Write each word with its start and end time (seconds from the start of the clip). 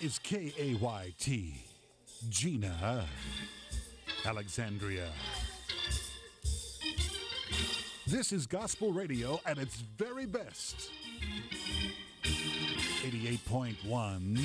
is 0.00 0.18
K 0.18 0.52
A 0.58 0.74
Y 0.74 1.14
T, 1.18 1.62
Jena 2.28 3.04
Alexandria. 4.24 5.08
This 8.06 8.32
is 8.32 8.46
gospel 8.46 8.92
radio 8.92 9.40
at 9.44 9.58
its 9.58 9.76
very 9.76 10.26
best. 10.26 10.90
88.1 12.22 14.38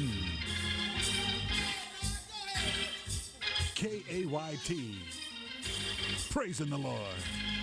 KAYT. 3.76 4.96
Praising 6.30 6.70
the 6.70 6.78
Lord. 6.78 7.55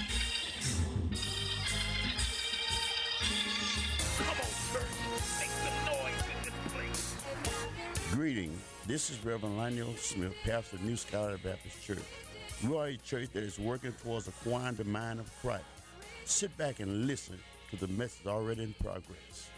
Greeting. 8.23 8.57
This 8.87 9.11
is 9.11 9.25
Reverend 9.25 9.57
Lionel 9.57 9.97
Smith, 9.97 10.33
pastor 10.45 10.77
of 10.77 10.85
New 10.85 10.95
Scholar 10.95 11.39
Baptist 11.39 11.83
Church. 11.83 11.99
We 12.63 12.77
are 12.77 12.87
a 12.87 12.97
church 12.99 13.31
that 13.33 13.43
is 13.43 13.59
working 13.59 13.91
towards 13.95 14.29
acquiring 14.29 14.77
the 14.77 14.85
mind 14.85 15.19
of 15.19 15.29
Christ. 15.41 15.65
Sit 16.25 16.57
back 16.57 16.79
and 16.79 17.09
listen 17.09 17.37
to 17.71 17.77
the 17.85 17.89
message 17.89 18.29
already 18.29 18.63
in 18.63 18.77
progress. 18.81 19.51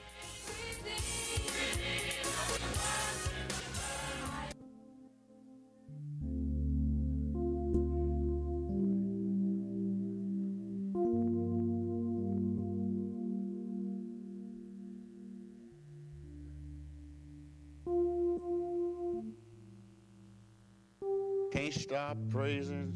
Stop 21.95 22.17
praising 22.28 22.92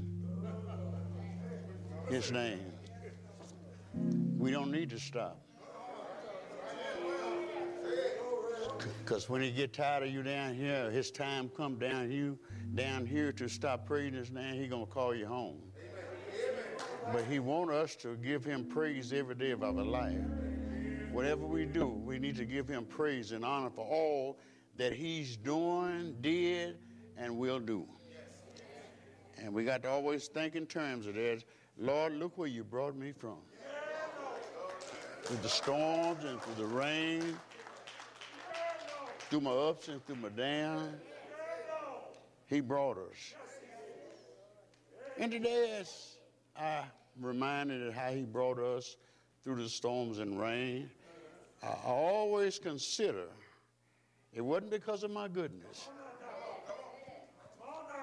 His 2.09 2.33
name. 2.33 2.73
We 4.37 4.51
don't 4.51 4.73
need 4.73 4.91
to 4.91 4.99
stop. 4.99 5.41
Because 9.05 9.29
when 9.29 9.41
he 9.41 9.53
get 9.53 9.73
tired 9.73 10.03
of 10.03 10.13
you 10.13 10.25
down 10.25 10.53
here, 10.53 10.91
his 10.91 11.13
time 11.13 11.49
come 11.57 11.79
down 11.79 12.11
you 12.11 12.41
down 12.75 13.07
here 13.07 13.31
to 13.35 13.47
stop 13.47 13.87
praising 13.87 14.15
his 14.15 14.33
name, 14.33 14.61
he 14.61 14.67
gonna 14.67 14.85
call 14.85 15.15
you 15.15 15.29
home. 15.29 15.63
But 17.13 17.25
he 17.27 17.39
want 17.39 17.71
us 17.71 17.95
to 17.97 18.17
give 18.17 18.45
him 18.45 18.65
praise 18.65 19.13
every 19.13 19.37
day 19.37 19.53
of 19.53 19.63
our 19.63 19.71
life. 19.71 20.19
Whatever 21.13 21.47
we 21.47 21.67
do, 21.67 21.87
we 21.87 22.19
need 22.19 22.35
to 22.35 22.45
give 22.45 22.67
him 22.67 22.85
praise 22.85 23.31
and 23.31 23.45
honor 23.45 23.71
for 23.71 23.87
all 23.87 24.41
that 24.77 24.93
he's 24.93 25.37
doing, 25.37 26.17
did, 26.21 26.79
and 27.17 27.39
will 27.39 27.61
do. 27.61 27.87
And 29.43 29.53
we 29.55 29.65
got 29.65 29.83
to 29.85 29.91
always 29.91 30.29
think 30.29 30.57
in 30.57 30.67
terms 30.67 31.07
of 31.07 31.15
this 31.15 31.45
Lord, 31.81 32.15
look 32.15 32.37
where 32.37 32.49
you 32.49 32.65
brought 32.65 32.97
me 32.97 33.13
from. 33.13 33.39
Through 35.23 35.37
the 35.43 35.49
storms 35.49 36.25
and 36.25 36.41
through 36.43 36.65
the 36.65 36.75
rain, 36.75 37.39
through 39.31 39.43
my 39.43 39.51
ups 39.51 39.89
and 39.89 40.05
through 40.05 40.17
my 40.17 40.31
downs, 40.31 40.97
He 42.49 42.61
brought 42.61 42.99
us. 42.99 43.35
And 45.19 45.31
today, 45.31 45.77
as 45.79 46.17
I 46.57 46.83
reminded 47.21 47.87
of 47.87 47.95
how 47.95 48.11
He 48.11 48.23
brought 48.23 48.59
us 48.59 48.97
through 49.45 49.63
the 49.63 49.69
storms 49.69 50.19
and 50.19 50.41
rain, 50.41 50.91
I 51.63 51.75
always 51.85 52.59
consider 52.59 53.27
it 54.33 54.41
wasn't 54.41 54.71
because 54.71 55.05
of 55.05 55.11
my 55.11 55.29
goodness, 55.29 55.89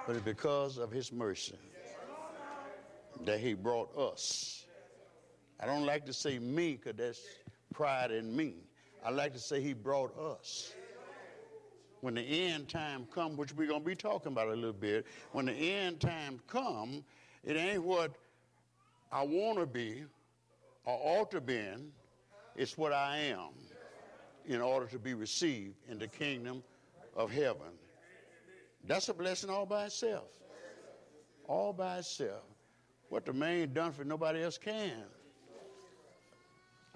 but 0.05 0.15
it's 0.15 0.25
because 0.25 0.77
of 0.77 0.91
His 0.91 1.11
mercy 1.11 1.57
that 3.25 3.39
He 3.39 3.53
brought 3.53 3.95
us. 3.97 4.65
I 5.59 5.65
don't 5.65 5.85
like 5.85 6.05
to 6.05 6.13
say 6.13 6.37
me 6.39 6.73
because 6.73 6.97
that's 6.97 7.21
pride 7.73 8.11
in 8.11 8.35
me. 8.35 8.55
I 9.03 9.09
like 9.09 9.33
to 9.33 9.39
say 9.39 9.61
He 9.61 9.73
brought 9.73 10.17
us. 10.17 10.73
When 12.01 12.15
the 12.15 12.21
end 12.21 12.69
time 12.69 13.07
come, 13.13 13.35
which 13.35 13.53
we're 13.55 13.67
going 13.67 13.81
to 13.81 13.85
be 13.85 13.95
talking 13.95 14.31
about 14.31 14.49
a 14.49 14.53
little 14.53 14.73
bit, 14.73 15.07
when 15.31 15.45
the 15.45 15.53
end 15.53 15.99
time 15.99 16.39
come, 16.47 17.03
it 17.43 17.55
ain't 17.55 17.83
what 17.83 18.11
I 19.11 19.23
want 19.23 19.57
to 19.59 19.65
be 19.65 20.03
or 20.83 20.99
ought 21.01 21.31
to 21.31 21.41
be. 21.41 21.63
It's 22.55 22.77
what 22.77 22.93
I 22.93 23.17
am 23.17 23.49
in 24.45 24.61
order 24.61 24.85
to 24.87 24.99
be 24.99 25.13
received 25.13 25.75
in 25.89 25.97
the 25.97 26.07
kingdom 26.07 26.63
of 27.15 27.31
heaven. 27.31 27.71
That's 28.87 29.09
a 29.09 29.13
blessing 29.13 29.49
all 29.49 29.65
by 29.65 29.85
itself. 29.85 30.29
All 31.47 31.73
by 31.73 31.97
itself. 31.97 32.43
What 33.09 33.25
the 33.25 33.33
man 33.33 33.73
done 33.73 33.91
for 33.91 34.03
nobody 34.03 34.43
else 34.43 34.57
can. 34.57 35.03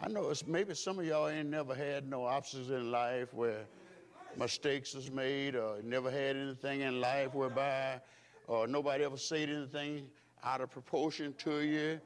I 0.01 0.07
know 0.07 0.29
it's 0.29 0.47
maybe 0.47 0.75
some 0.75 0.99
of 0.99 1.05
y'all 1.05 1.27
ain't 1.27 1.49
never 1.49 1.75
had 1.75 2.07
no 2.07 2.25
obstacles 2.25 2.69
in 2.69 2.91
life 2.91 3.33
where 3.33 3.65
mistakes 4.37 4.93
was 4.93 5.11
made 5.11 5.55
or 5.55 5.81
never 5.83 6.09
had 6.09 6.37
anything 6.37 6.81
in 6.81 7.01
life 7.01 7.33
whereby 7.33 7.99
or 8.47 8.67
nobody 8.67 9.03
ever 9.03 9.17
said 9.17 9.49
anything 9.49 10.07
out 10.43 10.61
of 10.61 10.71
proportion 10.71 11.33
to 11.39 11.59
you 11.61 11.99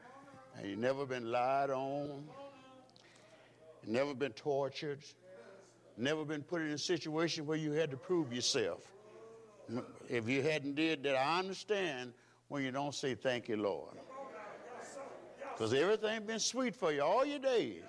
and 0.57 0.69
you 0.69 0.75
never 0.75 1.05
been 1.05 1.31
lied 1.31 1.69
on, 1.69 2.23
never 3.85 4.13
been 4.15 4.33
tortured, 4.33 4.99
never 5.97 6.25
been 6.25 6.41
put 6.41 6.61
in 6.61 6.69
a 6.69 6.77
situation 6.77 7.45
where 7.45 7.57
you 7.57 7.71
had 7.73 7.91
to 7.91 7.97
prove 7.97 8.33
yourself. 8.33 8.92
If 10.09 10.27
you 10.27 10.41
hadn't 10.41 10.75
did 10.75 11.03
that, 11.03 11.15
I 11.15 11.39
understand 11.39 12.13
when 12.47 12.63
you 12.63 12.71
don't 12.71 12.93
say 12.93 13.15
thank 13.15 13.47
you, 13.47 13.57
Lord. 13.57 13.97
Because 15.53 15.73
everything 15.73 16.25
been 16.25 16.39
sweet 16.39 16.75
for 16.75 16.91
you 16.91 17.01
all 17.01 17.25
your 17.25 17.39
days. 17.39 17.83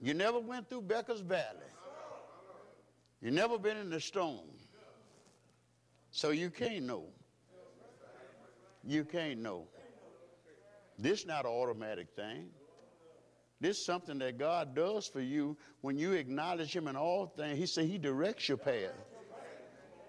You 0.00 0.14
never 0.14 0.38
went 0.38 0.68
through 0.68 0.82
Becker's 0.82 1.20
Valley. 1.20 1.44
You 3.20 3.32
never 3.32 3.58
been 3.58 3.76
in 3.76 3.90
the 3.90 4.00
storm. 4.00 4.46
So 6.10 6.30
you 6.30 6.50
can't 6.50 6.84
know. 6.84 7.04
You 8.84 9.04
can't 9.04 9.40
know. 9.40 9.66
This 10.98 11.26
not 11.26 11.44
an 11.44 11.50
automatic 11.50 12.08
thing. 12.16 12.48
This 13.60 13.78
is 13.78 13.84
something 13.84 14.18
that 14.18 14.38
God 14.38 14.74
does 14.74 15.06
for 15.06 15.20
you 15.20 15.56
when 15.80 15.98
you 15.98 16.12
acknowledge 16.12 16.74
Him 16.74 16.86
in 16.86 16.96
all 16.96 17.26
things. 17.26 17.58
He 17.58 17.66
said 17.66 17.86
He 17.86 17.98
directs 17.98 18.48
your 18.48 18.58
path. 18.58 18.94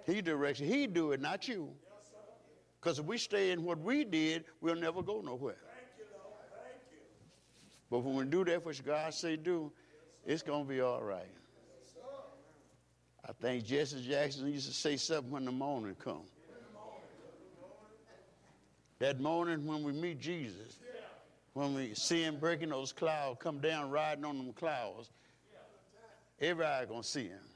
He 0.10 0.22
directs. 0.22 0.60
He 0.60 0.88
do 0.88 1.12
it, 1.12 1.22
not 1.22 1.48
you. 1.48 1.70
Because 2.80 3.00
if 3.00 3.06
we 3.06 3.18
stay 3.18 3.52
in 3.52 3.64
what 3.64 3.80
we 3.80 4.04
did, 4.04 4.46
we'll 4.62 4.76
never 4.76 5.02
go 5.02 5.22
nowhere. 5.22 5.58
But 7.92 8.00
when 8.00 8.16
we 8.16 8.26
do 8.26 8.46
that 8.46 8.66
which 8.66 8.84
God 8.86 9.14
say 9.14 9.36
do, 9.36 9.72
it's 10.26 10.42
going 10.42 10.64
to 10.64 10.70
be 10.70 10.82
all 10.82 11.02
right. 11.02 11.32
I 13.28 13.32
think 13.34 13.66
Jesse 13.66 14.04
Jackson 14.08 14.52
used 14.52 14.68
to 14.68 14.74
say 14.74 14.98
something 14.98 15.32
when 15.32 15.46
the 15.46 15.52
morning 15.52 15.96
come. 15.96 16.24
That 19.00 19.20
morning 19.20 19.66
when 19.66 19.84
we 19.84 19.92
meet 19.92 20.20
Jesus, 20.20 20.80
when 21.54 21.74
we 21.74 21.94
see 21.94 22.24
him 22.24 22.38
breaking 22.38 22.70
those 22.70 22.92
clouds, 22.92 23.38
come 23.40 23.60
down 23.60 23.90
riding 23.90 24.26
on 24.26 24.38
them 24.38 24.54
clouds, 24.54 25.10
everybody 26.40 26.88
gonna 26.88 27.04
see 27.04 27.28
him. 27.28 27.49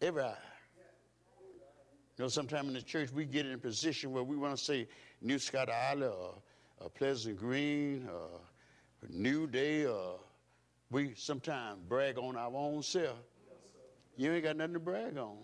Every 0.00 0.22
eye. 0.22 0.34
You 2.16 2.24
know, 2.24 2.28
sometime 2.28 2.66
in 2.68 2.74
the 2.74 2.82
church 2.82 3.12
we 3.12 3.24
get 3.24 3.46
in 3.46 3.52
a 3.52 3.58
position 3.58 4.12
where 4.12 4.24
we 4.24 4.36
want 4.36 4.56
to 4.56 4.62
say 4.62 4.88
New 5.20 5.38
Scott 5.38 5.68
Island 5.70 6.12
or, 6.12 6.34
or 6.78 6.90
Pleasant 6.90 7.36
Green 7.36 8.08
or 8.12 8.40
New 9.08 9.46
Day 9.46 9.86
or 9.86 10.18
we 10.90 11.14
sometimes 11.14 11.80
brag 11.88 12.18
on 12.18 12.36
our 12.36 12.52
own 12.54 12.82
self. 12.82 13.18
You 14.16 14.32
ain't 14.32 14.44
got 14.44 14.56
nothing 14.56 14.74
to 14.74 14.80
brag 14.80 15.16
on. 15.16 15.36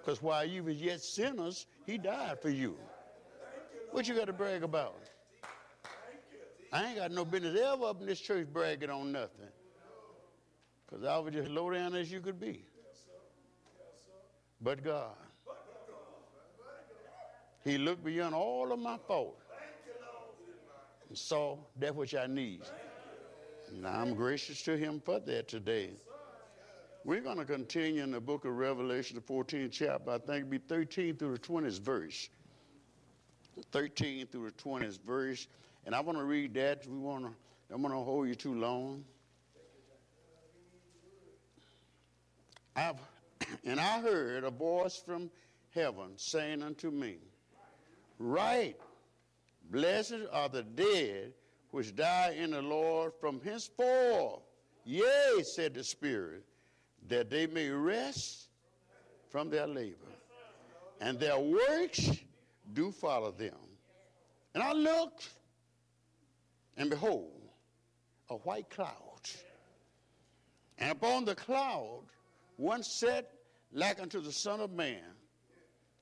Because 0.00 0.22
while 0.22 0.44
you 0.44 0.64
was 0.64 0.76
yet 0.76 1.00
sinners, 1.00 1.66
he 1.86 1.96
died 1.96 2.40
for 2.40 2.50
you. 2.50 2.76
What 3.92 4.08
you 4.08 4.14
got 4.14 4.26
to 4.26 4.32
brag 4.32 4.62
about? 4.62 4.98
I 6.72 6.86
ain't 6.86 6.96
got 6.96 7.10
no 7.10 7.24
business 7.24 7.58
ever 7.60 7.86
up 7.86 8.00
in 8.00 8.06
this 8.06 8.20
church 8.20 8.46
bragging 8.52 8.90
on 8.90 9.12
nothing. 9.12 9.48
Because 10.86 11.04
I 11.04 11.18
was 11.18 11.34
just 11.34 11.50
low 11.50 11.70
down 11.70 11.94
as 11.94 12.10
you 12.10 12.20
could 12.20 12.40
be. 12.40 12.64
But 14.60 14.84
God. 14.84 15.16
He 17.64 17.76
looked 17.76 18.04
beyond 18.04 18.34
all 18.34 18.72
of 18.72 18.78
my 18.78 18.96
fault 19.06 19.38
and 21.08 21.18
saw 21.18 21.58
that 21.78 21.94
which 21.94 22.14
I 22.14 22.26
need. 22.26 22.62
And 23.68 23.86
I'm 23.86 24.14
gracious 24.14 24.62
to 24.62 24.76
him 24.76 25.00
for 25.04 25.20
that 25.20 25.48
today. 25.48 25.90
We're 27.04 27.20
going 27.20 27.38
to 27.38 27.44
continue 27.44 28.02
in 28.02 28.10
the 28.10 28.20
book 28.20 28.44
of 28.44 28.56
Revelation, 28.56 29.16
the 29.16 29.22
14th 29.22 29.72
chapter. 29.72 30.10
I 30.10 30.18
think 30.18 30.38
it'll 30.38 30.50
be 30.50 30.58
13 30.58 31.16
through 31.16 31.32
the 31.32 31.38
20th 31.38 31.80
verse. 31.80 32.28
13 33.72 34.26
through 34.26 34.46
the 34.46 34.62
20th 34.62 35.00
verse. 35.06 35.46
And 35.86 35.94
I 35.94 36.00
want 36.00 36.18
to 36.18 36.24
read 36.24 36.54
that. 36.54 36.86
We 36.86 36.98
want 36.98 37.24
to, 37.24 37.74
I'm 37.74 37.82
going 37.82 37.94
to 37.94 38.00
hold 38.00 38.28
you 38.28 38.34
too 38.34 38.54
long. 38.54 39.04
I've, 42.76 42.96
and 43.64 43.80
I 43.80 44.00
heard 44.00 44.44
a 44.44 44.50
voice 44.50 45.02
from 45.04 45.30
heaven 45.74 46.12
saying 46.16 46.62
unto 46.62 46.90
me, 46.90 47.16
Write, 48.18 48.76
blessed 49.70 50.26
are 50.32 50.48
the 50.48 50.62
dead 50.62 51.32
which 51.70 51.94
die 51.94 52.34
in 52.36 52.50
the 52.50 52.62
Lord 52.62 53.12
from 53.20 53.40
henceforth. 53.40 54.42
Yea, 54.84 55.42
said 55.42 55.74
the 55.74 55.84
Spirit, 55.84 56.44
that 57.08 57.30
they 57.30 57.46
may 57.46 57.68
rest 57.68 58.48
from 59.30 59.50
their 59.50 59.66
labor, 59.66 59.96
and 61.00 61.18
their 61.18 61.38
works 61.38 62.10
do 62.72 62.90
follow 62.90 63.30
them. 63.30 63.54
And 64.54 64.62
I 64.62 64.72
looked, 64.72 65.30
and 66.76 66.90
behold, 66.90 67.40
a 68.28 68.34
white 68.34 68.68
cloud. 68.70 68.94
And 70.78 70.90
upon 70.90 71.24
the 71.24 71.34
cloud, 71.34 72.02
one 72.56 72.82
sat 72.82 73.30
like 73.72 74.00
unto 74.00 74.20
the 74.20 74.32
Son 74.32 74.60
of 74.60 74.72
Man, 74.72 75.14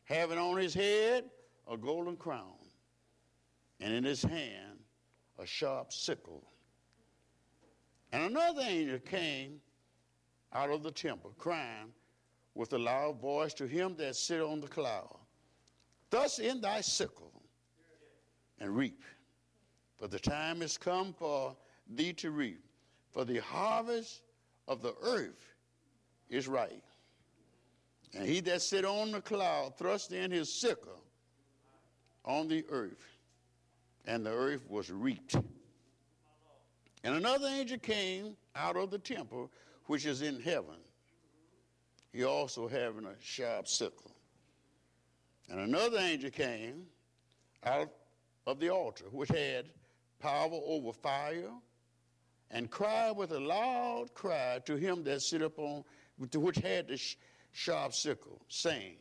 having 0.05 0.38
on 0.38 0.56
his 0.56 0.75
head 0.75 1.25
a 1.70 1.76
golden 1.76 2.17
crown, 2.17 2.55
and 3.81 3.93
in 3.93 4.05
his 4.05 4.23
hand 4.23 4.79
a 5.38 5.47
sharp 5.47 5.93
sickle. 5.93 6.43
And 8.12 8.23
another 8.23 8.62
angel 8.62 8.99
came 9.00 9.61
out 10.53 10.70
of 10.70 10.82
the 10.82 10.91
temple, 10.91 11.35
crying 11.38 11.93
with 12.55 12.73
a 12.73 12.79
loud 12.79 13.20
voice 13.20 13.53
to 13.55 13.67
him 13.67 13.94
that 13.97 14.17
sit 14.17 14.41
on 14.41 14.61
the 14.61 14.67
cloud, 14.67 15.17
Thus 16.11 16.38
in 16.38 16.61
thy 16.61 16.81
sickle 16.81 17.32
and 18.59 18.75
reap, 18.75 19.03
for 19.97 20.09
the 20.09 20.19
time 20.19 20.62
is 20.62 20.79
come 20.79 21.12
for 21.12 21.55
thee 21.94 22.15
to 22.15 22.31
reap, 22.31 22.65
for 23.12 23.25
the 23.25 23.38
harvest 23.38 24.23
of 24.67 24.81
the 24.81 24.94
earth 25.03 25.55
is 26.31 26.49
ripe. 26.49 26.88
And 28.14 28.26
he 28.26 28.40
that 28.40 28.62
sit 28.62 28.84
on 28.84 29.12
the 29.12 29.20
cloud 29.20 29.76
thrust 29.76 30.12
in 30.12 30.31
his 30.31 30.52
sickle 30.52 31.02
on 32.25 32.49
the 32.49 32.64
earth, 32.70 33.06
and 34.06 34.25
the 34.25 34.32
earth 34.32 34.69
was 34.69 34.90
reaped. 34.90 35.37
And 37.05 37.14
another 37.14 37.46
angel 37.49 37.78
came 37.78 38.37
out 38.56 38.76
of 38.76 38.90
the 38.90 38.99
temple 38.99 39.50
which 39.87 40.05
is 40.05 40.22
in 40.22 40.40
heaven. 40.40 40.76
He 42.12 42.25
also 42.25 42.69
having 42.69 43.05
a 43.05 43.14
sharp 43.20 43.69
sickle. 43.69 44.10
And 45.49 45.60
another 45.60 45.99
angel 45.99 46.31
came 46.31 46.87
out 47.64 47.90
of 48.46 48.60
the 48.60 48.70
altar, 48.70 49.05
which 49.10 49.31
had 49.31 49.66
power 50.19 50.50
over 50.52 50.93
fire, 50.93 51.50
and 52.50 52.70
cried 52.70 53.16
with 53.16 53.32
a 53.32 53.40
loud 53.40 54.12
cry 54.14 54.58
to 54.66 54.76
him 54.76 55.05
that 55.05 55.22
sit 55.22 55.43
upon, 55.43 55.84
which 56.16 56.56
had 56.56 56.88
the 56.88 57.00
sharp 57.58 57.93
sickle, 57.93 58.40
saying, 58.49 58.96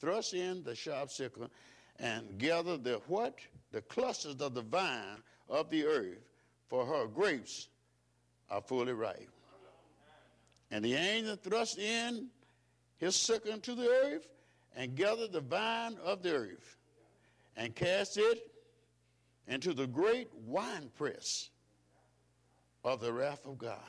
Thrust 0.00 0.32
in 0.32 0.62
the 0.62 0.76
sharp 0.76 1.10
sickle 1.10 1.50
and 1.98 2.38
gather 2.38 2.76
the 2.76 3.00
what? 3.08 3.40
The 3.72 3.82
clusters 3.82 4.40
of 4.40 4.54
the 4.54 4.62
vine 4.62 5.22
of 5.48 5.70
the 5.70 5.84
earth, 5.84 6.24
for 6.68 6.86
her 6.86 7.08
grapes 7.08 7.68
are 8.48 8.60
fully 8.60 8.92
ripe. 8.92 9.28
And 10.70 10.84
the 10.84 10.94
angel 10.94 11.36
thrust 11.36 11.78
in 11.78 12.28
his 12.98 13.16
sickle 13.16 13.50
into 13.50 13.74
the 13.74 13.88
earth 13.88 14.28
and 14.76 14.94
gathered 14.94 15.32
the 15.32 15.40
vine 15.40 15.96
of 16.04 16.22
the 16.22 16.34
earth 16.34 16.76
and 17.56 17.74
cast 17.74 18.18
it 18.18 18.52
into 19.48 19.72
the 19.74 19.86
great 19.86 20.28
winepress 20.44 21.50
of 22.84 23.00
the 23.00 23.12
wrath 23.12 23.44
of 23.46 23.58
God. 23.58 23.80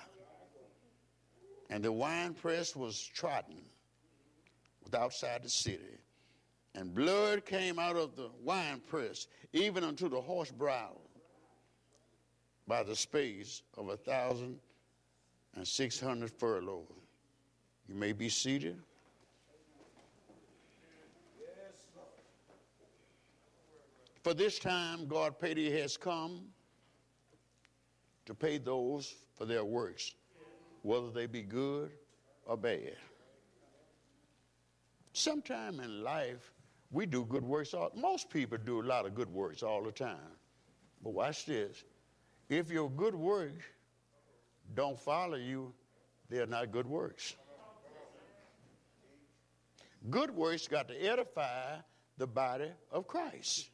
And 1.69 1.84
the 1.84 1.92
winepress 1.92 2.75
was 2.75 3.00
trodden 3.00 3.62
outside 4.95 5.44
the 5.44 5.50
city. 5.50 5.98
And 6.75 6.94
blood 6.94 7.45
came 7.45 7.80
out 7.80 7.95
of 7.95 8.16
the 8.16 8.30
winepress, 8.44 9.28
even 9.54 9.84
unto 9.84 10.10
the 10.10 10.22
horse 10.22 10.51
bridle, 10.51 11.01
by 12.68 12.84
the 12.84 12.95
space 12.95 13.63
of 13.78 13.89
a 13.89 13.98
thousand 13.98 14.60
and 15.56 15.68
six 15.68 16.00
hundred 16.00 16.31
furlongs. 16.31 16.88
You 17.88 17.95
may 17.95 18.12
be 18.12 18.30
seated. 18.30 18.78
For 24.24 24.33
this 24.33 24.60
time, 24.60 25.07
God 25.07 25.40
pity 25.40 25.72
has 25.80 25.95
come 25.95 26.42
to 28.25 28.33
pay 28.36 28.57
those 28.57 29.16
for 29.36 29.45
their 29.45 29.63
works, 29.63 30.16
whether 30.83 31.10
they 31.10 31.28
be 31.28 31.42
good 31.42 31.92
or 32.45 32.57
bad. 32.57 32.98
Sometime 35.18 35.80
in 35.80 36.04
life, 36.04 36.54
we 36.92 37.08
do 37.08 37.25
good 37.25 37.44
works. 37.44 37.74
All, 37.74 37.92
most 37.96 38.30
people 38.30 38.60
do 38.64 38.81
a 38.81 38.86
lot 38.86 39.08
of 39.08 39.16
good 39.16 39.34
works 39.34 39.64
all 39.64 39.81
the 39.81 39.92
time. 39.92 40.36
But 41.04 41.14
watch 41.14 41.48
this. 41.48 41.84
If 42.50 42.69
your 42.69 42.88
good 42.88 43.16
works 43.16 43.66
don't 44.75 45.00
follow 45.00 45.38
you, 45.38 45.74
they're 46.30 46.46
not 46.46 46.72
good 46.72 46.86
works. 46.86 47.36
Good 50.08 50.30
works 50.30 50.68
got 50.68 50.88
to 50.90 51.04
edify 51.04 51.78
the 52.19 52.28
body 52.28 52.69
of 52.92 53.08
Christ. 53.08 53.72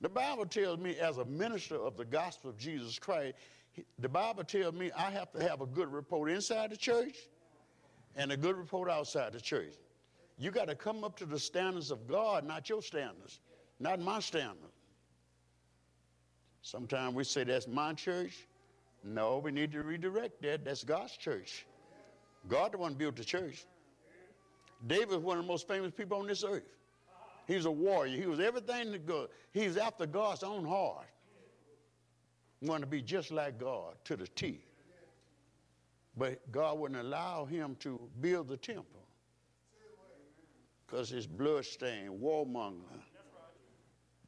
The 0.00 0.08
Bible 0.08 0.46
tells 0.46 0.78
me, 0.78 0.94
as 1.00 1.18
a 1.18 1.24
minister 1.24 1.74
of 1.74 1.96
the 1.96 2.04
gospel 2.04 2.50
of 2.50 2.56
Jesus 2.56 3.00
Christ, 3.00 3.34
the 3.98 4.08
Bible 4.08 4.44
tells 4.44 4.74
me 4.74 4.92
I 4.96 5.10
have 5.10 5.32
to 5.32 5.42
have 5.42 5.60
a 5.60 5.66
good 5.66 5.92
report 5.92 6.30
inside 6.30 6.70
the 6.70 6.76
church 6.76 7.16
and 8.16 8.32
a 8.32 8.36
good 8.36 8.56
report 8.56 8.90
outside 8.90 9.32
the 9.32 9.40
church. 9.40 9.74
You 10.38 10.50
got 10.50 10.68
to 10.68 10.74
come 10.74 11.04
up 11.04 11.16
to 11.18 11.26
the 11.26 11.38
standards 11.38 11.90
of 11.90 12.06
God, 12.06 12.44
not 12.44 12.68
your 12.68 12.82
standards, 12.82 13.40
not 13.78 14.00
my 14.00 14.20
standards. 14.20 14.72
Sometimes 16.62 17.14
we 17.14 17.24
say 17.24 17.44
that's 17.44 17.68
my 17.68 17.92
church. 17.92 18.46
No, 19.04 19.38
we 19.38 19.52
need 19.52 19.70
to 19.72 19.82
redirect 19.82 20.42
that. 20.42 20.64
That's 20.64 20.82
God's 20.82 21.16
church. 21.16 21.64
God 22.48 22.72
the 22.72 22.78
one 22.78 22.94
built 22.94 23.16
the 23.16 23.24
church. 23.24 23.64
David 24.86 25.08
was 25.08 25.18
one 25.18 25.38
of 25.38 25.44
the 25.44 25.48
most 25.48 25.68
famous 25.68 25.92
people 25.92 26.18
on 26.18 26.26
this 26.26 26.44
earth. 26.44 26.64
He 27.46 27.54
was 27.54 27.66
a 27.66 27.70
warrior. 27.70 28.16
He 28.20 28.26
was 28.26 28.40
everything 28.40 28.92
that 28.92 29.06
good. 29.06 29.28
He 29.52 29.66
was 29.66 29.76
after 29.76 30.06
God's 30.06 30.42
own 30.42 30.64
heart. 30.64 31.06
Wanted 32.62 32.80
to 32.80 32.86
be 32.90 33.02
just 33.02 33.30
like 33.30 33.58
God 33.58 33.94
to 34.04 34.16
the 34.16 34.26
T. 34.26 34.65
But 36.16 36.50
God 36.50 36.78
wouldn't 36.78 37.00
allow 37.00 37.44
him 37.44 37.76
to 37.80 38.00
build 38.20 38.48
the 38.48 38.56
temple 38.56 39.06
because 40.86 41.08
his 41.10 41.26
bloodstained, 41.26 42.20
warmonger, 42.20 43.00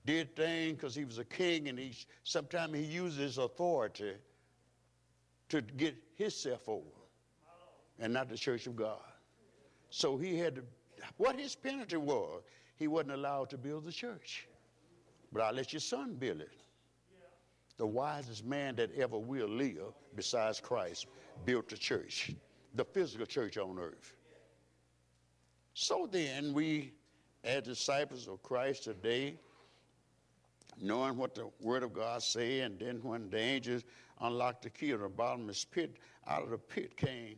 did 0.04 0.34
things 0.36 0.74
because 0.74 0.94
he 0.94 1.04
was 1.04 1.18
a 1.18 1.24
king 1.24 1.68
and 1.68 1.78
he 1.78 1.94
sometimes 2.24 2.74
he 2.74 2.82
used 2.82 3.18
his 3.18 3.38
authority 3.38 4.14
to 5.48 5.62
get 5.62 5.94
himself 6.16 6.68
over 6.68 6.84
and 7.98 8.12
not 8.12 8.28
the 8.28 8.36
church 8.36 8.66
of 8.66 8.76
God. 8.76 9.00
So 9.90 10.16
he 10.16 10.38
had 10.38 10.56
to, 10.56 10.62
what 11.16 11.38
his 11.38 11.54
penalty 11.54 11.96
was, 11.96 12.42
he 12.76 12.86
wasn't 12.86 13.12
allowed 13.12 13.50
to 13.50 13.58
build 13.58 13.84
the 13.84 13.92
church. 13.92 14.46
But 15.32 15.42
I'll 15.42 15.54
let 15.54 15.72
your 15.72 15.80
son 15.80 16.14
build 16.14 16.40
it. 16.40 16.52
The 17.76 17.86
wisest 17.86 18.44
man 18.44 18.76
that 18.76 18.94
ever 18.96 19.18
will 19.18 19.48
live, 19.48 19.94
besides 20.16 20.60
Christ, 20.60 21.06
built 21.44 21.68
the 21.68 21.76
church, 21.76 22.32
the 22.74 22.84
physical 22.84 23.26
church 23.26 23.56
on 23.58 23.78
earth. 23.78 24.14
So 25.74 26.08
then, 26.10 26.52
we, 26.52 26.92
as 27.44 27.62
disciples 27.62 28.26
of 28.28 28.42
Christ 28.42 28.84
today, 28.84 29.38
knowing 30.80 31.16
what 31.16 31.34
the 31.34 31.48
Word 31.60 31.82
of 31.82 31.92
God 31.92 32.22
say, 32.22 32.60
and 32.60 32.78
then 32.78 33.00
when 33.02 33.30
the 33.30 33.38
angels 33.38 33.84
unlocked 34.20 34.62
the 34.62 34.70
key 34.70 34.90
of 34.90 35.00
the 35.00 35.08
bottomless 35.08 35.64
pit, 35.64 35.96
out 36.26 36.42
of 36.42 36.50
the 36.50 36.58
pit 36.58 36.96
came 36.96 37.36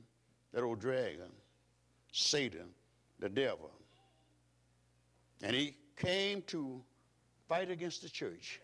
that 0.52 0.62
old 0.62 0.80
dragon, 0.80 1.30
Satan, 2.12 2.68
the 3.18 3.28
devil. 3.28 3.70
And 5.42 5.54
he 5.54 5.76
came 5.96 6.42
to 6.48 6.82
fight 7.48 7.70
against 7.70 8.02
the 8.02 8.08
church. 8.08 8.60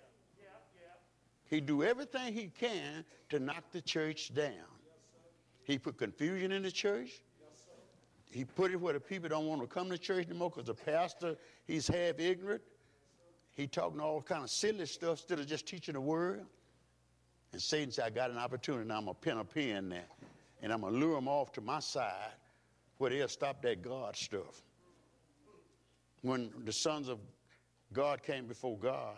He 1.49 1.61
do 1.61 1.85
everything 1.85 2.35
he 2.35 2.49
can 2.49 3.05
to 3.29 3.39
knock 3.39 3.71
the 3.71 3.81
church 3.81 4.35
down. 4.35 4.51
He 5.67 5.79
put 5.79 5.99
confusion 5.99 6.53
in 6.53 6.63
the 6.63 6.71
church. 6.71 7.11
He 8.31 8.45
put 8.45 8.71
it 8.71 8.81
where 8.81 8.93
the 8.93 9.01
people 9.01 9.29
don't 9.29 9.47
want 9.47 9.63
to 9.63 9.67
come 9.67 9.91
to 9.91 9.99
church 9.99 10.27
anymore 10.27 10.51
because 10.51 10.67
the 10.67 10.75
pastor, 10.75 11.37
he's 11.67 11.89
half 11.89 12.21
ignorant. 12.21 12.63
He 13.55 13.67
talking 13.67 14.01
all 14.01 14.23
kind 14.23 14.45
of 14.45 14.51
silly 14.51 14.87
stuff 14.87 15.19
instead 15.19 15.41
of 15.41 15.47
just 15.49 15.67
teaching 15.67 15.95
the 15.95 16.01
word. 16.01 16.47
And 17.53 17.61
Satan 17.61 17.91
said, 17.91 18.05
I 18.05 18.11
got 18.11 18.31
an 18.31 18.39
opportunity 18.39 18.87
now. 18.87 18.99
I'm 18.99 19.07
going 19.07 19.17
to 19.17 19.21
pin 19.21 19.39
a 19.39 19.45
pin 19.45 19.89
there. 19.89 20.07
And 20.63 20.73
I'm 20.73 20.83
going 20.83 20.93
to 20.93 20.99
lure 21.01 21.17
them 21.17 21.27
off 21.27 21.51
to 21.55 21.61
my 21.61 21.81
side 21.81 22.33
where 22.99 23.11
they'll 23.11 23.27
stop 23.27 23.61
that 23.63 23.83
God 23.83 24.15
stuff. 24.15 24.63
When 26.23 26.53
the 26.65 26.73
sons 26.73 27.09
of 27.09 27.19
God 27.93 28.23
came 28.23 28.47
before 28.47 28.79
God, 28.79 29.17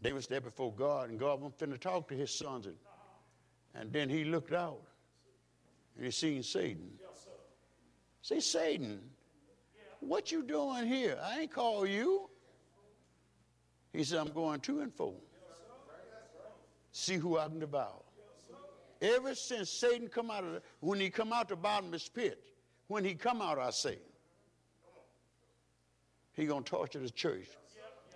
they 0.00 0.12
was 0.12 0.26
there 0.26 0.40
before 0.40 0.72
God, 0.72 1.10
and 1.10 1.20
God 1.20 1.40
was 1.40 1.52
finna 1.52 1.78
talk 1.78 2.08
to 2.08 2.14
his 2.14 2.36
sons. 2.36 2.66
And, 2.66 2.76
and 3.76 3.92
then 3.92 4.08
he 4.08 4.24
looked 4.24 4.52
out, 4.52 4.82
he 6.00 6.10
seen 6.10 6.42
Satan 6.42 6.98
Say, 8.22 8.38
Satan, 8.38 9.00
what 9.98 10.30
you 10.30 10.44
doing 10.44 10.86
here? 10.86 11.18
I 11.22 11.40
ain't 11.40 11.52
call 11.52 11.84
you. 11.84 12.30
He 13.92 14.04
said, 14.04 14.18
I'm 14.18 14.32
going 14.32 14.60
to 14.60 14.80
and 14.80 14.94
fro. 14.94 15.14
See 16.92 17.16
who 17.16 17.36
I 17.36 17.48
can 17.48 17.58
devour. 17.58 18.00
Ever 19.00 19.34
since 19.34 19.68
Satan 19.68 20.06
come 20.06 20.30
out 20.30 20.44
of 20.44 20.52
the, 20.52 20.62
when 20.78 21.00
he 21.00 21.10
come 21.10 21.32
out 21.32 21.48
the 21.48 21.56
bottomless 21.56 22.08
pit, 22.08 22.40
when 22.86 23.04
he 23.04 23.14
come 23.14 23.42
out, 23.42 23.58
I 23.58 23.70
say, 23.70 23.98
he 26.34 26.46
gonna 26.46 26.62
torture 26.62 27.00
the 27.00 27.10
church. 27.10 27.48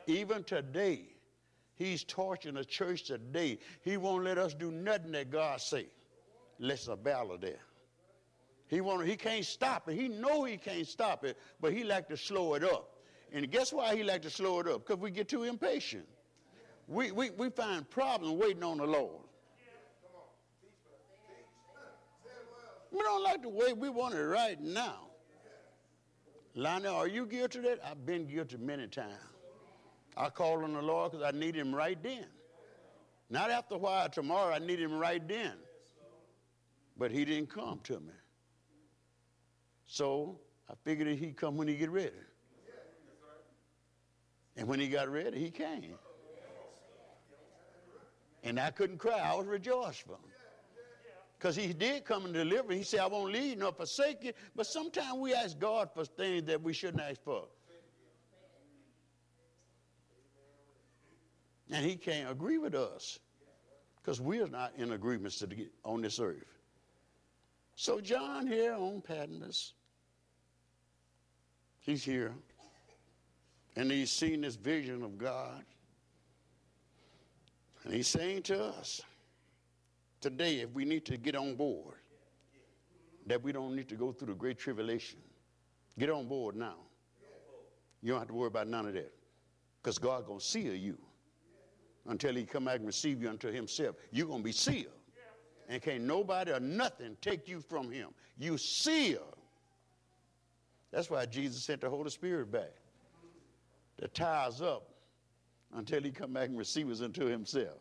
Even 0.07 0.45
today, 0.45 1.01
he's 1.75 2.05
torturing 2.05 2.55
the 2.55 2.65
church 2.65 3.03
today. 3.05 3.59
He 3.83 3.97
won't 3.97 4.23
let 4.23 4.39
us 4.39 4.55
do 4.55 4.71
nothing 4.71 5.13
that 5.13 5.31
God 5.31 5.61
say. 5.61 5.87
Let's 6.59 6.89
a 6.89 6.97
there. 7.41 7.61
He 8.69 8.81
want 8.81 9.07
he 9.07 9.17
can't 9.17 9.45
stop 9.45 9.89
it. 9.89 9.95
He 9.95 10.09
know 10.09 10.45
he 10.45 10.57
can't 10.57 10.87
stop 10.87 11.25
it, 11.25 11.37
but 11.61 11.73
he 11.73 11.85
like 11.85 12.09
to 12.09 12.17
slow 12.17 12.55
it 12.55 12.65
up. 12.65 12.91
And 13.33 13.51
guess 13.51 13.73
why 13.73 13.95
he 13.95 14.03
like 14.03 14.23
to 14.23 14.31
slow 14.31 14.61
it 14.61 14.69
up? 14.69 14.87
Because 14.87 15.01
we 15.01 15.11
get 15.11 15.29
too 15.29 15.45
impatient. 15.45 16.07
We, 16.89 17.11
we, 17.11 17.31
we 17.31 17.51
find 17.51 17.89
problems 17.91 18.35
waiting 18.35 18.63
on 18.63 18.79
the 18.79 18.87
Lord. 18.87 19.23
We 22.93 23.01
don't 23.01 23.23
like 23.23 23.43
the 23.43 23.49
way 23.49 23.73
we 23.73 23.89
want 23.89 24.15
it 24.15 24.23
right 24.23 24.61
now. 24.61 25.01
Lionel, 26.55 26.95
are 26.95 27.09
you 27.09 27.27
guilty 27.27 27.59
of 27.59 27.65
that? 27.65 27.81
I've 27.85 28.07
been 28.07 28.27
guilty 28.27 28.57
many 28.57 28.87
times. 28.87 29.13
I 30.17 30.31
call 30.31 30.65
on 30.65 30.73
the 30.73 30.81
Lord 30.81 31.13
because 31.13 31.27
I 31.27 31.37
need 31.37 31.55
him 31.55 31.75
right 31.75 32.03
then. 32.03 32.25
Not 33.29 33.51
after 33.51 33.75
a 33.75 33.79
while, 33.79 34.09
tomorrow, 34.09 34.55
I 34.55 34.61
need 34.61 34.81
him 34.81 34.99
right 34.99 35.27
then. 35.29 35.53
But 36.99 37.11
he 37.11 37.25
didn't 37.25 37.51
come 37.51 37.81
to 37.85 38.01
me. 38.01 38.13
So 39.87 40.39
I 40.69 40.75
figured 40.85 41.09
he'd 41.09 41.37
come 41.37 41.57
when 41.57 41.69
he 41.69 41.77
get 41.77 41.91
ready. 41.91 42.13
And 44.57 44.67
when 44.67 44.81
he 44.81 44.89
got 44.89 45.09
ready, 45.11 45.39
he 45.39 45.51
came. 45.51 45.95
And 48.43 48.59
I 48.59 48.71
couldn't 48.71 48.99
cry. 48.99 49.19
I 49.19 49.35
was 49.35 49.47
rejoiceful. 49.47 50.19
Because 51.39 51.55
he 51.55 51.73
did 51.75 52.05
come 52.05 52.25
and 52.25 52.33
deliver. 52.33 52.73
He 52.73 52.83
said, 52.83 53.01
I 53.01 53.07
won't 53.07 53.33
leave 53.33 53.51
you 53.51 53.57
nor 53.57 53.73
forsake 53.73 54.25
you. 54.25 54.33
But 54.55 54.67
sometimes 54.67 55.19
we 55.19 55.35
ask 55.35 55.59
God 55.59 55.91
for 55.93 56.05
things 56.05 56.45
that 56.45 56.63
we 56.63 56.73
shouldn't 56.73 57.03
ask 57.03 57.23
for. 57.23 57.45
And 61.71 61.85
he 61.85 61.97
can't 61.97 62.31
agree 62.31 62.59
with 62.59 62.75
us. 62.75 63.19
Because 64.01 64.21
we 64.21 64.41
are 64.41 64.49
not 64.49 64.73
in 64.79 64.93
agreements 64.93 65.45
on 65.85 66.01
this 66.01 66.21
earth. 66.21 66.56
So 67.77 68.01
John 68.01 68.47
here 68.47 68.73
on 68.73 69.03
Patmos, 69.03 69.75
he's 71.81 72.03
here. 72.03 72.33
And 73.77 73.91
he's 73.91 74.11
seen 74.11 74.41
this 74.41 74.57
vision 74.57 75.03
of 75.03 75.19
God. 75.19 75.63
And 77.85 77.93
he's 77.93 78.09
saying 78.09 78.45
to 78.45 78.65
us 78.65 79.03
today, 80.23 80.61
if 80.61 80.71
we 80.71 80.87
need 80.87 81.05
to 81.05 81.19
get 81.19 81.37
on 81.37 81.55
board, 81.55 81.97
that 83.27 83.43
we 83.43 83.53
don't 83.53 83.77
need 83.77 83.91
to 83.91 83.95
go 83.95 84.11
through 84.11 84.29
the 84.29 84.35
great 84.35 84.59
tribulation. 84.59 85.19
Get 85.99 86.09
on 86.09 86.27
board 86.27 86.57
now. 86.57 86.77
You 88.03 88.13
don't 88.13 88.21
have 88.21 88.29
to 88.29 88.35
worry 88.35 88.49
about 88.49 88.69
none 88.69 88.87
of 88.87 88.95
that. 88.95 89.13
Because 89.83 89.99
God 89.99 90.27
gonna 90.27 90.41
seal 90.41 90.75
you 90.75 90.97
until 92.07 92.35
he 92.35 92.45
come 92.45 92.65
back 92.65 92.77
and 92.77 92.87
receive 92.87 93.21
you 93.21 93.29
unto 93.29 93.53
himself. 93.53 93.97
You're 94.13 94.29
gonna 94.29 94.43
be 94.43 94.53
sealed. 94.53 94.87
And 95.69 95.83
can't 95.83 96.05
nobody 96.05 96.53
or 96.53 96.61
nothing 96.61 97.17
take 97.21 97.49
you 97.49 97.61
from 97.61 97.91
him. 97.91 98.11
You 98.39 98.57
seal. 98.57 99.37
That's 100.93 101.11
why 101.11 101.27
Jesus 101.27 101.65
sent 101.65 101.81
the 101.81 101.91
Holy 101.91 102.11
Spirit 102.11 102.51
back 102.53 102.73
to 103.99 104.09
tie 104.09 104.47
us 104.47 104.61
up 104.61 104.89
until 105.75 106.03
he 106.03 106.11
come 106.11 106.33
back 106.33 106.49
and 106.49 106.57
receive 106.57 106.91
us 106.91 107.01
unto 107.01 107.27
himself. 107.27 107.79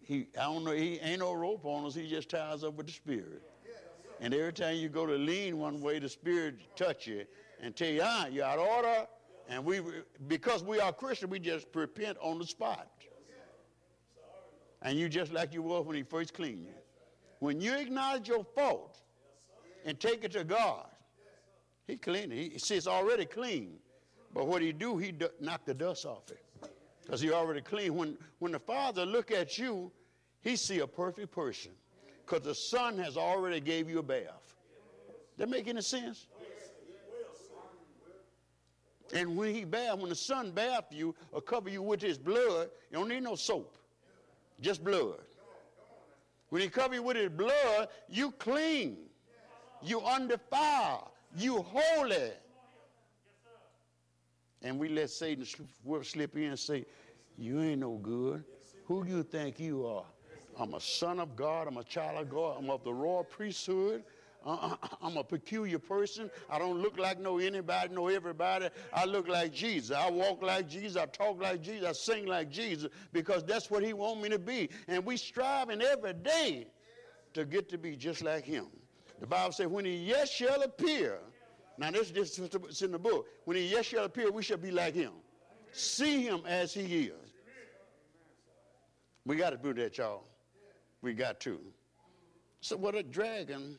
He, 0.00 0.28
I 0.38 0.44
don't 0.44 0.64
know, 0.64 0.72
he 0.72 0.98
ain't 1.00 1.20
no 1.20 1.32
rope 1.34 1.64
on 1.64 1.84
us, 1.86 1.94
he 1.94 2.08
just 2.08 2.28
ties 2.28 2.64
up 2.64 2.74
with 2.74 2.86
the 2.86 2.92
Spirit. 2.92 3.42
And 4.20 4.34
every 4.34 4.52
time 4.52 4.76
you 4.76 4.88
go 4.88 5.06
to 5.06 5.14
lean 5.14 5.58
one 5.58 5.80
way, 5.80 5.98
the 5.98 6.08
Spirit 6.08 6.76
touch 6.76 7.06
you 7.06 7.24
and 7.60 7.74
tell 7.76 7.88
you, 7.88 8.00
ah, 8.02 8.26
you're 8.26 8.44
out 8.44 8.58
of 8.58 8.66
order. 8.66 9.06
And 9.48 9.64
we, 9.64 9.80
because 10.26 10.62
we 10.62 10.80
are 10.80 10.92
Christian, 10.92 11.30
we 11.30 11.38
just 11.38 11.66
repent 11.74 12.18
on 12.20 12.38
the 12.38 12.46
spot. 12.46 12.90
And 14.82 14.98
you 14.98 15.08
just 15.08 15.32
like 15.32 15.52
you 15.52 15.62
were 15.62 15.82
when 15.82 15.96
he 15.96 16.02
first 16.02 16.34
cleaned 16.34 16.64
you. 16.64 16.74
When 17.40 17.60
you 17.60 17.74
acknowledge 17.74 18.28
your 18.28 18.44
fault 18.44 18.98
and 19.84 19.98
take 19.98 20.24
it 20.24 20.32
to 20.32 20.44
God, 20.44 20.86
he 21.86 21.96
clean 21.96 22.30
it. 22.32 22.52
He 22.52 22.58
says 22.58 22.78
it's 22.78 22.86
already 22.86 23.24
clean. 23.24 23.78
But 24.34 24.46
what 24.46 24.62
he 24.62 24.72
do, 24.72 24.98
he 24.98 25.12
d- 25.12 25.26
knock 25.40 25.64
the 25.64 25.74
dust 25.74 26.04
off 26.04 26.30
it. 26.30 26.42
Because 27.02 27.20
he 27.20 27.32
already 27.32 27.62
clean. 27.62 27.94
When, 27.94 28.18
when 28.38 28.52
the 28.52 28.58
Father 28.58 29.06
look 29.06 29.30
at 29.30 29.56
you, 29.56 29.90
he 30.42 30.54
see 30.56 30.80
a 30.80 30.86
perfect 30.86 31.32
person. 31.32 31.72
Because 32.24 32.42
the 32.42 32.54
Son 32.54 32.98
has 32.98 33.16
already 33.16 33.60
gave 33.60 33.88
you 33.88 34.00
a 34.00 34.02
bath. 34.02 34.54
That 35.38 35.48
make 35.48 35.66
any 35.66 35.80
sense? 35.80 36.26
And 39.14 39.38
when 39.38 39.54
he 39.54 39.64
bath, 39.64 39.98
when 39.98 40.10
the 40.10 40.14
Son 40.14 40.50
bath 40.50 40.84
you 40.90 41.14
or 41.32 41.40
cover 41.40 41.70
you 41.70 41.80
with 41.80 42.02
his 42.02 42.18
blood, 42.18 42.68
you 42.90 42.98
don't 42.98 43.08
need 43.08 43.22
no 43.22 43.34
soap. 43.36 43.77
Just 44.60 44.82
blood. 44.82 45.20
When 46.50 46.62
he 46.62 46.68
cover 46.68 46.94
you 46.94 47.02
with 47.02 47.16
his 47.16 47.28
blood, 47.28 47.88
you 48.08 48.30
clean. 48.32 48.96
You 49.82 50.00
undefiled. 50.00 51.08
You 51.36 51.62
holy. 51.62 52.32
And 54.62 54.78
we 54.78 54.88
let 54.88 55.10
Satan 55.10 55.46
slip 56.02 56.36
in 56.36 56.44
and 56.44 56.58
say, 56.58 56.84
You 57.36 57.60
ain't 57.60 57.80
no 57.80 57.96
good. 57.96 58.44
Who 58.86 59.06
you 59.06 59.22
think 59.22 59.60
you 59.60 59.86
are? 59.86 60.04
I'm 60.58 60.74
a 60.74 60.80
son 60.80 61.20
of 61.20 61.36
God. 61.36 61.68
I'm 61.68 61.76
a 61.76 61.84
child 61.84 62.18
of 62.18 62.30
God. 62.30 62.56
I'm 62.58 62.70
of 62.70 62.82
the 62.82 62.92
royal 62.92 63.24
priesthood. 63.24 64.02
Uh, 64.48 64.76
I'm 65.02 65.16
a 65.18 65.24
peculiar 65.24 65.78
person. 65.78 66.30
I 66.50 66.58
don't 66.58 66.80
look 66.80 66.98
like 66.98 67.20
no 67.20 67.38
anybody, 67.38 67.94
no 67.94 68.08
everybody. 68.08 68.68
I 68.92 69.04
look 69.04 69.28
like 69.28 69.52
Jesus. 69.52 69.94
I 69.96 70.10
walk 70.10 70.42
like 70.42 70.68
Jesus. 70.68 70.96
I 70.96 71.06
talk 71.06 71.40
like 71.40 71.62
Jesus. 71.62 71.86
I 71.86 71.92
sing 71.92 72.26
like 72.26 72.50
Jesus 72.50 72.90
because 73.12 73.44
that's 73.44 73.70
what 73.70 73.84
He 73.84 73.92
want 73.92 74.22
me 74.22 74.30
to 74.30 74.38
be. 74.38 74.70
And 74.88 75.04
we 75.04 75.16
striving 75.16 75.82
every 75.82 76.14
day 76.14 76.66
to 77.34 77.44
get 77.44 77.68
to 77.68 77.78
be 77.78 77.94
just 77.94 78.22
like 78.22 78.44
Him. 78.44 78.66
The 79.20 79.26
Bible 79.26 79.52
says, 79.52 79.66
"When 79.66 79.84
He 79.84 79.96
yet 79.96 80.28
shall 80.28 80.62
appear." 80.62 81.18
Now 81.76 81.92
this, 81.92 82.10
is 82.10 82.82
in 82.82 82.90
the 82.90 82.98
book. 82.98 83.26
When 83.44 83.56
He 83.56 83.68
yet 83.68 83.84
shall 83.84 84.04
appear, 84.04 84.32
we 84.32 84.42
shall 84.42 84.56
be 84.56 84.70
like 84.70 84.94
Him. 84.94 85.12
See 85.72 86.22
Him 86.22 86.40
as 86.46 86.72
He 86.72 87.04
is. 87.04 87.12
We 89.26 89.36
got 89.36 89.50
to 89.50 89.58
do 89.58 89.74
that, 89.74 89.98
y'all. 89.98 90.24
We 91.02 91.12
got 91.12 91.38
to. 91.40 91.60
So 92.60 92.76
what 92.76 92.94
a 92.94 93.02
dragon 93.02 93.78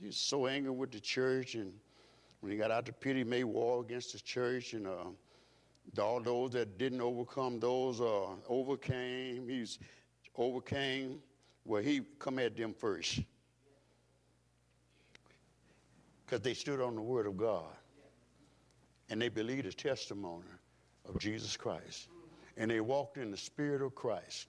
he 0.00 0.06
was 0.06 0.16
so 0.16 0.46
angry 0.46 0.70
with 0.70 0.92
the 0.92 1.00
church, 1.00 1.54
and 1.54 1.72
when 2.40 2.52
he 2.52 2.58
got 2.58 2.70
out 2.70 2.86
the 2.86 2.92
pit, 2.92 3.16
he 3.16 3.24
made 3.24 3.44
war 3.44 3.80
against 3.80 4.12
the 4.12 4.20
church, 4.20 4.72
and 4.72 4.86
uh, 4.86 6.00
all 6.00 6.20
those 6.20 6.52
that 6.52 6.78
didn't 6.78 7.00
overcome, 7.00 7.58
those 7.58 8.00
uh, 8.00 8.28
overcame. 8.48 9.48
He's 9.48 9.78
overcame. 10.36 11.18
Well, 11.64 11.82
he 11.82 12.02
come 12.18 12.38
at 12.38 12.56
them 12.56 12.74
first 12.74 13.20
because 16.24 16.40
they 16.42 16.54
stood 16.54 16.80
on 16.80 16.94
the 16.94 17.02
word 17.02 17.26
of 17.26 17.36
God, 17.36 17.74
and 19.10 19.20
they 19.20 19.28
believed 19.28 19.66
the 19.66 19.72
testimony 19.72 20.44
of 21.08 21.18
Jesus 21.18 21.56
Christ, 21.56 22.08
and 22.56 22.70
they 22.70 22.80
walked 22.80 23.16
in 23.16 23.30
the 23.30 23.36
spirit 23.36 23.82
of 23.82 23.94
Christ, 23.94 24.46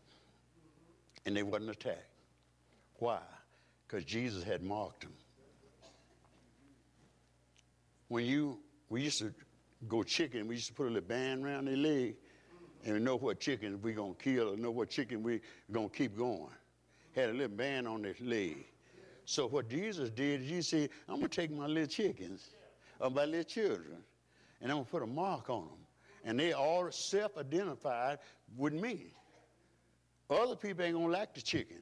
and 1.26 1.36
they 1.36 1.44
wasn't 1.44 1.72
attacked. 1.72 2.04
Why? 2.96 3.20
Because 3.88 4.06
Jesus 4.06 4.44
had 4.44 4.62
marked 4.62 5.02
them 5.02 5.14
when 8.10 8.26
you, 8.26 8.60
we 8.90 9.04
used 9.04 9.20
to 9.20 9.34
go 9.88 10.04
chicken, 10.04 10.48
we 10.48 10.56
used 10.56 10.68
to 10.68 10.74
put 10.74 10.88
a 10.88 10.90
little 10.90 11.08
band 11.08 11.46
around 11.46 11.66
their 11.66 11.78
leg 11.78 12.16
and 12.84 12.94
we 12.94 13.00
know 13.00 13.16
what 13.16 13.40
chicken 13.40 13.80
we 13.82 13.94
gonna 13.94 14.14
kill 14.16 14.54
or 14.54 14.58
know 14.58 14.72
what 14.72 14.90
chicken 14.90 15.24
we 15.24 15.42
gonna 15.72 15.90
keep 15.90 16.18
going. 16.18 16.50
Had 17.16 17.30
a 17.30 17.34
little 17.34 17.56
band 17.56 17.88
on 17.88 18.02
their 18.02 18.16
leg. 18.22 18.66
So 19.26 19.48
what 19.48 19.70
Jesus 19.70 20.10
did, 20.10 20.42
is 20.42 20.50
he 20.50 20.62
said, 20.62 20.90
I'm 21.08 21.18
gonna 21.18 21.30
take 21.30 21.52
my 21.52 21.68
little 21.68 21.88
chickens 21.88 22.50
or 23.00 23.10
my 23.10 23.26
little 23.26 23.44
children 23.44 23.98
and 24.62 24.72
I'm 24.72 24.80
gonna 24.80 24.86
put 24.86 25.04
a 25.04 25.08
mark 25.08 25.50
on 25.50 25.66
them. 25.66 25.78
And 26.26 26.40
they 26.40 26.54
all 26.54 26.92
self-identified 26.92 28.20
with 28.58 28.74
me. 28.74 29.14
Other 30.30 30.56
people 30.56 30.84
ain't 30.84 30.96
gonna 30.96 31.08
like 31.08 31.34
the 31.34 31.42
chicken. 31.42 31.78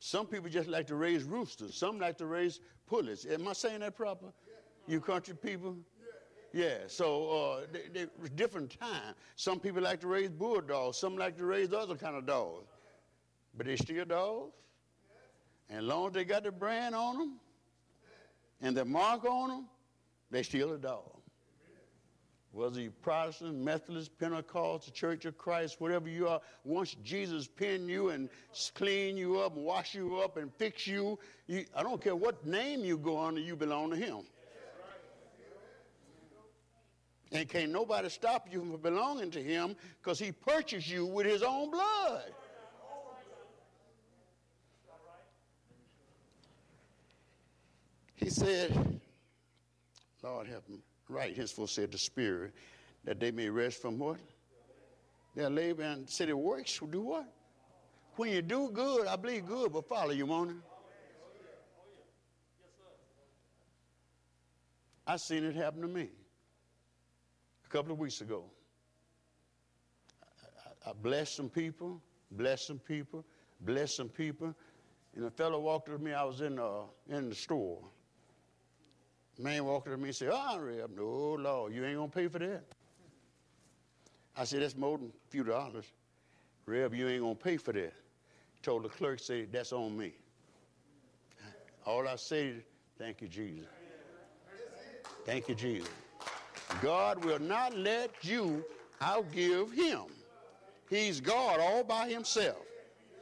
Some 0.00 0.26
people 0.26 0.48
just 0.48 0.68
like 0.68 0.86
to 0.88 0.94
raise 0.94 1.24
roosters. 1.24 1.74
Some 1.74 1.98
like 1.98 2.16
to 2.18 2.26
raise 2.26 2.60
pullets. 2.86 3.26
Am 3.26 3.48
I 3.48 3.52
saying 3.52 3.80
that 3.80 3.96
proper? 3.96 4.26
You 4.88 5.00
country 5.00 5.34
people? 5.34 5.76
Yeah, 6.54 6.78
so 6.86 7.30
uh, 7.30 7.66
they, 7.70 8.06
they, 8.06 8.28
different 8.34 8.78
time. 8.80 9.14
Some 9.36 9.60
people 9.60 9.82
like 9.82 10.00
to 10.00 10.06
raise 10.06 10.30
bulldogs. 10.30 10.96
Some 10.96 11.18
like 11.18 11.36
to 11.36 11.44
raise 11.44 11.74
other 11.74 11.94
kind 11.94 12.16
of 12.16 12.24
dogs. 12.24 12.66
But 13.54 13.66
they 13.66 13.76
still 13.76 14.06
dogs. 14.06 14.54
And 15.68 15.80
as 15.80 15.84
long 15.84 16.06
as 16.06 16.14
they 16.14 16.24
got 16.24 16.44
the 16.44 16.50
brand 16.50 16.94
on 16.94 17.18
them, 17.18 17.32
and 18.62 18.74
the 18.74 18.84
mark 18.84 19.24
on 19.26 19.50
them, 19.50 19.68
they 20.30 20.42
still 20.42 20.72
a 20.72 20.78
dog. 20.78 21.18
Whether 22.52 22.80
you 22.80 22.90
Protestant, 23.02 23.56
Methodist, 23.58 24.18
Pentecost, 24.18 24.94
Church 24.94 25.26
of 25.26 25.36
Christ, 25.36 25.82
whatever 25.82 26.08
you 26.08 26.28
are, 26.28 26.40
once 26.64 26.96
Jesus 27.04 27.46
pin 27.46 27.86
you 27.90 28.08
and 28.08 28.30
clean 28.74 29.18
you 29.18 29.38
up, 29.38 29.54
and 29.54 29.66
wash 29.66 29.94
you 29.94 30.16
up, 30.16 30.38
and 30.38 30.50
fix 30.54 30.86
you, 30.86 31.18
you 31.46 31.66
I 31.76 31.82
don't 31.82 32.02
care 32.02 32.16
what 32.16 32.46
name 32.46 32.86
you 32.86 32.96
go 32.96 33.20
under, 33.22 33.40
you 33.40 33.54
belong 33.54 33.90
to 33.90 33.96
Him. 33.96 34.22
And 37.30 37.48
can't 37.48 37.72
nobody 37.72 38.08
stop 38.08 38.46
you 38.50 38.60
from 38.60 38.76
belonging 38.80 39.30
to 39.32 39.42
Him 39.42 39.76
because 40.00 40.18
He 40.18 40.32
purchased 40.32 40.88
you 40.88 41.04
with 41.04 41.26
His 41.26 41.42
own 41.42 41.70
blood. 41.70 42.32
He 48.14 48.30
said, 48.30 49.00
Lord 50.22 50.46
help 50.46 50.68
me. 50.68 50.78
Right, 51.08 51.34
henceforth 51.36 51.70
said 51.70 51.92
the 51.92 51.98
Spirit, 51.98 52.52
that 53.04 53.20
they 53.20 53.30
may 53.30 53.48
rest 53.48 53.80
from 53.80 53.98
what? 53.98 54.18
Their 55.34 55.48
labor 55.48 55.82
and 55.82 56.08
city 56.08 56.32
works 56.32 56.80
do 56.90 57.00
what? 57.00 57.32
When 58.16 58.30
you 58.30 58.42
do 58.42 58.70
good, 58.72 59.06
I 59.06 59.16
believe 59.16 59.46
good 59.46 59.72
will 59.72 59.82
follow 59.82 60.10
you, 60.10 60.26
won't 60.26 60.50
it? 60.50 60.56
I 65.06 65.16
seen 65.16 65.44
it 65.44 65.54
happen 65.54 65.80
to 65.82 65.88
me 65.88 66.10
a 67.68 67.70
couple 67.70 67.92
of 67.92 67.98
weeks 67.98 68.20
ago. 68.20 68.44
I, 70.86 70.92
blessed 71.02 71.36
some 71.36 71.50
people, 71.50 72.00
blessed 72.30 72.66
some 72.66 72.78
people, 72.78 73.24
blessed 73.60 73.96
some 73.96 74.08
people, 74.08 74.54
and 75.14 75.24
a 75.26 75.30
fellow 75.30 75.60
walked 75.60 75.88
up 75.90 75.98
to 75.98 76.02
me. 76.02 76.12
I 76.12 76.24
was 76.24 76.40
in, 76.40 76.58
uh, 76.58 76.82
in 77.10 77.28
the 77.28 77.34
store. 77.34 77.80
Man 79.38 79.64
walked 79.66 79.88
up 79.88 79.94
to 79.94 79.98
me 79.98 80.08
and 80.08 80.16
said, 80.16 80.30
Oh, 80.32 80.58
Reb, 80.58 80.96
no, 80.96 81.36
Lord, 81.38 81.74
you 81.74 81.84
ain't 81.84 81.96
going 81.96 82.10
to 82.10 82.14
pay 82.16 82.28
for 82.28 82.38
that. 82.38 82.64
I 84.36 84.44
said, 84.44 84.62
That's 84.62 84.76
more 84.76 84.96
than 84.96 85.08
a 85.08 85.30
few 85.30 85.44
dollars. 85.44 85.84
Reb, 86.64 86.94
you 86.94 87.06
ain't 87.08 87.20
going 87.20 87.36
to 87.36 87.42
pay 87.42 87.58
for 87.58 87.72
that. 87.72 87.92
Told 88.62 88.84
the 88.84 88.88
clerk, 88.88 89.20
say, 89.20 89.44
That's 89.44 89.72
on 89.72 89.96
me. 89.96 90.12
All 91.84 92.08
I 92.08 92.16
said, 92.16 92.62
Thank 92.98 93.20
you, 93.20 93.28
Jesus. 93.28 93.66
Thank 95.26 95.48
you, 95.48 95.54
Jesus. 95.54 95.90
God 96.82 97.24
will 97.24 97.38
not 97.38 97.76
let 97.76 98.10
you 98.22 98.64
outgive 99.00 99.72
him. 99.74 100.04
He's 100.90 101.20
God 101.20 101.60
all 101.60 101.84
by 101.84 102.08
himself. 102.08 102.58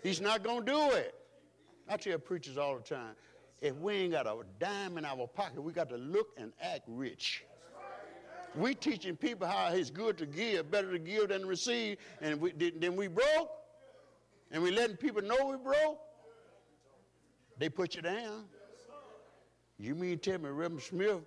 He's 0.03 0.21
not 0.21 0.43
going 0.43 0.65
to 0.65 0.73
do 0.73 0.91
it. 0.93 1.15
I 1.89 1.97
tell 1.97 2.19
preachers 2.19 2.59
all 2.59 2.77
the 2.77 2.83
time 2.83 3.15
if 3.61 3.75
we 3.77 3.95
ain't 3.95 4.13
got 4.13 4.27
a 4.27 4.37
dime 4.61 4.99
in 4.99 5.05
our 5.05 5.27
pocket, 5.27 5.63
we 5.63 5.73
got 5.73 5.89
to 5.89 5.97
look 5.97 6.29
and 6.37 6.53
act 6.61 6.83
rich. 6.87 7.45
We 8.55 8.75
teaching 8.75 9.17
people 9.17 9.47
how 9.47 9.73
it's 9.73 9.91
good 9.91 10.17
to 10.19 10.27
give, 10.27 10.71
better 10.71 10.91
to 10.93 10.99
give 10.99 11.29
than 11.29 11.43
to 11.43 11.47
receive, 11.47 11.99
and 12.21 12.41
we, 12.41 12.53
then 12.53 12.97
we 12.97 13.09
broke, 13.09 13.51
and 14.51 14.63
we 14.63 14.71
letting 14.71 14.97
people 14.97 15.23
know 15.23 15.37
we 15.47 15.57
broke. 15.57 15.99
They 17.59 17.69
put 17.69 17.95
you 17.95 18.03
down. 18.03 18.45
You 19.79 19.95
mean 19.95 20.19
tell 20.19 20.39
me 20.39 20.49
Reverend 20.49 20.83
Smith 20.83 21.21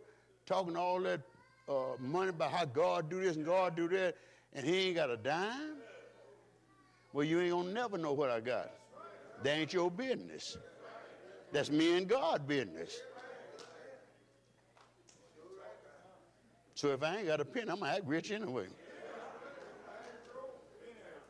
talking 0.46 0.76
all 0.76 1.00
that 1.02 1.22
uh, 1.70 1.74
money 2.00 2.30
about 2.30 2.52
how 2.52 2.66
God 2.66 3.10
do 3.10 3.22
this 3.22 3.36
and 3.36 3.46
God 3.46 3.76
do 3.76 3.88
that, 3.90 4.16
and 4.54 4.66
he 4.66 4.88
ain't 4.88 4.96
got 4.96 5.10
a 5.10 5.18
dime? 5.18 5.76
Well, 7.14 7.26
you 7.26 7.40
ain't 7.40 7.52
gonna 7.52 7.72
never 7.72 7.98
know 7.98 8.14
what 8.14 8.30
I 8.30 8.40
got. 8.40 8.72
That 9.44 9.58
ain't 9.58 9.74
your 9.74 9.90
business. 9.90 10.58
That's 11.52 11.72
me 11.72 11.98
and 11.98 12.08
God 12.08 12.48
business. 12.48 13.00
So 16.76 16.90
if 16.90 17.04
I 17.04 17.18
ain't 17.18 17.28
got 17.28 17.42
a 17.42 17.46
penny, 17.46 17.70
I'm 17.70 17.80
to 17.80 17.86
act 17.88 18.06
rich 18.06 18.32
anyway. 18.32 18.68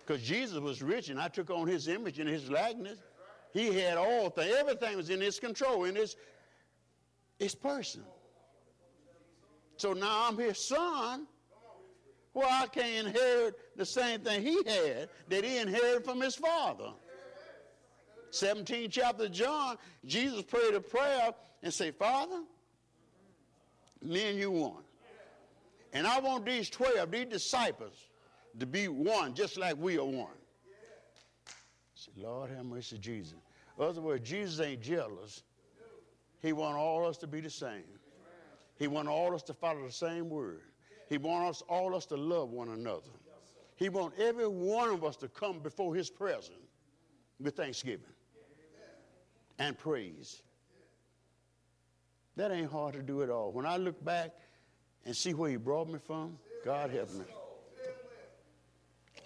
Because 0.06 0.21
Jesus 0.21 0.60
was 0.60 0.82
rich 0.82 1.10
and 1.10 1.19
I 1.19 1.28
took 1.28 1.49
on 1.49 1.67
his 1.67 1.88
image 1.88 2.19
and 2.19 2.30
his 2.30 2.49
likeness. 2.49 2.99
He 3.54 3.73
had 3.73 3.97
all 3.97 4.30
things. 4.30 4.54
Everything 4.56 4.95
was 4.95 5.10
in 5.10 5.21
his 5.21 5.39
control, 5.39 5.86
in 5.86 5.95
his, 5.95 6.15
his 7.39 7.56
person. 7.56 8.04
So 9.80 9.94
now 9.94 10.28
I'm 10.28 10.38
his 10.38 10.58
son. 10.58 11.26
Well, 12.34 12.50
I 12.52 12.68
can't 12.68 13.08
inherit 13.08 13.58
the 13.78 13.86
same 13.86 14.20
thing 14.20 14.42
he 14.42 14.58
had 14.65 15.10
that 15.30 15.44
he 15.44 15.58
inherited 15.58 16.04
from 16.04 16.20
his 16.20 16.36
father. 16.36 16.92
17th 18.32 18.92
chapter 18.92 19.24
of 19.24 19.32
John, 19.32 19.78
Jesus 20.06 20.44
prayed 20.44 20.76
a 20.76 20.82
prayer 20.82 21.32
and 21.63 21.74
say, 21.74 21.92
Father, 21.92 22.42
me 24.04 24.30
and 24.30 24.38
you 24.38 24.52
one. 24.52 24.84
And 25.94 26.06
I 26.06 26.20
want 26.20 26.46
these 26.46 26.70
12, 26.70 27.10
these 27.10 27.26
disciples, 27.28 27.94
to 28.60 28.65
be 28.65 28.89
one, 28.89 29.34
just 29.34 29.58
like 29.58 29.78
we 29.78 29.98
are 29.98 30.04
one. 30.04 30.28
Say, 31.96 32.12
Lord, 32.18 32.52
have 32.52 32.65
mercy, 32.65 32.98
Jesus. 32.98 33.36
In 33.78 33.86
other 33.86 34.02
words, 34.02 34.30
Jesus 34.30 34.60
ain't 34.60 34.82
jealous. 34.82 35.42
He 36.42 36.52
want 36.52 36.76
all 36.76 37.08
us 37.08 37.18
to 37.20 37.28
be 37.28 37.39
the 37.39 37.50
same. 37.50 37.84
He 38.80 38.88
want 38.88 39.10
all 39.10 39.36
us 39.36 39.44
to 39.44 39.54
follow 39.54 39.86
the 39.86 39.92
same 39.92 40.30
word. 40.30 40.62
He 41.10 41.18
want 41.18 41.50
us 41.50 41.62
all 41.68 41.94
us 41.94 42.06
to 42.08 42.15
love 42.15 42.50
one 42.52 42.70
another. 42.70 43.12
He 43.76 43.89
want 43.89 44.13
every 44.18 44.48
one 44.48 44.89
of 44.89 45.04
us 45.04 45.18
to 45.18 45.28
come 45.28 45.60
before 45.60 45.94
his 45.94 46.10
presence 46.10 46.58
with 47.39 47.58
thanksgiving 47.58 48.06
and 49.58 49.78
praise. 49.78 50.42
That 52.38 52.52
ain't 52.52 52.72
hard 52.72 52.94
to 52.94 53.02
do 53.02 53.22
at 53.22 53.30
all. 53.30 53.52
When 53.52 53.65
I 53.65 53.76
look 53.76 54.04
back 54.04 54.32
and 55.06 55.15
see 55.15 55.34
where 55.34 55.50
he 55.50 55.58
brought 55.58 55.89
me 55.89 56.00
from, 56.00 56.38
God 56.63 56.89
help 56.89 57.13
me. 57.13 57.26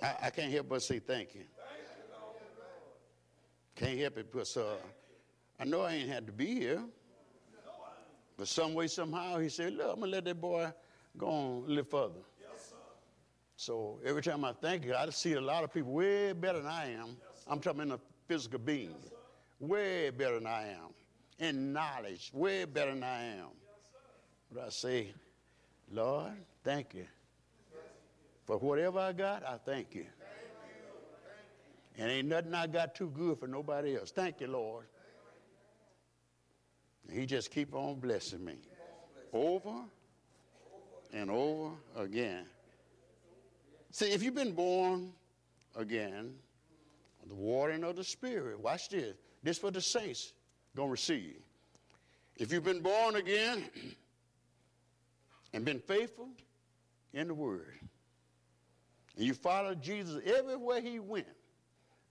I, 0.01 0.15
I 0.23 0.29
can't 0.31 0.51
help 0.51 0.69
but 0.69 0.81
say 0.81 0.99
thank 0.99 1.35
you. 1.35 1.43
Can't 3.75 3.99
help 3.99 4.17
it 4.17 4.31
because 4.31 4.57
uh, 4.57 4.75
I 5.59 5.65
know 5.65 5.81
I 5.81 5.93
ain't 5.93 6.09
had 6.09 6.25
to 6.27 6.31
be 6.31 6.55
here. 6.55 6.83
But 8.37 8.47
some 8.47 8.73
way, 8.73 8.87
somehow, 8.87 9.37
he 9.39 9.49
said, 9.49 9.73
look, 9.73 9.89
I'm 9.93 9.99
going 9.99 10.11
to 10.11 10.15
let 10.17 10.25
that 10.25 10.41
boy 10.41 10.71
go 11.17 11.27
on 11.27 11.63
a 11.65 11.69
little 11.69 11.83
further. 11.83 12.19
Yes, 12.39 12.69
sir. 12.69 12.75
So 13.55 13.99
every 14.03 14.21
time 14.21 14.43
I 14.43 14.53
thank 14.53 14.85
you, 14.85 14.95
I 14.95 15.09
see 15.09 15.33
a 15.33 15.41
lot 15.41 15.63
of 15.63 15.73
people 15.73 15.91
way 15.91 16.33
better 16.33 16.59
than 16.59 16.71
I 16.71 16.91
am. 16.91 17.15
I'm 17.47 17.59
talking 17.59 17.81
in 17.81 17.91
a 17.91 17.99
physical 18.27 18.59
being 18.59 18.95
way 19.59 20.09
better 20.09 20.35
than 20.35 20.47
I 20.47 20.69
am. 20.69 20.93
In 21.39 21.73
knowledge, 21.73 22.31
way 22.33 22.65
better 22.65 22.93
than 22.93 23.03
I 23.03 23.23
am. 23.37 23.49
But 24.51 24.65
I 24.65 24.69
say, 24.69 25.13
Lord, 25.91 26.33
thank 26.63 26.93
you. 26.93 27.05
For 28.45 28.57
whatever 28.57 28.99
I 28.99 29.13
got, 29.13 29.43
I 29.45 29.57
thank 29.57 29.95
you. 29.95 30.05
And 31.97 32.09
ain't 32.09 32.27
nothing 32.27 32.53
I 32.53 32.67
got 32.67 32.95
too 32.95 33.09
good 33.09 33.39
for 33.39 33.47
nobody 33.47 33.95
else. 33.97 34.11
Thank 34.11 34.41
you, 34.41 34.47
Lord. 34.47 34.85
He 37.11 37.25
just 37.25 37.51
keep 37.51 37.73
on 37.73 37.99
blessing 37.99 38.43
me. 38.43 38.55
Over 39.31 39.73
and 41.13 41.29
over 41.29 41.71
again. 41.95 42.45
See, 43.91 44.11
if 44.11 44.23
you've 44.23 44.35
been 44.35 44.53
born 44.53 45.11
again, 45.75 46.33
the 47.27 47.35
watering 47.35 47.83
of 47.83 47.95
the 47.95 48.03
Spirit, 48.03 48.59
watch 48.59 48.89
this. 48.89 49.15
This 49.43 49.57
for 49.57 49.71
the 49.71 49.81
saints 49.81 50.33
gonna 50.75 50.89
receive. 50.89 51.35
If 52.37 52.51
you've 52.51 52.63
been 52.63 52.81
born 52.81 53.15
again 53.15 53.69
and 55.53 55.63
been 55.63 55.79
faithful 55.79 56.29
in 57.13 57.27
the 57.27 57.33
word, 57.33 57.77
and 59.15 59.25
you 59.25 59.33
follow 59.33 59.75
Jesus 59.75 60.21
everywhere 60.25 60.81
he 60.81 60.99
went. 60.99 61.27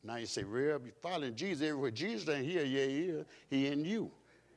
Now 0.04 0.16
you 0.16 0.26
say, 0.26 0.44
Reb, 0.44 0.86
you 0.86 0.92
following 1.00 1.34
Jesus 1.34 1.62
everywhere. 1.62 1.90
Jesus 1.90 2.28
ain't 2.28 2.46
here, 2.46 2.64
yeah, 2.64 2.80
is. 2.80 3.24
He 3.50 3.66
in 3.66 3.84
you. 3.84 4.10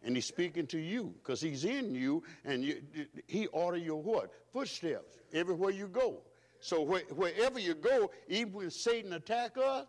And 0.05 0.15
he's 0.15 0.25
speaking 0.25 0.67
to 0.67 0.77
you 0.77 1.15
because 1.21 1.41
he's 1.41 1.65
in 1.65 1.95
you 1.95 2.23
and 2.45 2.63
you, 2.63 2.81
he 3.25 3.47
order 3.47 3.77
your 3.77 4.01
what? 4.01 4.31
Footsteps 4.53 5.17
everywhere 5.33 5.71
you 5.71 5.87
go. 5.87 6.21
So 6.59 6.83
where, 6.83 7.01
wherever 7.15 7.59
you 7.59 7.73
go, 7.73 8.11
even 8.27 8.53
when 8.53 8.69
Satan 8.69 9.13
attack 9.13 9.57
us, 9.57 9.87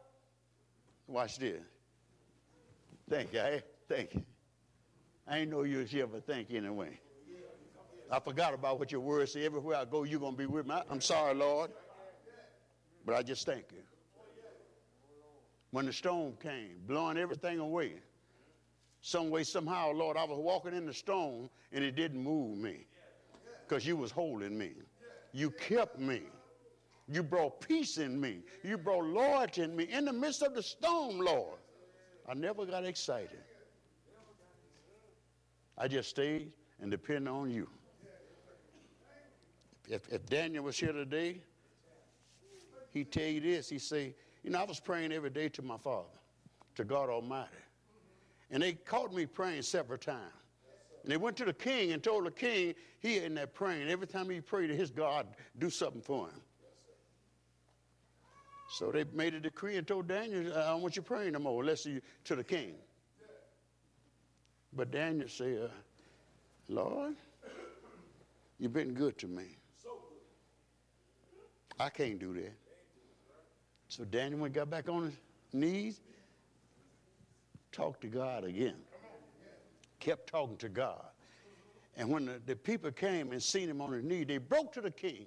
watch 1.06 1.38
this. 1.38 1.60
Thank 3.10 3.34
you. 3.34 3.40
I, 3.40 3.62
thank 3.88 4.14
you. 4.14 4.24
I 5.28 5.38
ain't 5.38 5.50
know 5.50 5.64
you 5.64 5.78
was 5.78 5.90
here, 5.90 6.06
but 6.06 6.26
thank 6.26 6.50
you 6.50 6.58
anyway. 6.58 6.98
I 8.10 8.18
forgot 8.18 8.54
about 8.54 8.78
what 8.78 8.90
your 8.90 9.02
word 9.02 9.28
say. 9.28 9.44
Everywhere 9.44 9.76
I 9.76 9.84
go, 9.84 10.04
you're 10.04 10.20
going 10.20 10.32
to 10.32 10.38
be 10.38 10.46
with 10.46 10.66
me. 10.66 10.76
I'm 10.90 11.00
sorry, 11.02 11.34
Lord. 11.34 11.72
But 13.04 13.16
I 13.16 13.22
just 13.22 13.44
thank 13.44 13.66
you. 13.70 13.82
When 15.72 15.84
the 15.84 15.92
storm 15.92 16.34
came, 16.42 16.76
blowing 16.86 17.18
everything 17.18 17.58
away, 17.58 17.96
some 19.06 19.30
way, 19.30 19.44
somehow, 19.44 19.92
Lord, 19.92 20.16
I 20.16 20.24
was 20.24 20.36
walking 20.36 20.74
in 20.74 20.84
the 20.84 20.92
storm 20.92 21.48
and 21.70 21.84
it 21.84 21.94
didn't 21.94 22.20
move 22.20 22.58
me 22.58 22.88
because 23.62 23.86
you 23.86 23.96
was 23.96 24.10
holding 24.10 24.58
me. 24.58 24.72
You 25.32 25.52
kept 25.52 26.00
me. 26.00 26.22
You 27.06 27.22
brought 27.22 27.60
peace 27.60 27.98
in 27.98 28.20
me. 28.20 28.40
You 28.64 28.76
brought 28.76 29.04
loyalty 29.04 29.62
in 29.62 29.76
me 29.76 29.84
in 29.84 30.06
the 30.06 30.12
midst 30.12 30.42
of 30.42 30.56
the 30.56 30.62
storm, 30.62 31.20
Lord. 31.20 31.60
I 32.28 32.34
never 32.34 32.66
got 32.66 32.84
excited. 32.84 33.38
I 35.78 35.86
just 35.86 36.10
stayed 36.10 36.50
and 36.80 36.90
depended 36.90 37.28
on 37.28 37.48
you. 37.48 37.68
If, 39.88 40.12
if 40.12 40.26
Daniel 40.26 40.64
was 40.64 40.76
here 40.76 40.90
today, 40.90 41.42
he'd 42.92 43.12
tell 43.12 43.28
you 43.28 43.40
this. 43.40 43.68
He'd 43.68 43.82
say, 43.82 44.16
You 44.42 44.50
know, 44.50 44.58
I 44.58 44.64
was 44.64 44.80
praying 44.80 45.12
every 45.12 45.30
day 45.30 45.48
to 45.50 45.62
my 45.62 45.76
Father, 45.78 46.08
to 46.74 46.82
God 46.82 47.08
Almighty. 47.08 47.54
And 48.50 48.62
they 48.62 48.74
caught 48.74 49.12
me 49.12 49.26
praying 49.26 49.62
several 49.62 49.98
times. 49.98 50.32
And 51.02 51.12
they 51.12 51.16
went 51.16 51.36
to 51.36 51.44
the 51.44 51.52
king 51.52 51.92
and 51.92 52.02
told 52.02 52.26
the 52.26 52.30
king 52.30 52.74
he 53.00 53.18
in 53.18 53.34
there 53.34 53.46
praying. 53.46 53.88
Every 53.88 54.06
time 54.06 54.28
he 54.28 54.40
prayed 54.40 54.68
to 54.68 54.76
his 54.76 54.90
God, 54.90 55.26
do 55.58 55.70
something 55.70 56.02
for 56.02 56.26
him. 56.26 56.40
So 58.68 58.90
they 58.90 59.04
made 59.12 59.34
a 59.34 59.40
decree 59.40 59.76
and 59.76 59.86
told 59.86 60.08
Daniel, 60.08 60.52
I 60.52 60.70
don't 60.70 60.82
want 60.82 60.96
you 60.96 61.02
praying 61.02 61.32
no 61.32 61.38
more, 61.38 61.60
unless 61.62 61.86
you 61.86 62.00
to 62.24 62.34
the 62.34 62.42
king. 62.42 62.74
But 64.72 64.90
Daniel 64.90 65.28
said, 65.28 65.70
Lord, 66.68 67.14
you've 68.58 68.72
been 68.72 68.92
good 68.92 69.16
to 69.18 69.28
me. 69.28 69.56
I 71.78 71.88
can't 71.88 72.18
do 72.18 72.34
that. 72.34 72.52
So 73.88 74.04
Daniel, 74.04 74.40
when 74.40 74.50
he 74.50 74.54
got 74.54 74.68
back 74.68 74.88
on 74.88 75.04
his 75.04 75.14
knees, 75.52 76.00
talked 77.76 78.00
to 78.00 78.06
God 78.06 78.44
again. 78.44 78.76
Kept 80.00 80.28
talking 80.28 80.56
to 80.58 80.68
God. 80.68 81.04
And 81.96 82.08
when 82.08 82.26
the, 82.26 82.40
the 82.46 82.56
people 82.56 82.90
came 82.90 83.32
and 83.32 83.42
seen 83.42 83.68
him 83.68 83.80
on 83.80 83.92
his 83.92 84.02
knee, 84.02 84.24
they 84.24 84.38
broke 84.38 84.72
to 84.74 84.80
the 84.80 84.90
king 84.90 85.26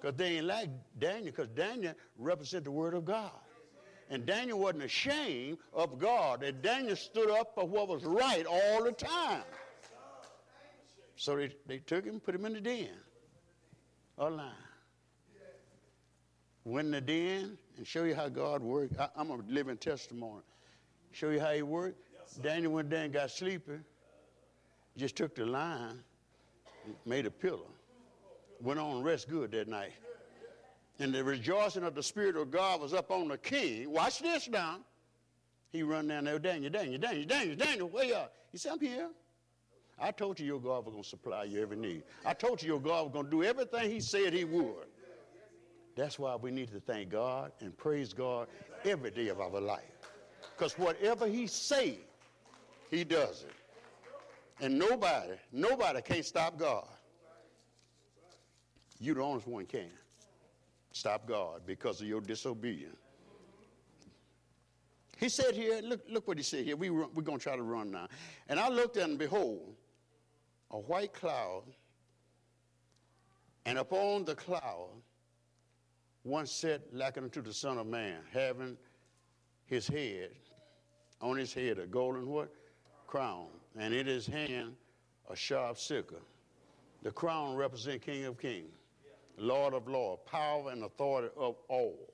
because 0.00 0.16
they 0.16 0.36
ain't 0.36 0.46
like 0.46 0.70
Daniel, 0.98 1.26
because 1.26 1.48
Daniel 1.48 1.94
represented 2.16 2.64
the 2.64 2.70
word 2.70 2.94
of 2.94 3.04
God. 3.04 3.32
And 4.10 4.24
Daniel 4.24 4.58
wasn't 4.60 4.84
ashamed 4.84 5.58
of 5.74 5.98
God. 5.98 6.42
And 6.42 6.62
Daniel 6.62 6.96
stood 6.96 7.30
up 7.30 7.52
for 7.54 7.66
what 7.66 7.88
was 7.88 8.04
right 8.04 8.46
all 8.46 8.84
the 8.84 8.92
time. 8.92 9.42
So 11.16 11.36
they, 11.36 11.50
they 11.66 11.78
took 11.78 12.04
him, 12.04 12.20
put 12.20 12.34
him 12.34 12.46
in 12.46 12.54
the 12.54 12.60
den. 12.60 12.88
A 14.18 14.30
line. 14.30 14.52
Went 16.64 16.86
in 16.86 16.92
the 16.92 17.00
den 17.00 17.58
and 17.76 17.86
show 17.86 18.04
you 18.04 18.14
how 18.14 18.28
God 18.28 18.62
worked. 18.62 18.98
I, 18.98 19.08
am 19.16 19.30
a 19.30 19.36
living 19.48 19.76
testimony. 19.76 20.42
Show 21.12 21.30
you 21.30 21.40
how 21.40 21.52
he 21.52 21.62
worked. 21.62 21.98
Daniel 22.42 22.72
went 22.72 22.90
down 22.90 23.04
and 23.04 23.12
got 23.12 23.30
sleepy. 23.30 23.78
Just 24.96 25.16
took 25.16 25.34
the 25.34 25.46
line, 25.46 26.00
made 27.06 27.26
a 27.26 27.30
pillow. 27.30 27.70
Went 28.60 28.80
on 28.80 28.96
and 28.96 29.04
rest 29.04 29.28
good 29.28 29.52
that 29.52 29.68
night. 29.68 29.92
And 30.98 31.14
the 31.14 31.22
rejoicing 31.22 31.84
of 31.84 31.94
the 31.94 32.02
Spirit 32.02 32.36
of 32.36 32.50
God 32.50 32.80
was 32.80 32.92
up 32.92 33.10
on 33.10 33.28
the 33.28 33.38
king. 33.38 33.90
Watch 33.90 34.18
this 34.18 34.48
now. 34.48 34.78
He 35.70 35.82
run 35.82 36.08
down 36.08 36.24
there, 36.24 36.38
Daniel, 36.38 36.72
Daniel, 36.72 36.98
Daniel, 36.98 37.26
Daniel, 37.26 37.56
Daniel, 37.56 37.88
where 37.88 38.04
you 38.04 38.14
are? 38.14 38.28
He 38.50 38.58
said, 38.58 38.72
I'm 38.72 38.80
here. 38.80 39.10
I 40.00 40.10
told 40.10 40.40
you 40.40 40.46
your 40.46 40.60
God 40.60 40.86
was 40.86 40.92
going 40.92 41.02
to 41.02 41.08
supply 41.08 41.44
your 41.44 41.62
every 41.62 41.76
need. 41.76 42.02
I 42.24 42.32
told 42.32 42.62
you 42.62 42.68
your 42.68 42.80
God 42.80 43.04
was 43.04 43.12
going 43.12 43.26
to 43.26 43.30
do 43.30 43.42
everything 43.44 43.90
he 43.90 44.00
said 44.00 44.32
he 44.32 44.44
would. 44.44 44.86
That's 45.96 46.18
why 46.18 46.36
we 46.36 46.50
need 46.50 46.70
to 46.72 46.80
thank 46.80 47.10
God 47.10 47.52
and 47.60 47.76
praise 47.76 48.12
God 48.12 48.46
every 48.84 49.10
day 49.10 49.28
of 49.28 49.40
our 49.40 49.60
life. 49.60 49.82
Because 50.58 50.76
whatever 50.76 51.28
he 51.28 51.46
say, 51.46 52.00
he 52.90 53.04
does 53.04 53.44
it. 53.44 53.54
And 54.60 54.76
nobody, 54.76 55.34
nobody 55.52 56.02
can't 56.02 56.24
stop 56.24 56.58
God. 56.58 56.88
You 58.98 59.14
the 59.14 59.22
only 59.22 59.40
one 59.44 59.66
can 59.66 59.90
stop 60.90 61.28
God 61.28 61.60
because 61.64 62.00
of 62.00 62.08
your 62.08 62.20
disobedience. 62.20 62.96
He 65.16 65.28
said 65.28 65.54
here, 65.54 65.80
look, 65.80 66.00
look 66.08 66.26
what 66.26 66.38
he 66.38 66.42
said 66.42 66.64
here. 66.64 66.74
We, 66.76 66.90
we're 66.90 67.06
going 67.22 67.38
to 67.38 67.42
try 67.42 67.54
to 67.54 67.62
run 67.62 67.92
now. 67.92 68.08
And 68.48 68.58
I 68.58 68.68
looked 68.68 68.96
and 68.96 69.16
behold, 69.16 69.74
a 70.72 70.78
white 70.78 71.12
cloud, 71.12 71.62
and 73.64 73.78
upon 73.78 74.24
the 74.24 74.34
cloud, 74.34 74.88
one 76.24 76.46
sat 76.46 76.82
like 76.92 77.16
unto 77.16 77.42
the 77.42 77.52
Son 77.52 77.78
of 77.78 77.86
Man, 77.86 78.18
having 78.32 78.76
his 79.66 79.86
head, 79.86 80.30
on 81.20 81.36
his 81.36 81.52
head, 81.52 81.78
a 81.78 81.86
golden 81.86 82.28
what? 82.28 82.50
Crown. 83.06 83.46
And 83.78 83.94
in 83.94 84.06
his 84.06 84.26
hand, 84.26 84.74
a 85.30 85.36
sharp 85.36 85.78
sickle. 85.78 86.20
The 87.02 87.10
crown 87.10 87.56
represents 87.56 88.04
King 88.04 88.24
of 88.24 88.38
Kings. 88.38 88.72
Lord 89.36 89.72
of 89.72 89.86
Lords, 89.88 90.20
power 90.26 90.70
and 90.70 90.82
authority 90.82 91.28
of 91.36 91.54
all. 91.68 92.12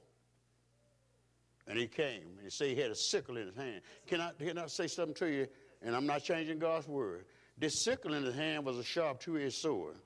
And 1.66 1.78
he 1.78 1.86
came 1.86 2.22
and 2.36 2.44
he 2.44 2.50
said 2.50 2.68
he 2.68 2.74
had 2.74 2.90
a 2.90 2.94
sickle 2.94 3.38
in 3.38 3.46
his 3.46 3.56
hand. 3.56 3.80
Can 4.06 4.20
I, 4.20 4.32
can 4.38 4.58
I 4.58 4.66
say 4.66 4.86
something 4.86 5.14
to 5.14 5.26
you? 5.26 5.46
And 5.82 5.96
I'm 5.96 6.06
not 6.06 6.22
changing 6.22 6.58
God's 6.58 6.86
word. 6.86 7.24
This 7.56 7.84
sickle 7.84 8.14
in 8.14 8.22
his 8.22 8.34
hand 8.34 8.64
was 8.64 8.78
a 8.78 8.84
sharp 8.84 9.20
two-edged 9.20 9.54
sword. 9.54 9.96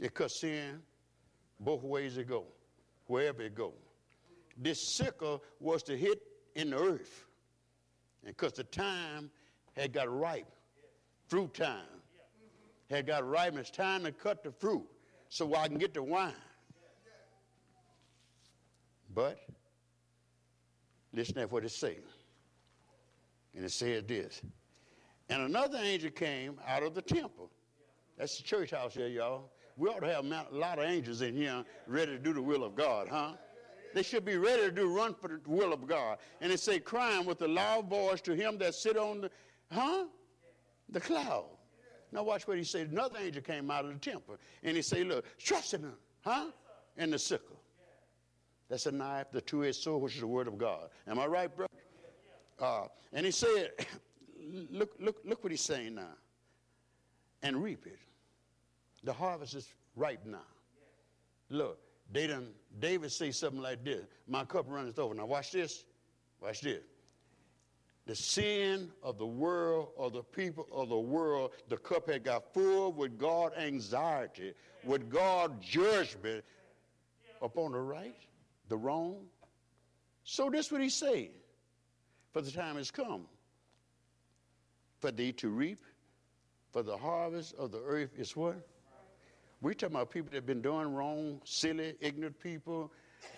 It 0.00 0.14
cut 0.14 0.30
sin 0.30 0.80
both 1.60 1.82
ways 1.82 2.16
it 2.16 2.28
go, 2.28 2.44
wherever 3.06 3.42
it 3.42 3.54
go. 3.54 3.74
This 4.56 4.96
sickle 4.96 5.42
was 5.60 5.82
to 5.84 5.96
hit 5.96 6.20
in 6.58 6.70
the 6.70 6.76
earth. 6.78 7.24
And 8.24 8.36
because 8.36 8.52
the 8.52 8.64
time 8.64 9.30
had 9.76 9.92
got 9.92 10.12
ripe, 10.12 10.50
fruit 11.28 11.54
time 11.54 12.02
had 12.90 13.06
got 13.06 13.26
ripe, 13.26 13.50
and 13.50 13.60
it's 13.60 13.70
time 13.70 14.02
to 14.04 14.12
cut 14.12 14.42
the 14.42 14.50
fruit 14.50 14.84
so 15.28 15.54
I 15.54 15.68
can 15.68 15.78
get 15.78 15.94
the 15.94 16.02
wine. 16.02 16.32
But 19.14 19.38
listen 21.12 21.36
to 21.36 21.46
what 21.46 21.64
it 21.64 21.70
says. 21.70 21.94
And 23.54 23.64
it 23.64 23.70
says 23.70 24.02
this. 24.06 24.42
And 25.30 25.42
another 25.42 25.78
angel 25.80 26.10
came 26.10 26.58
out 26.66 26.82
of 26.82 26.94
the 26.94 27.02
temple. 27.02 27.50
That's 28.16 28.36
the 28.36 28.42
church 28.42 28.72
house 28.72 28.94
here, 28.94 29.08
y'all. 29.08 29.50
We 29.76 29.88
ought 29.88 30.00
to 30.00 30.12
have 30.12 30.24
a 30.24 30.46
lot 30.50 30.78
of 30.78 30.84
angels 30.84 31.22
in 31.22 31.36
here 31.36 31.64
ready 31.86 32.12
to 32.12 32.18
do 32.18 32.32
the 32.32 32.42
will 32.42 32.64
of 32.64 32.74
God, 32.74 33.08
huh? 33.08 33.34
They 33.94 34.02
should 34.02 34.24
be 34.24 34.36
ready 34.36 34.62
to 34.62 34.70
do 34.70 34.94
run 34.94 35.14
for 35.14 35.28
the 35.28 35.40
will 35.46 35.72
of 35.72 35.86
God. 35.86 36.18
And 36.40 36.52
it 36.52 36.60
say, 36.60 36.78
crying 36.78 37.24
with 37.26 37.42
a 37.42 37.48
loud 37.48 37.88
voice 37.88 38.20
to 38.22 38.34
him 38.34 38.58
that 38.58 38.74
sit 38.74 38.96
on 38.96 39.22
the, 39.22 39.30
huh? 39.72 40.04
The 40.90 41.00
cloud. 41.00 41.46
Now 42.12 42.22
watch 42.22 42.46
what 42.46 42.56
he 42.56 42.64
said. 42.64 42.90
Another 42.90 43.18
angel 43.20 43.42
came 43.42 43.70
out 43.70 43.84
of 43.84 43.92
the 43.92 43.98
temple, 43.98 44.36
and 44.62 44.76
he 44.76 44.82
said, 44.82 45.06
look, 45.06 45.24
trust 45.38 45.74
in 45.74 45.82
him, 45.82 45.94
huh? 46.22 46.46
And 46.96 47.12
the 47.12 47.18
sickle. 47.18 47.56
That's 48.68 48.86
a 48.86 48.92
knife, 48.92 49.26
the 49.32 49.40
two-edged 49.40 49.76
sword, 49.76 50.02
which 50.02 50.14
is 50.14 50.20
the 50.20 50.26
word 50.26 50.46
of 50.46 50.58
God. 50.58 50.90
Am 51.06 51.18
I 51.18 51.26
right, 51.26 51.54
brother? 51.54 51.72
Uh, 52.60 52.86
and 53.12 53.24
he 53.24 53.32
said, 53.32 53.70
look, 54.70 54.90
look, 54.98 55.18
look 55.24 55.42
what 55.42 55.50
he's 55.50 55.62
saying 55.62 55.94
now. 55.94 56.14
And 57.42 57.62
reap 57.62 57.86
it. 57.86 57.98
The 59.04 59.12
harvest 59.12 59.54
is 59.54 59.72
ripe 59.96 60.26
now. 60.26 60.38
Look, 61.50 61.78
they 62.10 62.26
done, 62.26 62.48
David 62.78 63.12
say 63.12 63.30
something 63.30 63.60
like 63.60 63.84
this. 63.84 64.04
My 64.26 64.44
cup 64.44 64.66
runneth 64.68 64.98
over. 64.98 65.14
Now 65.14 65.26
watch 65.26 65.52
this. 65.52 65.84
Watch 66.40 66.60
this 66.60 66.82
the 68.08 68.14
sin 68.14 68.90
of 69.02 69.18
the 69.18 69.26
world, 69.26 69.90
of 69.98 70.14
the 70.14 70.22
people 70.22 70.66
of 70.72 70.88
the 70.88 70.98
world, 70.98 71.50
the 71.68 71.76
cup 71.76 72.08
had 72.08 72.24
got 72.24 72.54
full 72.54 72.90
with 72.90 73.18
God 73.18 73.52
anxiety, 73.58 74.54
with 74.82 75.10
God 75.10 75.60
judgment 75.60 76.42
upon 77.42 77.72
the 77.72 77.78
right, 77.78 78.16
the 78.70 78.76
wrong. 78.78 79.26
So 80.24 80.48
this 80.48 80.72
what 80.72 80.80
he 80.80 80.88
say. 80.88 81.30
For 82.32 82.40
the 82.40 82.50
time 82.50 82.76
has 82.76 82.90
come 82.90 83.26
for 85.00 85.10
thee 85.10 85.32
to 85.32 85.50
reap, 85.50 85.80
for 86.72 86.82
the 86.82 86.96
harvest 86.96 87.54
of 87.56 87.72
the 87.72 87.82
earth 87.84 88.10
is 88.16 88.34
what? 88.34 88.56
We're 89.60 89.74
talking 89.74 89.96
about 89.96 90.10
people 90.10 90.30
that 90.30 90.36
have 90.36 90.46
been 90.46 90.62
doing 90.62 90.94
wrong, 90.94 91.40
silly, 91.44 91.94
ignorant 92.00 92.38
people, 92.38 92.92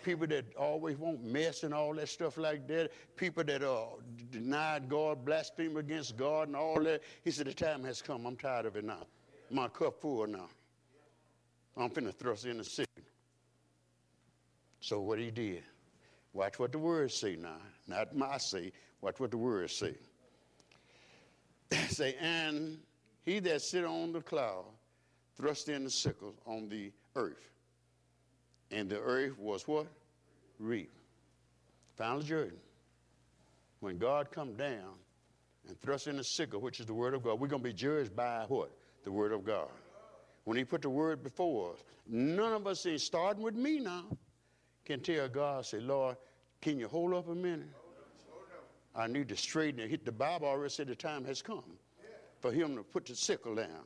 people 0.05 0.27
that 0.27 0.45
always 0.55 0.99
want 0.99 1.25
mess 1.25 1.63
and 1.63 1.73
all 1.73 1.95
that 1.95 2.09
stuff 2.09 2.37
like 2.37 2.69
that, 2.69 2.91
people 3.17 3.43
that 3.45 3.63
uh, 3.63 3.73
are 3.73 3.89
denied 4.31 4.89
God, 4.89 5.25
blaspheme 5.25 5.79
against 5.79 6.19
God 6.19 6.49
and 6.49 6.57
all 6.57 6.83
that. 6.83 7.03
He 7.25 7.31
said, 7.31 7.47
the 7.47 7.55
time 7.55 7.83
has 7.85 8.03
come. 8.03 8.27
I'm 8.27 8.37
tired 8.37 8.67
of 8.67 8.77
it 8.77 8.85
now. 8.85 9.07
My 9.51 9.69
cup 9.69 10.01
full 10.01 10.27
now. 10.27 10.49
I'm 11.77 11.89
finna 11.89 12.15
thrust 12.15 12.45
in 12.45 12.59
the 12.59 12.65
city. 12.65 12.87
So 14.81 15.01
what 15.01 15.19
he 15.19 15.31
did, 15.31 15.63
watch 16.35 16.59
what 16.59 16.73
the 16.73 16.79
words 16.79 17.15
say 17.15 17.37
now. 17.37 17.57
Not 17.87 18.15
my 18.15 18.37
say, 18.37 18.73
watch 19.01 19.21
what 19.21 19.31
the 19.31 19.39
words 19.39 19.75
say. 19.75 19.95
say, 21.89 22.17
and 22.21 22.79
he 23.23 23.39
that 23.41 23.63
sit 23.63 23.85
on 23.85 24.13
the 24.13 24.21
cloud 24.21 24.65
thrust 25.37 25.69
in 25.69 25.85
the 25.85 25.90
sickle 25.90 26.35
on 26.47 26.69
the 26.69 26.93
earth 27.16 27.51
and 28.71 28.88
the 28.88 29.01
earth 29.01 29.38
was 29.38 29.66
what? 29.66 29.87
Reap. 30.59 30.90
Final 31.97 32.23
Jordan. 32.23 32.59
When 33.81 33.99
God 33.99 34.31
come 34.31 34.55
down 34.55 34.95
and 35.66 35.81
thrust 35.81 36.07
in 36.07 36.16
the 36.16 36.25
sickle, 36.25 36.61
which 36.61 36.81
is 36.81 36.87
the 36.87 36.95
word 36.95 37.14
of 37.14 37.23
God, 37.23 37.40
we're 37.40 37.49
going 37.49 37.62
to 37.62 37.69
be 37.69 37.75
judged 37.75 38.14
by 38.14 38.45
what? 38.49 38.71
The 39.05 39.12
word 39.12 39.33
of 39.33 39.45
God. 39.45 39.69
When 40.45 40.57
he 40.57 40.64
put 40.64 40.83
the 40.83 40.90
word 40.90 41.23
before 41.23 41.73
us, 41.73 41.79
none 42.07 42.53
of 42.53 42.66
us, 42.66 42.87
starting 42.97 43.43
with 43.43 43.55
me 43.55 43.81
now, 43.81 44.05
can 44.85 45.01
tell 45.01 45.29
God, 45.29 45.64
say, 45.66 45.81
Lord, 45.81 46.16
can 46.61 46.79
you 46.79 46.88
hold 46.88 47.14
up 47.14 47.29
a 47.29 47.35
minute? 47.35 47.69
I 48.95 49.07
need 49.07 49.29
to 49.29 49.37
straighten 49.37 49.81
it. 49.81 50.05
The 50.05 50.12
Bible 50.12 50.49
already 50.49 50.71
said 50.71 50.88
the 50.88 50.95
time 50.95 51.25
has 51.25 51.40
come. 51.43 51.62
for 52.40 52.51
him 52.51 52.75
to 52.77 52.83
put 52.83 53.07
the 53.07 53.14
sickle 53.14 53.55
down. 53.55 53.85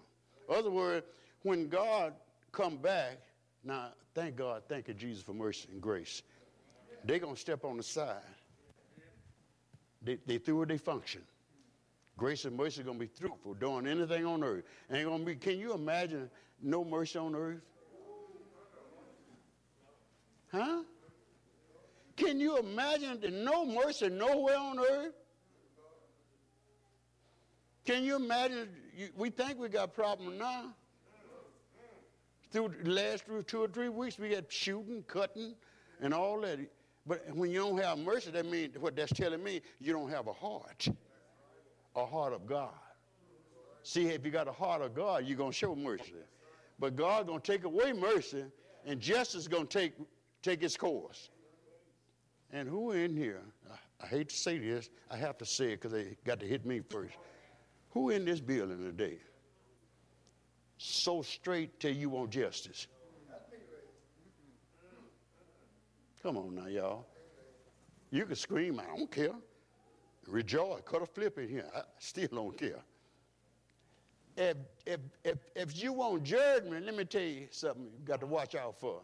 Other 0.48 0.70
words, 0.70 1.06
when 1.44 1.68
God 1.68 2.14
come 2.50 2.78
back, 2.78 3.18
now 3.62 3.90
thank 4.14 4.34
God, 4.34 4.62
thank 4.68 4.88
you, 4.88 4.94
Jesus, 4.94 5.22
for 5.22 5.34
mercy 5.34 5.68
and 5.70 5.80
grace. 5.80 6.22
They're 7.04 7.20
gonna 7.20 7.36
step 7.36 7.64
on 7.64 7.76
the 7.76 7.82
side. 7.82 8.16
They, 10.02 10.18
they 10.26 10.38
through 10.38 10.56
with 10.56 10.68
their 10.68 10.78
function. 10.78 11.22
Grace 12.16 12.44
and 12.44 12.56
mercy 12.56 12.80
are 12.80 12.84
gonna 12.84 12.98
be 12.98 13.06
through 13.06 13.34
for 13.42 13.54
doing 13.54 13.86
anything 13.86 14.24
on 14.24 14.42
earth. 14.42 14.64
Ain't 14.90 15.08
gonna 15.08 15.24
be, 15.24 15.36
can 15.36 15.58
you 15.58 15.74
imagine 15.74 16.30
no 16.62 16.84
mercy 16.84 17.18
on 17.18 17.34
earth? 17.34 17.60
Huh? 20.50 20.82
Can 22.16 22.40
you 22.40 22.58
imagine 22.58 23.20
that 23.20 23.32
no 23.32 23.66
mercy 23.66 24.08
nowhere 24.08 24.56
on 24.56 24.78
earth? 24.78 25.12
Can 27.84 28.02
you 28.02 28.16
imagine? 28.16 28.68
You, 28.96 29.08
we 29.16 29.30
think 29.30 29.58
we 29.58 29.68
got 29.68 29.92
problem 29.92 30.38
now. 30.38 30.74
Through 32.54 32.72
the 32.84 32.90
last 32.90 33.24
two 33.48 33.64
or 33.64 33.66
three 33.66 33.88
weeks, 33.88 34.16
we 34.16 34.28
got 34.28 34.44
shooting, 34.48 35.02
cutting, 35.08 35.56
and 36.00 36.14
all 36.14 36.40
that. 36.42 36.60
But 37.04 37.34
when 37.34 37.50
you 37.50 37.58
don't 37.58 37.78
have 37.78 37.98
mercy, 37.98 38.30
that 38.30 38.46
means 38.46 38.78
what 38.78 38.94
that's 38.94 39.12
telling 39.12 39.42
me, 39.42 39.60
you 39.80 39.92
don't 39.92 40.08
have 40.08 40.28
a 40.28 40.32
heart, 40.32 40.86
a 41.96 42.06
heart 42.06 42.32
of 42.32 42.46
God. 42.46 42.70
See, 43.82 44.06
if 44.06 44.24
you 44.24 44.30
got 44.30 44.46
a 44.46 44.52
heart 44.52 44.82
of 44.82 44.94
God, 44.94 45.26
you're 45.26 45.36
gonna 45.36 45.50
show 45.50 45.74
mercy. 45.74 46.14
But 46.78 46.94
God's 46.94 47.26
gonna 47.26 47.40
take 47.40 47.64
away 47.64 47.92
mercy, 47.92 48.44
and 48.86 49.00
justice 49.00 49.42
is 49.42 49.48
gonna 49.48 49.64
take 49.64 49.94
take 50.40 50.62
its 50.62 50.76
course. 50.76 51.30
And 52.52 52.68
who 52.68 52.92
in 52.92 53.16
here? 53.16 53.42
I, 53.68 54.04
I 54.04 54.06
hate 54.06 54.28
to 54.28 54.36
say 54.36 54.58
this, 54.58 54.90
I 55.10 55.16
have 55.16 55.38
to 55.38 55.44
say 55.44 55.72
it 55.72 55.80
because 55.80 55.90
they 55.90 56.16
got 56.24 56.38
to 56.38 56.46
hit 56.46 56.64
me 56.64 56.82
first. 56.88 57.16
Who 57.90 58.10
in 58.10 58.24
this 58.24 58.38
building 58.38 58.78
today 58.78 59.18
so 60.84 61.22
straight 61.22 61.80
till 61.80 61.92
you 61.92 62.10
want 62.10 62.30
justice? 62.30 62.86
Come 66.22 66.36
on 66.36 66.54
now, 66.54 66.66
y'all. 66.66 67.06
You 68.10 68.24
can 68.26 68.36
scream, 68.36 68.80
I 68.80 68.96
don't 68.96 69.10
care. 69.10 69.34
Rejoice, 70.26 70.80
cut 70.84 71.02
a 71.02 71.06
flip 71.06 71.38
in 71.38 71.48
here. 71.48 71.66
I 71.74 71.82
still 71.98 72.28
don't 72.32 72.56
care. 72.56 72.80
If, 74.36 74.56
if, 74.86 75.00
if, 75.22 75.38
if 75.54 75.82
you 75.82 75.92
want 75.92 76.24
judgment, 76.24 76.84
let 76.86 76.96
me 76.96 77.04
tell 77.04 77.22
you 77.22 77.46
something 77.50 77.84
you 77.84 78.04
got 78.04 78.20
to 78.20 78.26
watch 78.26 78.54
out 78.54 78.78
for. 78.78 79.00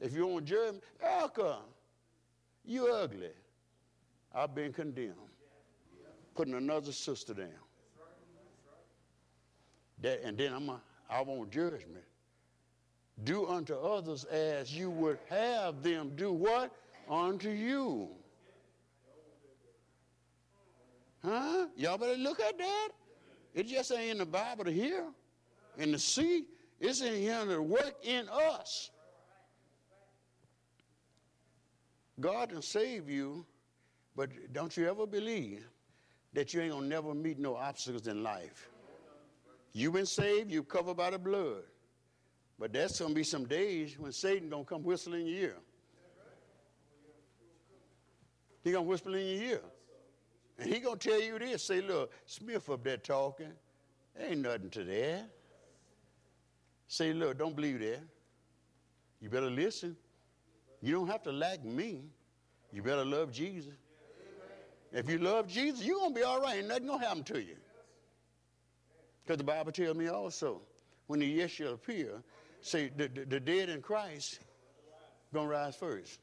If 0.00 0.14
you 0.14 0.26
want 0.26 0.44
judgment, 0.44 0.82
Elka, 1.04 1.58
you 2.64 2.92
ugly. 2.92 3.30
I've 4.34 4.54
been 4.54 4.72
condemned. 4.72 5.14
Putting 6.34 6.54
another 6.54 6.92
sister 6.92 7.34
down. 7.34 7.48
That, 10.00 10.22
and 10.24 10.36
then 10.36 10.52
I'm 10.52 10.68
a, 10.68 10.80
I 11.12 11.20
want 11.20 11.50
judgment. 11.50 12.04
Do 13.24 13.46
unto 13.46 13.74
others 13.74 14.24
as 14.24 14.74
you 14.74 14.88
would 14.90 15.18
have 15.28 15.82
them 15.82 16.12
do 16.16 16.32
what? 16.32 16.72
Unto 17.08 17.50
you. 17.50 18.08
Huh? 21.22 21.66
Y'all 21.76 21.98
better 21.98 22.16
look 22.16 22.40
at 22.40 22.56
that. 22.56 22.88
It 23.54 23.66
just 23.66 23.92
ain't 23.92 24.12
in 24.12 24.18
the 24.18 24.26
Bible 24.26 24.64
to 24.64 24.72
hear. 24.72 25.04
and 25.78 25.92
to 25.92 25.98
see. 25.98 26.44
It's 26.80 27.00
in 27.00 27.14
here 27.14 27.44
to 27.44 27.62
work 27.62 27.94
in 28.02 28.28
us. 28.28 28.90
God 32.18 32.48
can 32.50 32.62
save 32.62 33.08
you, 33.08 33.46
but 34.16 34.30
don't 34.52 34.76
you 34.76 34.88
ever 34.88 35.06
believe 35.06 35.64
that 36.32 36.52
you 36.52 36.60
ain't 36.60 36.72
gonna 36.72 36.86
never 36.86 37.14
meet 37.14 37.38
no 37.38 37.54
obstacles 37.54 38.08
in 38.08 38.22
life. 38.22 38.68
You've 39.72 39.94
been 39.94 40.06
saved, 40.06 40.50
you're 40.50 40.62
covered 40.62 40.96
by 40.96 41.10
the 41.10 41.18
blood. 41.18 41.62
But 42.58 42.72
there's 42.72 42.98
gonna 43.00 43.14
be 43.14 43.24
some 43.24 43.44
days 43.44 43.98
when 43.98 44.12
Satan 44.12 44.48
gonna 44.48 44.64
come 44.64 44.82
whistling 44.82 45.22
in 45.22 45.26
your 45.26 45.38
ear. 45.38 45.56
He 48.62 48.70
gonna 48.70 48.84
whisper 48.84 49.10
in 49.10 49.26
your 49.26 49.50
ear. 49.50 49.60
And 50.58 50.72
he 50.72 50.78
gonna 50.78 50.96
tell 50.96 51.20
you 51.20 51.38
this, 51.38 51.64
say, 51.64 51.80
look, 51.80 52.12
Smith 52.26 52.68
up 52.70 52.84
there 52.84 52.98
talking. 52.98 53.52
ain't 54.18 54.42
nothing 54.42 54.70
to 54.70 54.84
that. 54.84 55.30
Say, 56.86 57.12
look, 57.12 57.38
don't 57.38 57.56
believe 57.56 57.80
that. 57.80 58.00
You 59.20 59.30
better 59.30 59.50
listen. 59.50 59.96
You 60.82 60.94
don't 60.94 61.06
have 61.06 61.22
to 61.22 61.32
like 61.32 61.64
me. 61.64 62.02
You 62.72 62.82
better 62.82 63.04
love 63.04 63.32
Jesus. 63.32 63.74
If 64.92 65.08
you 65.08 65.18
love 65.18 65.46
Jesus, 65.46 65.84
you're 65.84 65.98
going 65.98 66.12
to 66.12 66.20
be 66.20 66.24
all 66.24 66.40
right. 66.40 66.58
Ain't 66.58 66.68
nothing 66.68 66.86
going 66.86 67.00
to 67.00 67.06
happen 67.06 67.24
to 67.24 67.40
you. 67.40 67.56
Because 69.24 69.38
the 69.38 69.44
Bible 69.44 69.72
tells 69.72 69.96
me 69.96 70.08
also, 70.08 70.60
when 71.06 71.20
the 71.20 71.26
yes 71.26 71.50
shall 71.50 71.74
appear, 71.74 72.22
say 72.60 72.90
the, 72.96 73.08
the, 73.08 73.24
the 73.24 73.40
dead 73.40 73.68
in 73.68 73.80
Christ 73.80 74.40
to 75.32 75.40
rise 75.40 75.76
first. 75.76 76.20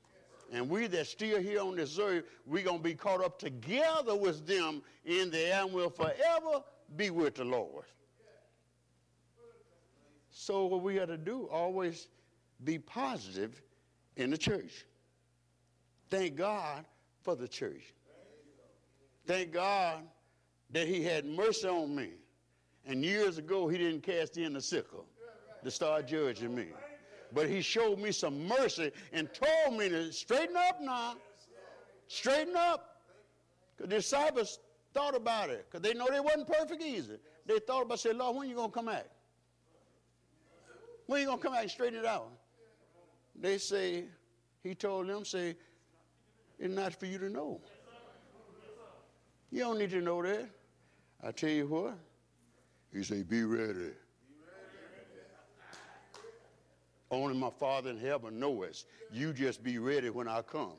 And 0.51 0.69
we 0.69 0.87
that 0.87 1.07
still 1.07 1.39
here 1.39 1.61
on 1.61 1.75
this 1.75 1.99
earth, 1.99 2.25
we're 2.45 2.63
going 2.63 2.79
to 2.79 2.83
be 2.83 2.95
caught 2.95 3.23
up 3.23 3.37
together 3.37 4.15
with 4.15 4.47
them 4.47 4.81
in 5.05 5.29
the 5.29 5.53
air 5.53 5.63
and 5.63 5.73
will 5.73 5.91
forever 5.91 6.63
be 6.97 7.11
with 7.11 7.35
the 7.35 7.43
Lord. 7.43 7.85
So 10.31 10.65
what 10.65 10.81
we 10.81 10.95
got 10.95 11.09
to 11.09 11.17
do, 11.17 11.47
always 11.51 12.07
be 12.63 12.79
positive 12.79 13.61
in 14.15 14.31
the 14.31 14.37
church. 14.37 14.85
Thank 16.09 16.35
God 16.35 16.85
for 17.21 17.35
the 17.35 17.47
church. 17.47 17.93
Thank 19.27 19.53
God 19.53 20.01
that 20.71 20.87
He 20.87 21.03
had 21.03 21.25
mercy 21.25 21.67
on 21.67 21.95
me. 21.95 22.09
And 22.89 23.05
years 23.05 23.37
ago, 23.37 23.67
He 23.67 23.77
didn't 23.77 24.01
cast 24.01 24.35
in 24.37 24.53
the 24.53 24.61
sickle 24.61 25.05
to 25.63 25.69
start 25.69 26.07
judging 26.07 26.55
me. 26.55 26.69
But 27.31 27.47
He 27.47 27.61
showed 27.61 27.99
me 27.99 28.11
some 28.11 28.47
mercy 28.47 28.91
and 29.13 29.29
told 29.31 29.79
me 29.79 29.89
to 29.89 30.11
straighten 30.11 30.57
up 30.57 30.81
now. 30.81 31.13
Straighten 32.07 32.55
up. 32.55 33.01
The 33.77 33.85
disciples 33.85 34.57
thought 34.95 35.15
about 35.15 35.51
it 35.51 35.67
because 35.69 35.87
they 35.87 35.93
know 35.93 36.07
they 36.11 36.19
wasn't 36.19 36.47
perfect 36.47 36.81
either. 36.81 37.19
They 37.45 37.59
thought 37.59 37.83
about, 37.83 37.99
say, 37.99 38.11
Lord, 38.11 38.35
when 38.35 38.49
you 38.49 38.55
going 38.55 38.71
to 38.71 38.73
come 38.73 38.87
back? 38.87 39.05
When 41.05 41.21
you 41.21 41.27
going 41.27 41.37
to 41.37 41.43
come 41.43 41.53
back 41.53 41.61
and 41.61 41.71
straighten 41.71 41.99
it 41.99 42.05
out? 42.05 42.31
They 43.39 43.59
say, 43.59 44.05
he 44.63 44.73
told 44.73 45.07
them, 45.07 45.23
say, 45.25 45.55
it's 46.57 46.73
not 46.73 46.99
for 46.99 47.05
you 47.05 47.19
to 47.19 47.29
know. 47.29 47.61
You 49.51 49.59
don't 49.59 49.77
need 49.77 49.91
to 49.91 50.01
know 50.01 50.23
that. 50.23 50.49
I 51.23 51.31
tell 51.31 51.49
you 51.49 51.67
what. 51.67 51.97
He 52.93 53.03
say, 53.03 53.23
be 53.23 53.43
ready. 53.43 53.91
Only 57.11 57.35
my 57.35 57.49
Father 57.49 57.89
in 57.89 57.97
heaven 57.97 58.39
knows. 58.39 58.85
You 59.11 59.33
just 59.33 59.63
be 59.63 59.79
ready 59.79 60.09
when 60.09 60.27
I 60.27 60.41
come. 60.41 60.73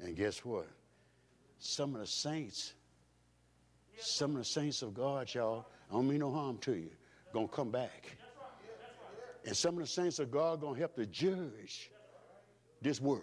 And 0.00 0.16
guess 0.16 0.44
what? 0.44 0.68
Some 1.58 1.94
of 1.94 2.00
the 2.00 2.06
saints, 2.06 2.72
some 3.98 4.32
of 4.32 4.38
the 4.38 4.44
saints 4.44 4.82
of 4.82 4.94
God, 4.94 5.32
y'all, 5.34 5.66
I 5.90 5.94
don't 5.94 6.08
mean 6.08 6.20
no 6.20 6.30
harm 6.30 6.58
to 6.58 6.74
you, 6.74 6.90
gonna 7.32 7.48
come 7.48 7.70
back. 7.70 8.16
And 9.44 9.56
some 9.56 9.74
of 9.74 9.80
the 9.80 9.86
saints 9.86 10.18
of 10.18 10.30
God 10.30 10.60
gonna 10.60 10.78
help 10.78 10.94
to 10.96 11.06
judge 11.06 11.90
this 12.80 13.00
world. 13.00 13.22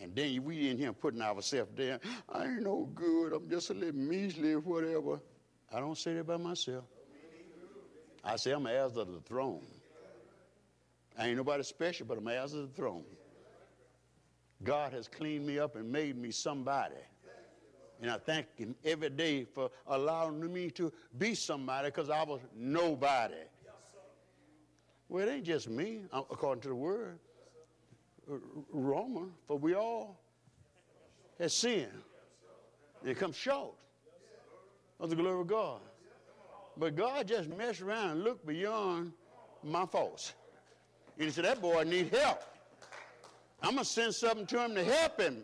And 0.00 0.16
then 0.16 0.42
we 0.42 0.70
in 0.70 0.78
here 0.78 0.92
putting 0.92 1.20
ourselves 1.20 1.70
down. 1.76 2.00
I 2.28 2.44
ain't 2.44 2.62
no 2.62 2.88
good. 2.94 3.32
I'm 3.32 3.48
just 3.48 3.70
a 3.70 3.74
little 3.74 4.00
measly 4.00 4.56
whatever. 4.56 5.20
I 5.74 5.80
don't 5.80 5.96
say 5.96 6.14
that 6.14 6.26
by 6.26 6.36
myself. 6.36 6.84
I 8.24 8.36
say 8.36 8.52
I'm 8.52 8.66
heirs 8.66 8.96
of 8.96 9.12
the 9.12 9.20
throne. 9.20 9.66
I 11.18 11.28
ain't 11.28 11.36
nobody 11.36 11.62
special, 11.62 12.06
but 12.06 12.18
I'm 12.18 12.28
heirs 12.28 12.52
of 12.54 12.68
the 12.68 12.74
throne. 12.74 13.04
God 14.62 14.92
has 14.92 15.08
cleaned 15.08 15.46
me 15.46 15.58
up 15.58 15.76
and 15.76 15.90
made 15.90 16.16
me 16.16 16.30
somebody. 16.30 16.94
And 18.00 18.10
I 18.10 18.18
thank 18.18 18.46
him 18.56 18.74
every 18.84 19.10
day 19.10 19.44
for 19.44 19.70
allowing 19.86 20.52
me 20.52 20.70
to 20.72 20.92
be 21.18 21.34
somebody 21.34 21.88
because 21.88 22.10
I 22.10 22.22
was 22.24 22.40
nobody. 22.54 23.34
Well, 25.08 25.26
it 25.26 25.30
ain't 25.30 25.44
just 25.44 25.68
me, 25.68 26.02
uh, 26.12 26.22
according 26.30 26.62
to 26.62 26.68
the 26.68 26.74
word. 26.74 27.18
Roman, 28.72 29.32
for 29.46 29.58
we 29.58 29.74
all 29.74 30.20
have 31.38 31.52
sinned 31.52 31.90
and 33.04 33.16
come 33.16 33.32
short 33.32 33.74
of 35.00 35.10
the 35.10 35.16
glory 35.16 35.40
of 35.40 35.46
God. 35.46 35.80
But 36.76 36.96
God 36.96 37.28
just 37.28 37.48
messed 37.50 37.82
around 37.82 38.10
and 38.10 38.24
looked 38.24 38.46
beyond 38.46 39.12
my 39.62 39.86
faults. 39.86 40.32
And 41.18 41.26
he 41.26 41.30
said, 41.30 41.44
that 41.44 41.60
boy 41.60 41.82
need 41.84 42.12
help. 42.14 42.42
I'm 43.62 43.74
going 43.74 43.84
to 43.84 43.90
send 43.90 44.14
something 44.14 44.46
to 44.46 44.64
him 44.64 44.74
to 44.74 44.84
help 44.84 45.20
him. 45.20 45.42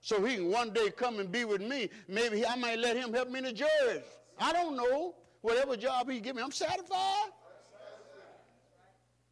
So 0.00 0.24
he 0.24 0.36
can 0.36 0.50
one 0.50 0.70
day 0.70 0.90
come 0.90 1.18
and 1.18 1.30
be 1.30 1.44
with 1.44 1.60
me. 1.60 1.90
Maybe 2.06 2.46
I 2.46 2.54
might 2.54 2.78
let 2.78 2.96
him 2.96 3.12
help 3.12 3.28
me 3.30 3.42
to 3.42 3.52
judge. 3.52 4.02
I 4.38 4.52
don't 4.52 4.76
know. 4.76 5.14
Whatever 5.40 5.76
job 5.76 6.08
he 6.10 6.20
give 6.20 6.36
me, 6.36 6.42
I'm 6.42 6.52
satisfied. 6.52 7.30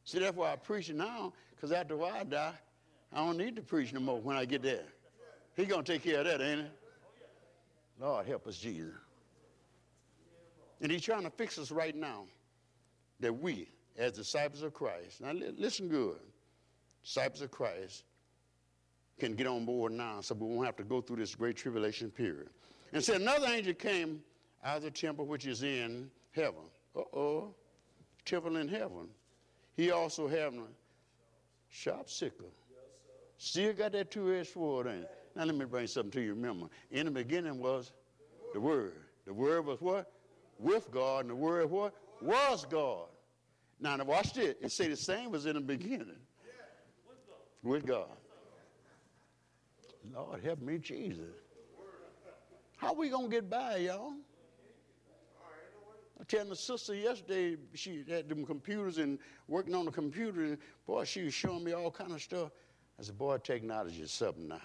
See, 0.04 0.18
that's 0.18 0.36
why 0.36 0.52
I 0.52 0.56
preach 0.56 0.90
now, 0.90 1.32
because 1.50 1.72
after 1.72 2.00
I 2.04 2.22
die, 2.24 2.52
I 3.12 3.16
don't 3.16 3.36
need 3.36 3.56
to 3.56 3.62
preach 3.62 3.92
no 3.92 4.00
more 4.00 4.20
when 4.20 4.36
I 4.36 4.44
get 4.44 4.62
there. 4.62 4.84
He 5.56 5.64
going 5.64 5.84
to 5.84 5.92
take 5.92 6.04
care 6.04 6.20
of 6.20 6.26
that, 6.26 6.40
ain't 6.40 6.60
he? 6.60 6.66
Lord, 7.98 8.26
help 8.26 8.46
us, 8.46 8.58
Jesus. 8.58 8.92
And 10.80 10.92
he's 10.92 11.02
trying 11.02 11.22
to 11.22 11.30
fix 11.30 11.58
us 11.58 11.70
right 11.70 11.96
now 11.96 12.24
that 13.20 13.32
we, 13.32 13.68
as 13.96 14.12
disciples 14.12 14.62
of 14.62 14.74
Christ, 14.74 15.20
now 15.22 15.32
li- 15.32 15.54
listen 15.56 15.88
good, 15.88 16.18
disciples 17.02 17.40
of 17.40 17.50
Christ 17.50 18.04
can 19.18 19.34
get 19.34 19.46
on 19.46 19.64
board 19.64 19.92
now 19.92 20.20
so 20.20 20.34
we 20.34 20.46
won't 20.46 20.66
have 20.66 20.76
to 20.76 20.84
go 20.84 21.00
through 21.00 21.16
this 21.16 21.34
great 21.34 21.56
tribulation 21.56 22.10
period. 22.10 22.50
And 22.92 23.02
said, 23.02 23.22
another 23.22 23.46
angel 23.46 23.72
came 23.72 24.22
out 24.62 24.78
of 24.78 24.82
the 24.82 24.90
temple 24.90 25.24
which 25.26 25.46
is 25.46 25.62
in 25.62 26.10
heaven. 26.32 26.60
Uh 26.94 27.00
oh, 27.14 27.54
temple 28.26 28.56
in 28.56 28.68
heaven. 28.68 29.08
He 29.76 29.90
also 29.90 30.28
having 30.28 30.60
a 30.60 30.68
sharp 31.70 32.10
sickle. 32.10 32.50
Still 33.38 33.72
got 33.72 33.92
that 33.92 34.10
two-edged 34.10 34.52
sword 34.52 34.86
in 34.86 35.02
it. 35.02 35.10
Now 35.36 35.44
let 35.44 35.54
me 35.54 35.66
bring 35.66 35.86
something 35.86 36.10
to 36.12 36.20
you. 36.22 36.32
Remember, 36.34 36.68
in 36.90 37.04
the 37.04 37.12
beginning 37.12 37.60
was 37.60 37.92
the 38.54 38.60
Word. 38.60 38.94
The 39.26 39.34
Word 39.34 39.66
was 39.66 39.80
what? 39.82 40.10
With 40.58 40.90
God, 40.90 41.20
and 41.20 41.30
the 41.30 41.34
Word 41.34 41.70
what? 41.70 41.94
Was 42.22 42.64
God. 42.64 43.08
Now, 43.78 43.96
now 43.96 44.04
watch 44.04 44.32
this. 44.32 44.54
It 44.62 44.72
say 44.72 44.88
the 44.88 44.96
same 44.96 45.30
was 45.30 45.44
in 45.44 45.54
the 45.54 45.60
beginning. 45.60 46.16
With 47.62 47.84
God. 47.84 48.08
Lord, 50.14 50.42
help 50.42 50.62
me, 50.62 50.78
Jesus. 50.78 51.34
How 52.78 52.94
we 52.94 53.10
gonna 53.10 53.28
get 53.28 53.50
by, 53.50 53.76
y'all? 53.76 54.14
I 56.18 56.24
telling 56.24 56.48
the 56.48 56.56
sister 56.56 56.94
yesterday, 56.94 57.56
she 57.74 58.04
had 58.08 58.26
them 58.26 58.46
computers 58.46 58.96
and 58.96 59.18
working 59.48 59.74
on 59.74 59.84
the 59.84 59.90
computer, 59.90 60.44
and 60.44 60.58
boy, 60.86 61.04
she 61.04 61.24
was 61.24 61.34
showing 61.34 61.62
me 61.62 61.72
all 61.72 61.90
kind 61.90 62.12
of 62.12 62.22
stuff. 62.22 62.52
I 62.98 63.02
said, 63.02 63.18
boy, 63.18 63.36
technology 63.36 64.00
is 64.00 64.12
something 64.12 64.48
now. 64.48 64.60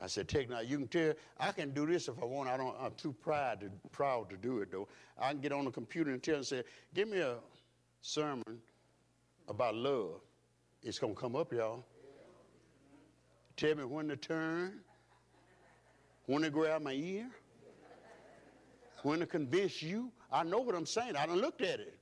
I 0.00 0.06
said, 0.06 0.28
take 0.28 0.50
now, 0.50 0.60
you 0.60 0.78
can 0.78 0.88
tell, 0.88 1.12
I 1.38 1.52
can 1.52 1.70
do 1.70 1.86
this 1.86 2.08
if 2.08 2.20
I 2.20 2.24
want. 2.24 2.48
I 2.48 2.56
don't, 2.56 2.74
I'm 2.80 2.94
too 2.94 3.12
proud 3.12 3.60
to, 3.60 3.70
proud 3.92 4.28
to 4.30 4.36
do 4.36 4.58
it, 4.58 4.72
though. 4.72 4.88
I 5.18 5.30
can 5.30 5.40
get 5.40 5.52
on 5.52 5.64
the 5.64 5.70
computer 5.70 6.10
and 6.10 6.22
tell 6.22 6.36
and 6.36 6.46
say, 6.46 6.64
give 6.94 7.08
me 7.08 7.18
a 7.18 7.36
sermon 8.00 8.58
about 9.48 9.74
love. 9.74 10.20
It's 10.82 10.98
to 10.98 11.14
come 11.14 11.36
up, 11.36 11.52
y'all. 11.52 11.84
Tell 13.56 13.74
me 13.76 13.84
when 13.84 14.08
to 14.08 14.16
turn, 14.16 14.80
when 16.26 16.42
to 16.42 16.50
grab 16.50 16.82
my 16.82 16.92
ear, 16.92 17.30
when 19.02 19.20
to 19.20 19.26
convince 19.26 19.80
you. 19.80 20.10
I 20.32 20.42
know 20.42 20.58
what 20.58 20.74
I'm 20.74 20.86
saying. 20.86 21.14
I 21.16 21.26
done 21.26 21.40
looked 21.40 21.62
at 21.62 21.78
it. 21.78 21.96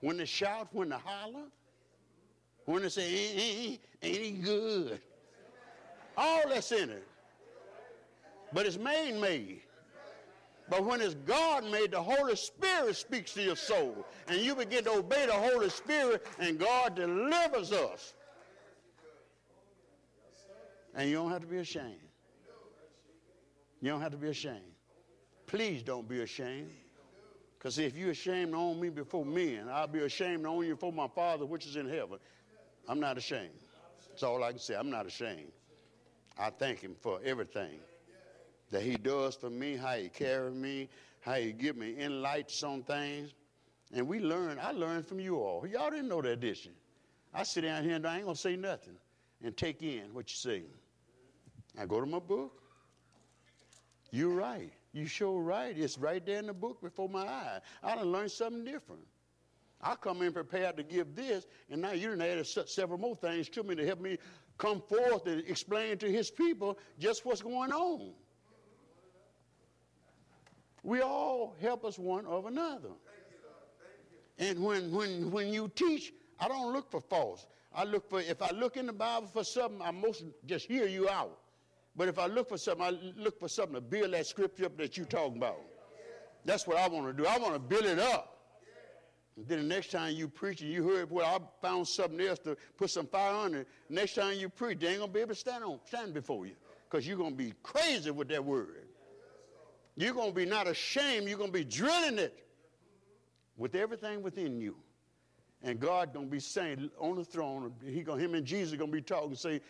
When 0.00 0.18
to 0.18 0.26
shout, 0.26 0.68
when 0.72 0.90
to 0.90 0.98
holler, 0.98 1.44
when 2.66 2.82
to 2.82 2.90
say, 2.90 3.12
ain't, 3.12 3.38
ain't, 3.40 3.80
ain't 4.02 4.22
he 4.24 4.30
good? 4.30 5.00
All 6.16 6.42
that's 6.48 6.72
in 6.72 6.90
it. 6.90 7.06
But 8.52 8.66
it's 8.66 8.78
man 8.78 9.20
made. 9.20 9.62
But 10.68 10.84
when 10.84 11.00
it's 11.00 11.14
God 11.14 11.64
made, 11.70 11.90
the 11.90 12.02
Holy 12.02 12.36
Spirit 12.36 12.96
speaks 12.96 13.32
to 13.34 13.42
your 13.42 13.56
soul. 13.56 14.06
And 14.28 14.40
you 14.40 14.54
begin 14.54 14.84
to 14.84 14.92
obey 14.92 15.26
the 15.26 15.32
Holy 15.32 15.68
Spirit, 15.68 16.26
and 16.38 16.58
God 16.58 16.94
delivers 16.94 17.72
us. 17.72 18.14
And 20.94 21.08
you 21.08 21.16
don't 21.16 21.30
have 21.30 21.40
to 21.40 21.46
be 21.46 21.58
ashamed. 21.58 21.96
You 23.80 23.90
don't 23.90 24.00
have 24.00 24.12
to 24.12 24.18
be 24.18 24.28
ashamed. 24.28 24.60
Please 25.46 25.82
don't 25.82 26.08
be 26.08 26.20
ashamed. 26.22 26.70
Because 27.58 27.78
if 27.78 27.96
you're 27.96 28.10
ashamed 28.10 28.54
on 28.54 28.80
me 28.80 28.88
before 28.88 29.24
men, 29.24 29.68
I'll 29.70 29.86
be 29.86 30.00
ashamed 30.00 30.46
own 30.46 30.64
you 30.64 30.74
before 30.74 30.92
my 30.92 31.08
Father 31.08 31.46
which 31.46 31.66
is 31.66 31.76
in 31.76 31.88
heaven. 31.88 32.18
I'm 32.88 32.98
not 32.98 33.18
ashamed. 33.18 33.50
That's 34.08 34.22
all 34.22 34.42
I 34.42 34.50
can 34.50 34.58
say. 34.58 34.74
I'm 34.74 34.90
not 34.90 35.06
ashamed. 35.06 35.52
I 36.38 36.50
thank 36.50 36.80
him 36.80 36.94
for 37.00 37.20
everything 37.24 37.78
that 38.70 38.82
he 38.82 38.96
does 38.96 39.34
for 39.34 39.50
me, 39.50 39.76
how 39.76 39.94
he 39.94 40.08
carries 40.08 40.54
me, 40.54 40.88
how 41.20 41.34
he 41.34 41.52
give 41.52 41.76
me 41.76 41.90
insights 41.90 42.62
on 42.62 42.82
things. 42.82 43.34
And 43.94 44.08
we 44.08 44.20
learn, 44.20 44.58
I 44.60 44.72
learned 44.72 45.06
from 45.06 45.20
you 45.20 45.36
all. 45.36 45.66
Y'all 45.66 45.90
didn't 45.90 46.08
know 46.08 46.22
that, 46.22 46.40
did 46.40 46.64
you? 46.64 46.72
I 47.34 47.42
sit 47.42 47.62
down 47.62 47.84
here 47.84 47.96
and 47.96 48.06
I 48.06 48.16
ain't 48.16 48.24
gonna 48.24 48.36
say 48.36 48.56
nothing 48.56 48.94
and 49.44 49.56
take 49.56 49.82
in 49.82 50.12
what 50.12 50.30
you 50.30 50.36
say. 50.36 50.62
I 51.78 51.86
go 51.86 52.00
to 52.00 52.06
my 52.06 52.18
book. 52.18 52.62
You're 54.10 54.34
right. 54.34 54.72
You 54.92 55.06
sure 55.06 55.40
right. 55.40 55.76
It's 55.76 55.98
right 55.98 56.24
there 56.24 56.38
in 56.38 56.46
the 56.46 56.52
book 56.52 56.80
before 56.82 57.08
my 57.08 57.26
eye. 57.26 57.60
I 57.82 57.94
done 57.94 58.12
learned 58.12 58.30
something 58.30 58.64
different. 58.64 59.02
I 59.80 59.96
come 59.96 60.22
in 60.22 60.32
prepared 60.32 60.76
to 60.76 60.82
give 60.84 61.16
this, 61.16 61.46
and 61.70 61.82
now 61.82 61.90
you 61.92 62.08
done 62.08 62.22
added 62.22 62.46
several 62.46 62.98
more 62.98 63.16
things 63.16 63.48
to 63.48 63.64
me 63.64 63.74
to 63.74 63.84
help 63.84 64.00
me 64.00 64.18
come 64.58 64.80
forth 64.80 65.26
and 65.26 65.42
explain 65.48 65.98
to 65.98 66.10
his 66.10 66.30
people 66.30 66.78
just 66.98 67.24
what's 67.24 67.42
going 67.42 67.72
on. 67.72 68.12
We 70.82 71.00
all 71.00 71.54
help 71.60 71.84
us 71.84 71.98
one 71.98 72.26
of 72.26 72.46
another. 72.46 72.90
And 74.38 74.62
when, 74.64 74.90
when, 74.90 75.30
when 75.30 75.52
you 75.52 75.70
teach, 75.74 76.12
I 76.40 76.48
don't 76.48 76.72
look 76.72 76.90
for 76.90 77.00
faults. 77.00 77.46
I 77.74 77.84
look 77.84 78.08
for, 78.08 78.20
if 78.20 78.42
I 78.42 78.50
look 78.50 78.76
in 78.76 78.86
the 78.86 78.92
Bible 78.92 79.28
for 79.28 79.44
something, 79.44 79.80
I 79.80 79.90
most 79.90 80.24
just 80.46 80.66
hear 80.66 80.86
you 80.86 81.08
out. 81.08 81.38
But 81.94 82.08
if 82.08 82.18
I 82.18 82.26
look 82.26 82.48
for 82.48 82.58
something, 82.58 82.84
I 82.84 82.90
look 83.16 83.38
for 83.38 83.48
something 83.48 83.74
to 83.74 83.80
build 83.80 84.12
that 84.12 84.26
scripture 84.26 84.66
up 84.66 84.76
that 84.78 84.96
you're 84.96 85.06
talking 85.06 85.36
about. 85.36 85.60
That's 86.44 86.66
what 86.66 86.76
I 86.78 86.88
want 86.88 87.06
to 87.06 87.22
do. 87.22 87.28
I 87.28 87.38
want 87.38 87.54
to 87.54 87.60
build 87.60 87.84
it 87.84 87.98
up. 87.98 88.31
Then 89.36 89.58
the 89.58 89.64
next 89.64 89.90
time 89.90 90.14
you 90.14 90.28
preach 90.28 90.60
and 90.60 90.70
you 90.70 90.86
heard, 90.86 91.10
well, 91.10 91.26
I 91.26 91.66
found 91.66 91.88
something 91.88 92.20
else 92.20 92.38
to 92.40 92.56
put 92.76 92.90
some 92.90 93.06
fire 93.06 93.32
on 93.32 93.54
it. 93.54 93.66
Next 93.88 94.14
time 94.14 94.38
you 94.38 94.48
preach, 94.48 94.80
they 94.80 94.88
ain't 94.88 95.00
gonna 95.00 95.12
be 95.12 95.20
able 95.20 95.30
to 95.30 95.40
stand 95.40 95.64
on 95.64 95.80
stand 95.86 96.12
before 96.12 96.46
you. 96.46 96.54
Because 96.88 97.06
you're 97.06 97.16
gonna 97.16 97.34
be 97.34 97.54
crazy 97.62 98.10
with 98.10 98.28
that 98.28 98.44
word. 98.44 98.86
You're 99.96 100.14
gonna 100.14 100.32
be 100.32 100.44
not 100.44 100.68
ashamed, 100.68 101.28
you're 101.28 101.38
gonna 101.38 101.50
be 101.50 101.64
drilling 101.64 102.18
it 102.18 102.46
with 103.56 103.74
everything 103.74 104.22
within 104.22 104.60
you. 104.60 104.76
And 105.62 105.80
God 105.80 106.12
gonna 106.12 106.26
be 106.26 106.40
saying 106.40 106.90
on 106.98 107.16
the 107.16 107.24
throne, 107.24 107.72
he 107.84 108.02
gonna, 108.02 108.20
him 108.20 108.34
and 108.34 108.44
Jesus 108.44 108.78
gonna 108.78 108.92
be 108.92 109.00
talking, 109.00 109.34
say, 109.34 109.60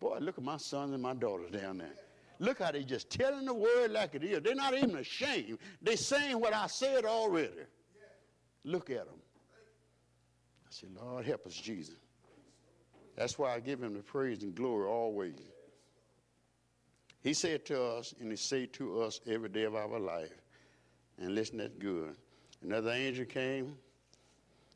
Boy, 0.00 0.18
look 0.20 0.36
at 0.36 0.42
my 0.42 0.56
sons 0.56 0.92
and 0.92 1.00
my 1.00 1.14
daughters 1.14 1.52
down 1.52 1.78
there. 1.78 1.94
Look 2.40 2.58
how 2.58 2.72
they 2.72 2.82
just 2.82 3.08
telling 3.08 3.44
the 3.44 3.54
word 3.54 3.92
like 3.92 4.16
it 4.16 4.24
is. 4.24 4.40
They're 4.42 4.56
not 4.56 4.74
even 4.74 4.96
ashamed. 4.96 5.58
They 5.80 5.94
saying 5.94 6.40
what 6.40 6.52
I 6.52 6.66
said 6.66 7.04
already. 7.04 7.50
Look 8.64 8.90
at 8.90 9.06
them. 9.06 9.20
I 10.64 10.70
said, 10.70 10.90
Lord, 11.00 11.24
help 11.24 11.46
us, 11.46 11.54
Jesus. 11.54 11.96
That's 13.16 13.38
why 13.38 13.54
I 13.54 13.60
give 13.60 13.82
him 13.82 13.94
the 13.94 14.02
praise 14.02 14.42
and 14.42 14.54
glory 14.54 14.88
always. 14.88 15.34
He 17.22 17.34
said 17.34 17.64
to 17.66 17.82
us, 17.82 18.14
and 18.20 18.30
he 18.30 18.36
said 18.36 18.72
to 18.74 19.02
us 19.02 19.20
every 19.26 19.48
day 19.48 19.64
of 19.64 19.74
our 19.74 20.00
life, 20.00 20.32
and 21.18 21.34
listen, 21.34 21.58
that's 21.58 21.74
good. 21.74 22.16
Another 22.62 22.90
angel 22.90 23.24
came 23.24 23.76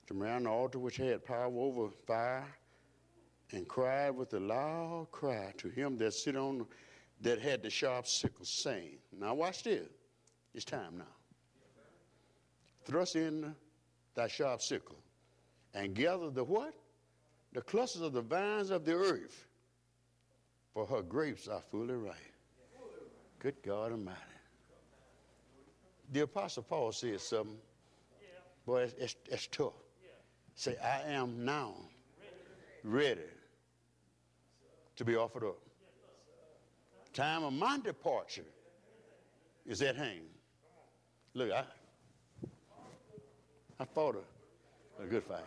from 0.07 0.22
around 0.22 0.44
the 0.44 0.51
altar 0.51 0.79
which 0.79 0.96
had 0.96 1.25
power 1.25 1.51
over 1.57 1.88
fire 2.07 2.46
and 3.53 3.66
cried 3.66 4.11
with 4.11 4.33
a 4.35 4.40
loud 4.40 5.09
cry 5.11 5.53
to 5.59 5.68
him 5.68 5.96
that 5.99 6.12
sit 6.12 6.37
on 6.37 6.66
that 7.20 7.40
had 7.40 7.62
the 7.62 7.70
sharp 7.70 8.07
sickle, 8.07 8.44
saying, 8.44 8.99
Now 9.18 9.35
watch 9.35 9.62
this. 9.62 9.88
It's 10.55 10.64
time 10.64 10.99
now. 10.99 11.05
Thrust 12.85 13.16
in 13.16 13.55
thy 14.16 14.26
sharp 14.26 14.61
sickle, 14.61 14.98
and 15.74 15.94
gather 15.94 16.31
the 16.31 16.42
what? 16.42 16.74
The 17.52 17.62
clusters 17.62 18.02
of 18.02 18.12
the 18.12 18.22
vines 18.22 18.70
of 18.70 18.85
the 18.85 18.94
earth, 18.94 19.46
for 20.74 20.87
her 20.87 21.02
grapes 21.02 21.46
are 21.46 21.61
fully 21.61 21.94
ripe. 21.94 22.17
Good 23.38 23.62
God 23.62 23.92
Almighty. 23.92 24.19
The 26.12 26.21
Apostle 26.21 26.62
Paul 26.62 26.92
said 26.92 27.21
something, 27.21 27.56
boy, 28.64 28.83
it's, 28.83 28.94
it's, 28.98 29.17
it's 29.31 29.46
tough. 29.48 29.75
Say, 30.54 30.77
I 30.83 31.02
am 31.12 31.44
now 31.44 31.75
ready 32.83 33.21
to 34.96 35.04
be 35.04 35.17
offered 35.17 35.44
up. 35.44 35.58
Time 37.12 37.44
of 37.44 37.52
my 37.52 37.79
departure 37.79 38.44
is 39.67 39.83
at 39.83 39.96
hand. 39.96 40.29
Look, 41.35 41.50
I, 41.52 41.64
I 43.79 43.85
fought 43.85 44.16
a, 44.16 45.02
a 45.02 45.06
good 45.06 45.24
fight. 45.24 45.44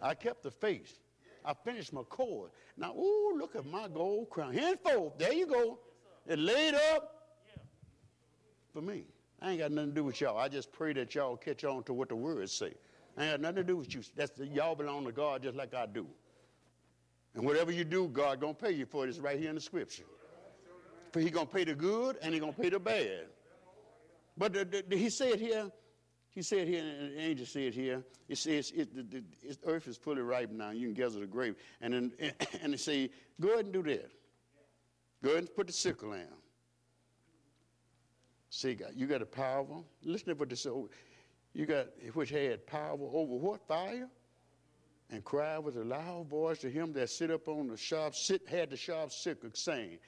I 0.00 0.14
kept 0.14 0.42
the 0.42 0.50
faith. 0.50 0.98
I 1.44 1.54
finished 1.54 1.92
my 1.92 2.02
course. 2.02 2.50
Now, 2.76 2.92
ooh, 2.94 3.34
look 3.38 3.56
at 3.56 3.66
my 3.66 3.88
gold 3.88 4.30
crown. 4.30 4.52
Henceforth, 4.52 5.18
there 5.18 5.32
you 5.32 5.46
go. 5.46 5.78
It 6.26 6.38
laid 6.38 6.74
up 6.74 7.14
for 8.72 8.82
me. 8.82 9.04
I 9.40 9.50
ain't 9.50 9.60
got 9.60 9.72
nothing 9.72 9.90
to 9.90 9.94
do 9.94 10.04
with 10.04 10.20
y'all. 10.20 10.36
I 10.36 10.48
just 10.48 10.72
pray 10.72 10.92
that 10.94 11.14
y'all 11.14 11.36
catch 11.36 11.64
on 11.64 11.84
to 11.84 11.92
what 11.92 12.08
the 12.08 12.16
words 12.16 12.52
say. 12.52 12.74
I 13.16 13.24
ain't 13.24 13.32
got 13.32 13.40
nothing 13.40 13.56
to 13.56 13.64
do 13.64 13.76
with 13.76 13.94
you. 13.94 14.02
That's 14.16 14.32
the, 14.32 14.46
y'all 14.46 14.74
belong 14.74 15.04
to 15.06 15.12
God 15.12 15.42
just 15.42 15.56
like 15.56 15.74
I 15.74 15.86
do. 15.86 16.06
And 17.34 17.44
whatever 17.44 17.70
you 17.70 17.84
do, 17.84 18.08
God 18.08 18.40
gonna 18.40 18.54
pay 18.54 18.72
you 18.72 18.84
for 18.84 19.04
it. 19.04 19.10
It's 19.10 19.18
right 19.18 19.38
here 19.38 19.48
in 19.48 19.54
the 19.54 19.60
scripture. 19.60 20.04
For 21.12 21.20
he 21.20 21.30
gonna 21.30 21.46
pay 21.46 21.64
the 21.64 21.74
good 21.74 22.16
and 22.20 22.34
he 22.34 22.40
gonna 22.40 22.52
pay 22.52 22.68
the 22.68 22.80
bad. 22.80 23.26
But 24.36 24.52
the, 24.52 24.84
the, 24.86 24.96
he 24.96 25.08
said 25.10 25.40
here, 25.40 25.70
he 26.38 26.42
said 26.42 26.68
here, 26.68 26.84
and 26.84 27.16
the 27.16 27.20
angel 27.20 27.46
said 27.46 27.74
here, 27.74 28.04
it 28.28 28.38
says 28.38 28.70
it, 28.70 28.94
the, 28.94 29.02
the 29.02 29.58
earth 29.66 29.88
is 29.88 29.96
fully 29.96 30.22
ripe 30.22 30.52
now. 30.52 30.70
You 30.70 30.86
can 30.86 30.94
gather 30.94 31.18
the 31.18 31.26
grape. 31.26 31.58
And 31.80 31.92
then, 31.92 32.12
and 32.62 32.72
they 32.72 32.76
say, 32.76 33.10
go 33.40 33.54
ahead 33.54 33.64
and 33.64 33.74
do 33.74 33.82
that. 33.82 34.08
Go 35.20 35.30
ahead 35.30 35.40
and 35.40 35.54
put 35.56 35.66
the 35.66 35.72
sickle 35.72 36.12
in. 36.12 36.28
See, 38.50 38.74
God, 38.74 38.92
you 38.94 39.08
got 39.08 39.20
a 39.20 39.26
power. 39.26 39.82
Listen 40.04 40.28
to 40.28 40.34
what 40.34 40.48
this. 40.48 40.64
You 41.54 41.66
got 41.66 41.86
which 42.14 42.30
had 42.30 42.64
power 42.68 42.98
over 43.00 43.34
what 43.34 43.66
fire, 43.66 44.08
and 45.10 45.24
cried 45.24 45.58
with 45.58 45.76
a 45.76 45.82
loud 45.82 46.28
voice 46.28 46.58
to 46.60 46.70
him 46.70 46.92
that 46.92 47.10
sit 47.10 47.32
up 47.32 47.48
on 47.48 47.66
the 47.66 47.76
sharp 47.76 48.14
sit 48.14 48.48
had 48.48 48.70
the 48.70 48.76
sharp 48.76 49.10
sickle, 49.10 49.50
saying, 49.54 49.98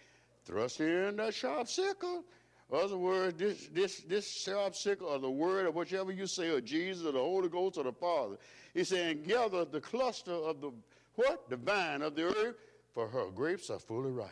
"Thrust 0.45 0.81
in 0.81 1.17
the 1.17 1.33
sharp 1.33 1.67
sickle." 1.67 2.25
Other 2.73 2.97
words, 2.97 3.39
this 3.39 3.69
this 3.73 4.01
this 4.01 4.31
sharp 4.31 4.77
sickle 4.77 5.09
or 5.09 5.19
the 5.19 5.31
word 5.31 5.67
or 5.67 5.73
whichever 5.73 6.13
you 6.13 6.27
say, 6.27 6.51
or 6.51 6.61
Jesus 6.61 7.05
or 7.05 7.13
the 7.13 7.19
Holy 7.19 7.49
Ghost 7.49 7.79
or 7.79 7.85
the 7.85 7.93
Father. 7.93 8.37
He's 8.75 8.89
saying, 8.89 9.25
gather 9.27 9.65
the 9.65 9.81
cluster 9.81 10.33
of 10.33 10.61
the 10.61 10.71
what? 11.17 11.51
The 11.51 11.57
vine 11.57 12.03
of 12.03 12.15
the 12.15 12.27
earth, 12.27 12.57
for 12.95 13.09
her 13.09 13.27
grapes 13.31 13.71
are 13.71 13.79
fully 13.79 14.13
ripe. 14.13 14.31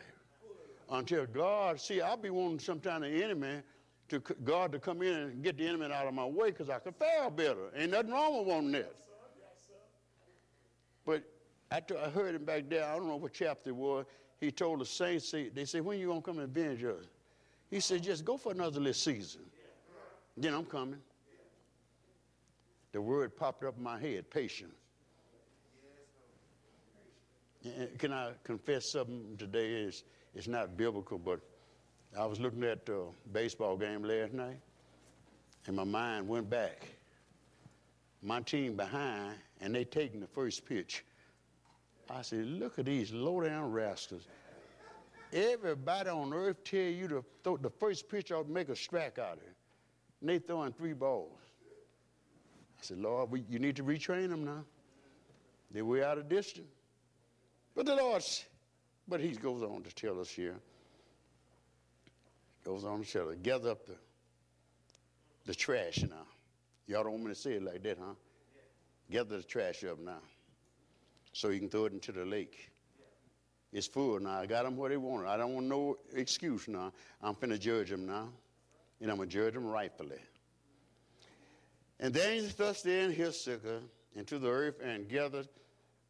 Until 0.89 1.25
God, 1.25 1.79
see, 1.79 2.01
I'll 2.01 2.17
be 2.17 2.29
wanting 2.29 2.59
sometime 2.59 3.01
the 3.01 3.23
enemy 3.23 3.61
to 4.07 4.19
God 4.43 4.71
to 4.71 4.79
come 4.79 5.01
in 5.01 5.13
and 5.13 5.43
get 5.43 5.57
the 5.57 5.67
enemy 5.67 5.85
out 5.93 6.07
of 6.07 6.13
my 6.13 6.25
way 6.25 6.49
because 6.49 6.69
I 6.69 6.79
can 6.79 6.93
fare 6.93 7.29
better. 7.29 7.69
Ain't 7.75 7.91
nothing 7.91 8.11
wrong 8.11 8.39
with 8.39 8.47
wanting 8.47 8.71
that. 8.71 8.95
But 11.05 11.23
after 11.71 11.97
I 11.97 12.09
heard 12.09 12.35
him 12.35 12.45
back 12.45 12.69
there, 12.69 12.85
I 12.85 12.95
don't 12.95 13.07
know 13.07 13.17
what 13.17 13.33
chapter 13.33 13.69
it 13.69 13.75
was, 13.75 14.05
he 14.39 14.51
told 14.51 14.79
the 14.79 14.85
saints, 14.85 15.31
they 15.31 15.65
said, 15.65 15.83
when 15.83 15.99
you 15.99 16.07
going 16.07 16.21
to 16.21 16.25
come 16.25 16.39
and 16.39 16.49
avenge 16.49 16.83
us? 16.83 17.05
He 17.69 17.79
said, 17.79 18.03
just 18.03 18.25
go 18.25 18.37
for 18.37 18.51
another 18.51 18.79
little 18.79 18.93
season. 18.93 19.41
Then 20.35 20.53
I'm 20.53 20.65
coming. 20.65 20.99
The 22.91 23.01
word 23.01 23.35
popped 23.35 23.63
up 23.63 23.77
in 23.77 23.83
my 23.83 23.99
head, 23.99 24.29
patient. 24.29 24.71
Can 27.97 28.13
I 28.13 28.31
confess 28.43 28.85
something 28.85 29.35
today? 29.37 29.73
Is 29.73 30.03
it's 30.33 30.47
not 30.47 30.77
biblical, 30.77 31.19
but 31.19 31.39
I 32.17 32.25
was 32.25 32.39
looking 32.39 32.63
at 32.63 32.85
the 32.85 33.03
baseball 33.31 33.77
game 33.77 34.03
last 34.03 34.33
night, 34.33 34.59
and 35.67 35.75
my 35.75 35.83
mind 35.83 36.27
went 36.27 36.49
back. 36.49 36.87
My 38.23 38.41
team 38.41 38.75
behind, 38.75 39.35
and 39.61 39.75
they 39.75 39.83
taking 39.83 40.19
the 40.19 40.27
first 40.27 40.65
pitch. 40.65 41.03
I 42.09 42.21
said, 42.21 42.45
look 42.45 42.79
at 42.79 42.85
these 42.85 43.11
low-down 43.13 43.71
rascals. 43.71 44.23
Everybody 45.31 46.09
on 46.09 46.33
earth 46.33 46.63
tell 46.63 46.79
you 46.79 47.07
to 47.07 47.23
throw 47.43 47.57
the 47.57 47.69
first 47.69 48.09
pitch 48.09 48.29
to 48.29 48.43
make 48.45 48.69
a 48.69 48.75
strike 48.75 49.19
out 49.19 49.33
of 49.33 49.43
it. 49.43 49.55
And 50.21 50.29
they 50.29 50.39
throwing 50.39 50.73
three 50.73 50.93
balls. 50.93 51.37
I 52.79 52.81
said, 52.81 52.97
Lord, 52.97 53.29
we, 53.29 53.43
you 53.49 53.59
need 53.59 53.75
to 53.75 53.83
retrain 53.83 54.29
them 54.29 54.45
now. 54.45 54.63
They're 55.71 55.85
way 55.85 56.03
out 56.03 56.17
of 56.17 56.27
distance. 56.29 56.67
But 57.75 57.85
the 57.85 57.95
Lord, 57.95 58.23
but 59.07 59.19
he 59.19 59.29
goes 59.29 59.61
on 59.61 59.83
to 59.83 59.93
tell 59.93 60.19
us 60.19 60.29
here, 60.29 60.55
goes 62.65 62.83
on 62.83 63.03
to 63.03 63.11
tell 63.11 63.29
us, 63.29 63.35
gather 63.43 63.71
up 63.71 63.85
the, 63.85 63.95
the 65.45 65.53
trash 65.53 66.01
now. 66.03 66.25
Y'all 66.87 67.03
don't 67.03 67.13
want 67.13 67.25
me 67.25 67.29
to 67.29 67.39
say 67.39 67.53
it 67.53 67.63
like 67.63 67.83
that, 67.83 67.97
huh? 67.99 68.13
Gather 69.11 69.37
the 69.37 69.43
trash 69.43 69.83
up 69.83 69.99
now 69.99 70.21
so 71.33 71.49
you 71.49 71.59
can 71.59 71.69
throw 71.69 71.85
it 71.85 71.93
into 71.93 72.11
the 72.11 72.25
lake. 72.25 72.68
It's 73.71 73.87
full 73.87 74.19
now. 74.19 74.39
I 74.39 74.45
got 74.45 74.63
them 74.63 74.77
where 74.77 74.89
they 74.89 74.97
want 74.97 75.25
it. 75.25 75.29
I 75.29 75.37
don't 75.37 75.53
want 75.53 75.67
no 75.67 75.97
excuse 76.13 76.67
now. 76.67 76.91
I'm 77.21 77.35
finna 77.35 77.59
judge 77.59 77.89
them 77.89 78.07
now, 78.07 78.29
and 78.99 79.11
I'm 79.11 79.17
gonna 79.17 79.29
judge 79.29 79.53
them 79.53 79.67
rightfully. 79.67 80.19
And 81.99 82.13
then 82.13 82.43
he 82.43 82.47
thrust 82.47 82.85
in 82.85 83.11
his 83.11 83.39
sickle 83.39 83.81
into 84.15 84.39
the 84.39 84.49
earth 84.49 84.79
and 84.81 85.07
gathered 85.07 85.47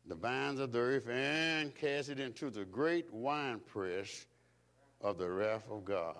the 0.05 0.15
vines 0.15 0.59
of 0.59 0.71
the 0.71 0.79
earth 0.79 1.07
and 1.09 1.75
cast 1.75 2.09
it 2.09 2.19
into 2.19 2.49
the 2.49 2.63
great 2.63 3.11
winepress 3.11 4.25
of 5.01 5.17
the 5.17 5.29
wrath 5.29 5.63
of 5.69 5.83
God. 5.83 6.15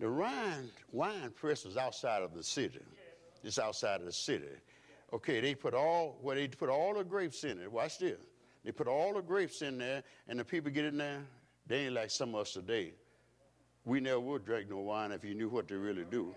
The 0.00 0.10
wine, 0.10 0.70
wine 0.92 1.30
press 1.34 1.64
is 1.64 1.76
outside 1.76 2.22
of 2.22 2.34
the 2.34 2.42
city. 2.42 2.80
It's 3.42 3.58
outside 3.58 4.00
of 4.00 4.06
the 4.06 4.12
city. 4.12 4.46
Okay, 5.12 5.40
they 5.40 5.54
put 5.54 5.74
all 5.74 6.18
well, 6.22 6.36
they 6.36 6.48
put 6.48 6.68
all 6.68 6.94
the 6.94 7.04
grapes 7.04 7.44
in 7.44 7.60
it. 7.60 7.70
Watch 7.70 7.98
this. 7.98 8.18
They 8.64 8.72
put 8.72 8.88
all 8.88 9.14
the 9.14 9.20
grapes 9.20 9.62
in 9.62 9.78
there, 9.78 10.02
and 10.26 10.38
the 10.38 10.44
people 10.44 10.70
get 10.70 10.86
in 10.86 10.96
there. 10.96 11.22
They 11.66 11.86
ain't 11.86 11.94
like 11.94 12.10
some 12.10 12.34
of 12.34 12.42
us 12.42 12.52
today. 12.52 12.92
We 13.84 14.00
never 14.00 14.20
would 14.20 14.44
drink 14.44 14.70
no 14.70 14.78
wine 14.78 15.12
if 15.12 15.24
you 15.24 15.34
knew 15.34 15.48
what 15.48 15.68
to 15.68 15.78
really 15.78 16.04
do. 16.10 16.34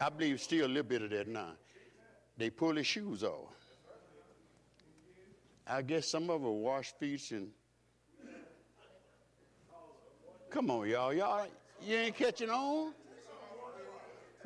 I 0.00 0.10
believe 0.10 0.40
still 0.40 0.66
a 0.66 0.68
little 0.68 0.82
bit 0.82 1.02
of 1.02 1.10
that 1.10 1.28
now. 1.28 1.52
They 2.36 2.50
pull 2.50 2.74
their 2.74 2.84
shoes 2.84 3.22
off. 3.22 3.54
I 5.66 5.82
guess 5.82 6.06
some 6.06 6.28
of 6.30 6.42
them 6.42 6.60
wash 6.60 6.92
feet 6.98 7.30
and. 7.30 7.48
Come 10.50 10.70
on, 10.70 10.88
y'all. 10.88 11.14
Y'all, 11.14 11.46
you 11.86 11.96
ain't 11.96 12.16
catching 12.16 12.50
on? 12.50 12.92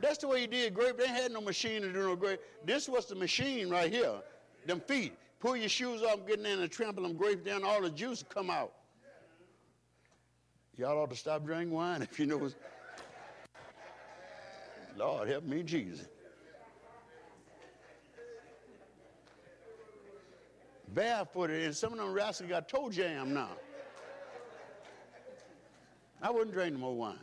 That's 0.00 0.18
the 0.18 0.28
way 0.28 0.42
you 0.42 0.46
did 0.46 0.74
grape. 0.74 0.98
They 0.98 1.06
had 1.06 1.32
no 1.32 1.40
machine 1.40 1.82
to 1.82 1.92
do 1.92 2.00
no 2.00 2.16
grape. 2.16 2.40
This 2.64 2.88
was 2.88 3.06
the 3.06 3.14
machine 3.14 3.70
right 3.70 3.90
here. 3.90 4.16
Them 4.66 4.80
feet. 4.80 5.14
Pull 5.44 5.58
your 5.58 5.68
shoes 5.68 6.02
off, 6.02 6.26
get 6.26 6.38
in 6.38 6.44
there 6.44 6.58
and 6.58 6.72
trample 6.72 7.02
them 7.02 7.18
grapes 7.18 7.44
down, 7.44 7.64
all 7.64 7.82
the 7.82 7.90
juice 7.90 8.24
come 8.30 8.48
out. 8.48 8.72
Y'all 10.78 10.96
ought 10.96 11.10
to 11.10 11.16
stop 11.16 11.44
drinking 11.44 11.70
wine 11.70 12.00
if 12.00 12.18
you 12.18 12.24
know. 12.24 12.48
Lord, 14.96 15.28
help 15.28 15.44
me, 15.44 15.62
Jesus. 15.62 16.08
Barefooted, 20.94 21.66
and 21.66 21.76
some 21.76 21.92
of 21.92 21.98
them 21.98 22.14
rascals 22.14 22.48
got 22.48 22.66
toe 22.66 22.88
jam 22.88 23.34
now. 23.34 23.50
I 26.22 26.30
wouldn't 26.30 26.52
drink 26.52 26.72
no 26.72 26.78
more 26.78 26.96
wine. 26.96 27.18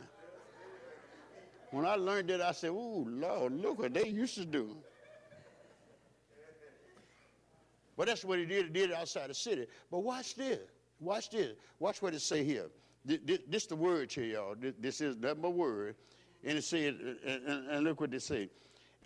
When 1.72 1.84
I 1.84 1.96
learned 1.96 2.28
that, 2.28 2.40
I 2.40 2.52
said, 2.52 2.70
Ooh, 2.70 3.04
Lord, 3.08 3.60
look 3.60 3.80
what 3.80 3.92
they 3.92 4.06
used 4.06 4.36
to 4.36 4.44
do. 4.44 4.76
But 8.02 8.08
that's 8.08 8.24
what 8.24 8.40
he 8.40 8.46
did. 8.46 8.64
He 8.66 8.72
did 8.72 8.90
it 8.90 8.96
outside 8.96 9.30
the 9.30 9.34
city. 9.34 9.64
But 9.88 10.00
watch 10.00 10.34
this. 10.34 10.58
Watch 10.98 11.30
this. 11.30 11.52
Watch 11.78 12.02
what 12.02 12.14
it 12.14 12.20
say 12.20 12.42
here. 12.42 12.66
This, 13.04 13.38
this 13.46 13.66
the 13.66 13.76
word 13.76 14.10
here, 14.10 14.24
y'all. 14.24 14.56
This, 14.58 14.74
this 14.80 15.00
is 15.00 15.16
number 15.18 15.48
word. 15.48 15.94
And 16.42 16.58
it 16.58 16.64
said, 16.64 16.98
and, 17.24 17.68
and, 17.70 17.84
look 17.84 18.00
what 18.00 18.10
they 18.10 18.18
say. 18.18 18.48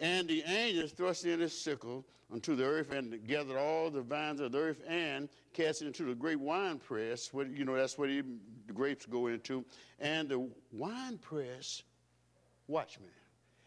And 0.01 0.27
the 0.27 0.43
angels 0.45 0.93
thrust 0.93 1.27
in 1.27 1.41
his 1.41 1.53
sickle 1.53 2.07
unto 2.33 2.57
the 2.57 2.65
earth 2.65 2.91
and 2.91 3.23
gathered 3.29 3.59
all 3.59 3.91
the 3.91 4.01
vines 4.01 4.41
of 4.41 4.53
the 4.53 4.59
earth 4.61 4.81
and 4.89 5.29
cast 5.53 5.83
it 5.83 5.89
into 5.89 6.05
the 6.05 6.15
great 6.15 6.41
wine 6.41 6.79
press. 6.79 7.35
What, 7.35 7.51
you 7.51 7.67
know, 7.67 7.75
that's 7.75 7.99
what 7.99 8.09
the 8.09 8.73
grapes 8.73 9.05
go 9.05 9.27
into. 9.27 9.63
And 10.01 10.27
the 10.27 10.49
wine 10.73 11.19
press, 11.19 11.83
watch 12.67 12.99
me. 12.99 13.09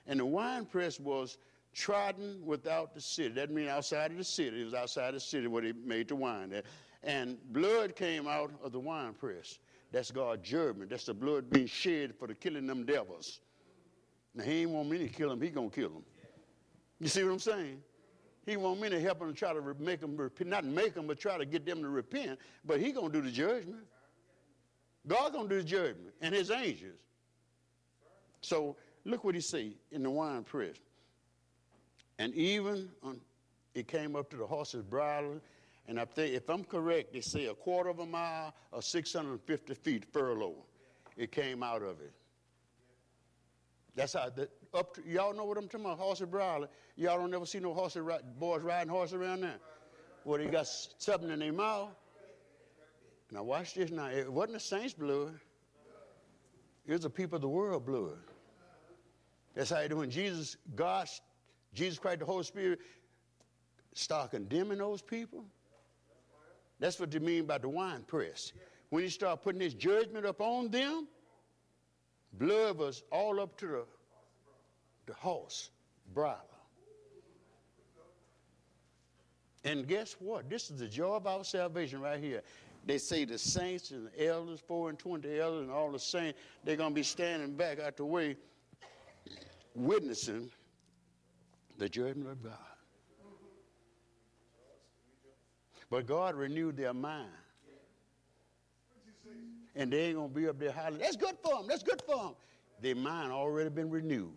And 0.08 0.20
the 0.20 0.26
wine 0.26 0.66
press 0.66 1.00
was 1.00 1.38
trodden 1.74 2.42
without 2.46 2.94
the 2.94 3.02
city. 3.02 3.34
That 3.36 3.52
means 3.52 3.70
outside 3.70 4.12
of 4.12 4.18
the 4.18 4.24
city. 4.24 4.62
It 4.62 4.66
was 4.66 4.74
outside 4.74 5.14
the 5.14 5.20
city 5.20 5.48
where 5.48 5.62
they 5.62 5.74
made 5.74 6.08
the 6.08 6.16
wine. 6.16 6.62
And 7.04 7.38
blood 7.52 7.96
came 7.96 8.28
out 8.28 8.52
of 8.64 8.72
the 8.72 8.80
wine 8.80 9.14
press. 9.14 9.60
That's 9.92 10.12
God's 10.12 10.48
judgment. 10.48 10.90
That's 10.90 11.06
the 11.06 11.14
blood 11.14 11.50
being 11.50 11.68
shed 11.68 12.14
for 12.16 12.28
the 12.28 12.36
killing 12.36 12.68
them 12.68 12.86
devils. 12.86 13.40
Now, 14.36 14.44
he 14.44 14.62
ain't 14.62 14.72
want 14.72 14.90
me 14.90 15.00
to 15.00 15.08
kill 15.08 15.30
them. 15.30 15.42
He 15.42 15.50
going 15.50 15.70
to 15.70 15.76
kill 15.76 15.90
them. 15.90 16.04
You 17.00 17.08
see 17.08 17.24
what 17.24 17.32
I'm 17.32 17.40
saying? 17.40 17.82
He 18.46 18.58
want 18.58 18.80
me 18.80 18.90
to 18.90 19.00
help 19.00 19.20
them 19.20 19.34
try 19.34 19.54
to 19.54 19.62
make 19.80 20.02
them 20.02 20.16
repent. 20.18 20.50
Not 20.50 20.66
make 20.66 20.94
them, 20.94 21.08
but 21.08 21.20
try 21.20 21.38
to 21.38 21.46
get 21.46 21.66
them 21.66 21.82
to 21.82 21.90
repent. 21.90 22.40
But 22.66 22.80
he 22.80 22.92
going 22.92 23.12
to 23.12 23.22
do 23.22 23.26
the 23.26 23.32
judgment. 23.32 23.84
God 25.08 25.34
going 25.34 25.50
to 25.50 25.56
do 25.56 25.62
the 25.62 25.68
judgment. 25.68 26.14
And 26.22 26.36
his 26.36 26.52
angels. 26.52 26.98
So, 28.42 28.76
look 29.06 29.24
what 29.24 29.36
he 29.36 29.42
say 29.42 29.74
in 29.92 30.04
the 30.04 30.10
wine 30.10 30.44
press. 30.44 30.76
And 32.20 32.36
even 32.36 32.90
on, 33.02 33.20
it 33.74 33.88
came 33.88 34.16
up 34.16 34.30
to 34.32 34.38
the 34.38 34.46
horse's 34.46 34.84
bridle. 34.84 35.40
And 35.88 35.98
if, 35.98 36.14
they, 36.14 36.28
if 36.28 36.50
I'm 36.50 36.66
correct, 36.66 37.14
they 37.14 37.22
say 37.22 37.48
a 37.48 37.56
quarter 37.56 37.90
of 37.90 38.00
a 38.00 38.06
mile 38.06 38.54
or 38.72 38.82
650 38.82 39.74
feet 39.74 40.06
furlough. 40.14 40.66
It 41.18 41.32
came 41.32 41.64
out 41.64 41.82
of 41.82 42.02
it. 42.02 42.14
That's 43.96 44.14
how, 44.14 44.30
the, 44.30 44.50
up 44.74 44.96
to, 44.96 45.02
y'all 45.08 45.34
know 45.34 45.46
what 45.46 45.58
I'm 45.58 45.68
talking 45.68 45.86
about, 45.86 45.98
horse's 45.98 46.28
bridle. 46.28 46.68
Y'all 46.96 47.18
don't 47.18 47.32
never 47.32 47.46
see 47.46 47.60
no 47.60 47.74
horses, 47.74 48.04
boys 48.38 48.62
riding 48.62 48.90
horses 48.90 49.16
around 49.16 49.42
there. 49.42 49.58
Well, 50.26 50.38
they 50.38 50.48
got 50.48 50.68
something 50.68 51.30
in 51.30 51.40
their 51.40 51.54
mouth. 51.54 51.90
Now 53.32 53.44
watch 53.44 53.76
this 53.76 53.92
now. 53.92 54.08
It 54.08 54.32
wasn't 54.32 54.54
the 54.54 54.60
saints' 54.60 54.94
blood. 54.94 55.40
It 56.86 56.92
It 56.92 56.94
was 56.94 57.02
the 57.02 57.10
people 57.10 57.38
of 57.38 57.42
the 57.42 57.50
world 57.50 57.86
blood. 57.86 58.18
That's 59.56 59.70
how 59.70 59.80
you 59.80 59.90
do 59.90 59.98
when 59.98 60.12
Jesus, 60.12 60.58
God 60.76 61.08
Jesus 61.74 62.00
Christ, 62.00 62.20
the 62.20 62.26
Holy 62.26 62.44
Spirit, 62.44 62.80
start 63.94 64.32
condemning 64.32 64.80
those 64.80 65.02
people. 65.02 65.46
That's 66.80 67.00
what 67.00 67.14
you 67.14 67.20
mean 67.20 67.46
by 67.46 67.58
the 67.58 67.70
wine 67.70 68.04
press. 68.08 68.54
When 68.90 69.04
he 69.04 69.10
start 69.10 69.44
putting 69.44 69.62
his 69.62 69.74
judgment 69.74 70.26
up 70.26 70.42
on 70.42 70.70
them, 70.70 71.08
blood 72.34 72.78
was 72.78 73.04
all 73.12 73.40
up 73.40 73.58
to 73.58 73.68
the, 73.68 73.86
the 75.06 75.14
horse 75.14 75.70
bridle. 76.14 76.40
And 79.66 79.88
guess 79.88 80.16
what? 80.20 80.50
This 80.50 80.72
is 80.72 80.80
the 80.80 80.88
joy 80.88 81.16
of 81.16 81.28
our 81.28 81.44
salvation 81.44 82.00
right 82.02 82.20
here. 82.20 82.42
They 82.86 82.98
say 82.98 83.26
the 83.26 83.38
saints 83.38 83.92
and 83.92 84.08
the 84.08 84.28
elders, 84.28 84.62
four 84.66 84.90
and 84.90 84.98
twenty 84.98 85.38
elders, 85.38 85.64
and 85.64 85.72
all 85.72 85.92
the 85.92 86.00
saints, 86.00 86.40
they're 86.64 86.78
going 86.78 86.92
to 86.92 86.96
be 86.96 87.04
standing 87.04 87.56
back 87.56 87.80
out 87.80 87.98
the 87.98 88.06
way 88.06 88.38
witnessing 89.76 90.50
the 91.80 91.90
judgment 91.90 92.30
of 92.30 92.44
God. 92.44 92.54
But 95.90 96.06
God 96.06 96.36
renewed 96.36 96.78
their 96.78 96.94
mind. 96.94 97.30
And 99.76 99.92
they 99.92 100.06
ain't 100.06 100.18
gonna 100.18 100.28
be 100.28 100.48
up 100.48 100.60
there 100.60 100.72
hollering, 100.72 101.00
that's 101.00 101.16
good 101.16 101.36
for 101.42 101.56
them, 101.56 101.68
that's 101.68 101.84
good 101.84 102.02
for 102.06 102.18
them. 102.18 102.36
Their 102.82 102.96
mind 102.96 103.32
already 103.32 103.70
been 103.70 103.90
renewed. 103.90 104.34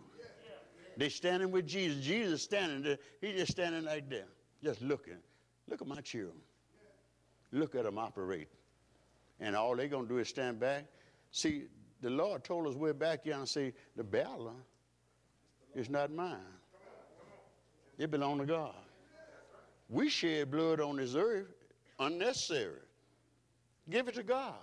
They 0.96 1.08
standing 1.08 1.50
with 1.50 1.66
Jesus. 1.66 2.04
Jesus 2.04 2.42
standing 2.42 2.82
there. 2.82 2.98
He 3.20 3.32
just 3.32 3.52
standing 3.52 3.84
right 3.84 4.08
there, 4.08 4.26
just 4.62 4.82
looking. 4.82 5.16
Look 5.68 5.80
at 5.80 5.88
my 5.88 6.00
children. 6.00 6.40
Look 7.50 7.74
at 7.74 7.84
them 7.84 7.98
operate. 7.98 8.48
And 9.40 9.56
all 9.56 9.74
they 9.74 9.88
gonna 9.88 10.06
do 10.06 10.18
is 10.18 10.28
stand 10.28 10.60
back. 10.60 10.84
See, 11.30 11.64
the 12.02 12.10
Lord 12.10 12.44
told 12.44 12.66
us 12.66 12.74
way 12.74 12.92
back 12.92 13.24
here 13.24 13.34
and 13.34 13.48
say, 13.48 13.72
the 13.96 14.04
battle 14.04 14.48
uh, 14.48 15.80
is 15.80 15.88
not 15.88 16.12
mine. 16.12 16.38
It 18.02 18.10
belongs 18.10 18.40
to 18.40 18.46
God. 18.46 18.74
We 19.88 20.08
shed 20.08 20.50
blood 20.50 20.80
on 20.80 20.96
this 20.96 21.14
earth 21.14 21.46
unnecessary. 22.00 22.80
Give 23.88 24.08
it 24.08 24.16
to 24.16 24.24
God. 24.24 24.56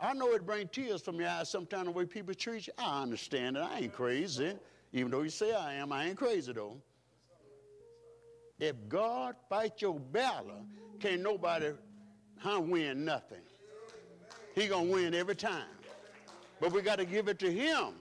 I 0.00 0.12
know 0.12 0.32
it 0.32 0.44
brings 0.44 0.70
tears 0.72 1.02
from 1.02 1.20
your 1.20 1.28
eyes 1.28 1.48
sometimes 1.48 1.84
the 1.84 1.92
way 1.92 2.04
people 2.04 2.34
treat 2.34 2.66
you. 2.66 2.72
I 2.78 3.00
understand 3.00 3.56
it. 3.56 3.60
I 3.60 3.78
ain't 3.78 3.92
crazy. 3.92 4.54
Even 4.92 5.12
though 5.12 5.22
you 5.22 5.30
say 5.30 5.54
I 5.54 5.74
am, 5.74 5.92
I 5.92 6.06
ain't 6.06 6.16
crazy 6.16 6.52
though. 6.52 6.76
If 8.58 8.74
God 8.88 9.36
fight 9.48 9.80
your 9.80 10.00
battle, 10.00 10.66
can't 10.98 11.22
nobody 11.22 11.70
huh, 12.38 12.58
win 12.60 13.04
nothing. 13.04 13.42
He 14.56 14.66
gonna 14.66 14.90
win 14.90 15.14
every 15.14 15.36
time. 15.36 15.76
But 16.60 16.72
we 16.72 16.82
got 16.82 16.98
to 16.98 17.04
give 17.04 17.28
it 17.28 17.38
to 17.38 17.52
him 17.52 17.94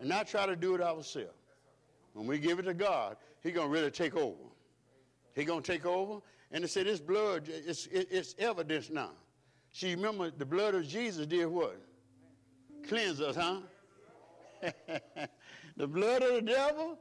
and 0.00 0.08
not 0.08 0.26
try 0.26 0.44
to 0.44 0.56
do 0.56 0.74
it 0.74 0.80
ourselves. 0.80 1.30
When 2.14 2.26
we 2.26 2.38
give 2.38 2.58
it 2.58 2.62
to 2.62 2.74
God, 2.74 3.16
he 3.44 3.52
gonna 3.52 3.68
really 3.68 3.90
take 3.90 4.16
over. 4.16 4.42
He 5.34 5.44
gonna 5.44 5.60
take 5.60 5.84
over. 5.86 6.20
And 6.50 6.64
they 6.64 6.68
said, 6.68 6.86
this 6.86 7.00
blood, 7.00 7.48
it's, 7.48 7.86
it's 7.92 8.34
evidence 8.38 8.90
now. 8.90 9.10
See, 9.72 9.94
remember 9.94 10.30
the 10.30 10.46
blood 10.46 10.74
of 10.74 10.88
Jesus 10.88 11.26
did 11.26 11.46
what? 11.46 11.78
Cleanse 12.88 13.20
us, 13.20 13.36
huh? 13.36 13.58
the 15.76 15.86
blood 15.86 16.22
of 16.22 16.34
the 16.34 16.42
devil 16.42 16.98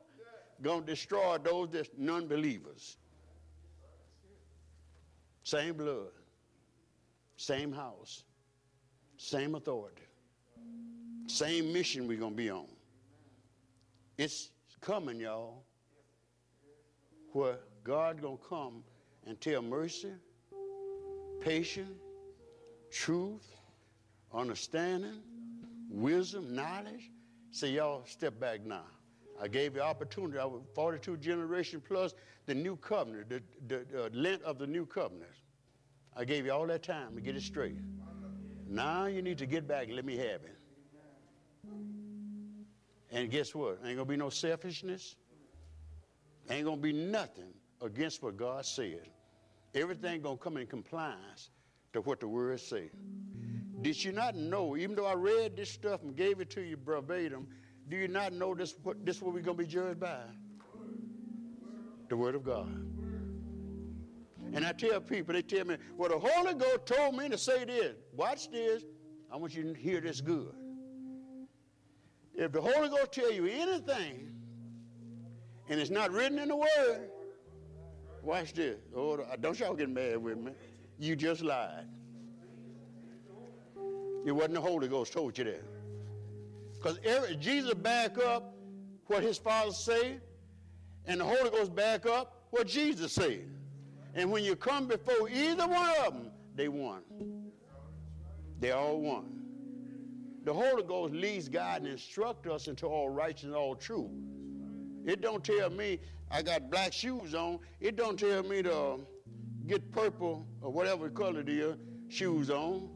gonna 0.62 0.86
destroy 0.86 1.38
those 1.38 1.70
that's 1.72 1.89
non-believers. 1.98 2.98
Same 5.44 5.76
blood, 5.76 6.12
same 7.38 7.72
house, 7.72 8.24
same 9.18 9.56
authority, 9.56 10.04
same 11.28 11.72
mission 11.72 12.08
we're 12.08 12.18
gonna 12.18 12.36
be 12.36 12.50
on. 12.50 12.68
It's 14.18 14.50
coming, 14.82 15.20
y'all, 15.20 15.64
where 17.34 17.58
God 17.84 18.22
gonna 18.22 18.38
come 18.48 18.84
and 19.26 19.40
tell 19.42 19.62
mercy, 19.62 20.12
patience, 21.42 22.00
truth, 22.92 23.46
understanding, 24.34 25.22
wisdom, 25.90 26.56
knowledge. 26.56 27.12
Say, 27.52 27.72
y'all, 27.72 28.04
step 28.06 28.40
back 28.40 28.66
now. 28.66 28.86
I 29.42 29.48
gave 29.48 29.76
you 29.76 29.82
opportunity. 29.82 30.38
I 30.38 30.46
was 30.46 30.62
42 30.74 31.18
generation 31.18 31.82
plus 31.86 32.14
the 32.46 32.54
new 32.54 32.76
covenant, 32.78 33.30
the, 33.30 33.42
the, 33.68 34.10
length 34.14 34.44
of 34.44 34.58
the 34.58 34.68
new 34.68 34.86
covenant. 34.86 35.30
I 36.16 36.26
gave 36.26 36.46
you 36.46 36.52
all 36.52 36.68
that 36.68 36.84
time 36.84 37.16
to 37.16 37.22
get 37.22 37.36
it 37.36 37.42
straight. 37.42 37.78
Now 38.68 39.06
you 39.06 39.22
need 39.22 39.38
to 39.40 39.46
get 39.46 39.68
back 39.68 39.88
and 39.88 39.96
let 39.96 40.06
me 40.06 40.18
have 40.18 40.42
it. 40.44 40.58
And 43.12 43.30
guess 43.30 43.54
what? 43.54 43.80
Ain't 43.86 43.98
gonna 43.98 44.06
be 44.06 44.18
no 44.18 44.30
selfishness. 44.30 45.16
Ain't 46.50 46.66
gonna 46.66 46.78
be 46.78 46.94
nothing 46.94 47.54
against 47.82 48.22
what 48.22 48.38
God 48.38 48.66
said. 48.66 49.10
Everything 49.76 50.22
gonna 50.22 50.38
come 50.38 50.58
in 50.58 50.68
compliance 50.68 51.50
to 51.94 52.02
what 52.02 52.20
the 52.20 52.28
word 52.28 52.60
say. 52.60 52.89
Did 53.82 54.04
you 54.04 54.12
not 54.12 54.36
know, 54.36 54.78
even 54.78 54.96
though 54.96 55.06
I 55.06 55.14
read 55.14 55.58
this 55.58 55.70
stuff 55.70 56.04
and 56.04 56.16
gave 56.16 56.39
it 56.39 56.50
to 56.52 56.62
you 56.62 56.78
verbatim, 56.78 57.48
do 57.89 57.98
you 57.98 58.08
not 58.08 58.34
know 58.34 58.56
this 58.56 58.76
what 58.84 59.06
this 59.06 59.22
what 59.22 59.34
we're 59.34 59.41
gonna 59.41 59.58
be 59.58 59.66
judged 59.66 60.00
by? 60.00 60.20
The 62.10 62.18
word 62.18 62.36
of 62.36 62.44
God. 62.44 62.68
And 64.54 64.66
I 64.66 64.72
tell 64.72 65.02
people, 65.02 65.34
they 65.34 65.41
tell 65.41 65.66
me, 65.66 65.78
well, 65.98 66.10
the 66.10 66.20
Holy 66.20 66.54
Ghost 66.54 66.86
told 66.86 67.16
me 67.16 67.28
to 67.28 67.38
say 67.38 67.66
this. 67.66 67.96
Watch 68.16 68.52
this. 68.52 68.84
I 69.32 69.36
want 69.36 69.56
you 69.56 69.64
to 69.64 69.74
hear 69.74 70.00
this 70.00 70.22
good. 70.22 70.54
If 72.36 72.52
the 72.52 72.62
Holy 72.62 72.89
Ghost 72.89 73.12
tell 73.12 73.32
you 73.32 73.48
anything 73.48 74.33
and 75.70 75.80
it's 75.80 75.89
not 75.89 76.11
written 76.11 76.39
in 76.39 76.49
the 76.49 76.55
Word, 76.55 77.09
watch 78.22 78.53
this. 78.53 78.78
Oh, 78.95 79.26
don't 79.41 79.59
y'all 79.59 79.74
get 79.76 79.89
mad 79.89 80.18
with 80.18 80.38
me. 80.38 80.51
You 80.99 81.16
just 81.16 81.41
lied. 81.41 81.86
It 84.26 84.32
wasn't 84.32 84.53
the 84.53 84.61
Holy 84.61 84.88
Ghost 84.88 85.11
told 85.14 85.38
you 85.38 85.43
that. 85.45 85.64
Because 86.74 86.97
Jesus 87.39 87.74
back 87.74 88.18
up 88.18 88.55
what 89.07 89.24
his 89.24 89.38
father 89.38 89.72
said, 89.72 90.22
and 91.05 91.20
the 91.20 91.26
Holy 91.26 91.49
Ghost 91.49 91.76
back 91.76 92.05
up 92.05 92.45
what 92.51 92.68
Jesus 92.68 93.11
said. 93.11 93.49
And 94.16 94.32
when 94.32 94.43
you 94.43 94.55
come 94.55 94.88
before 94.88 95.28
either 95.30 95.68
one 95.68 95.89
of 96.05 96.14
them, 96.14 96.32
they 96.55 96.68
won. 96.68 97.01
They 98.59 98.72
all 98.72 99.01
won. 99.01 99.41
The 100.43 100.53
Holy 100.53 100.84
Ghost 100.84 101.14
leads 101.14 101.49
God 101.49 101.82
and 101.82 101.91
instructs 101.91 102.47
us 102.47 102.68
into 102.68 102.86
all 102.86 103.09
righteousness 103.09 103.53
and 103.53 103.55
all 103.55 103.76
truth. 103.76 104.11
It 105.06 105.22
don't 105.22 105.43
tell 105.43 105.70
me 105.70 105.99
I 106.32 106.41
got 106.41 106.70
black 106.72 106.93
shoes 106.93 107.36
on. 107.36 107.60
It 107.80 107.95
don't 107.95 108.18
tell 108.18 108.43
me 108.43 108.64
to 108.64 109.06
get 109.68 109.91
purple 109.91 110.45
or 110.62 110.72
whatever 110.72 111.10
color 111.10 111.41
it 111.41 111.49
is 111.49 111.76
shoes 112.10 112.49
on 112.49 112.89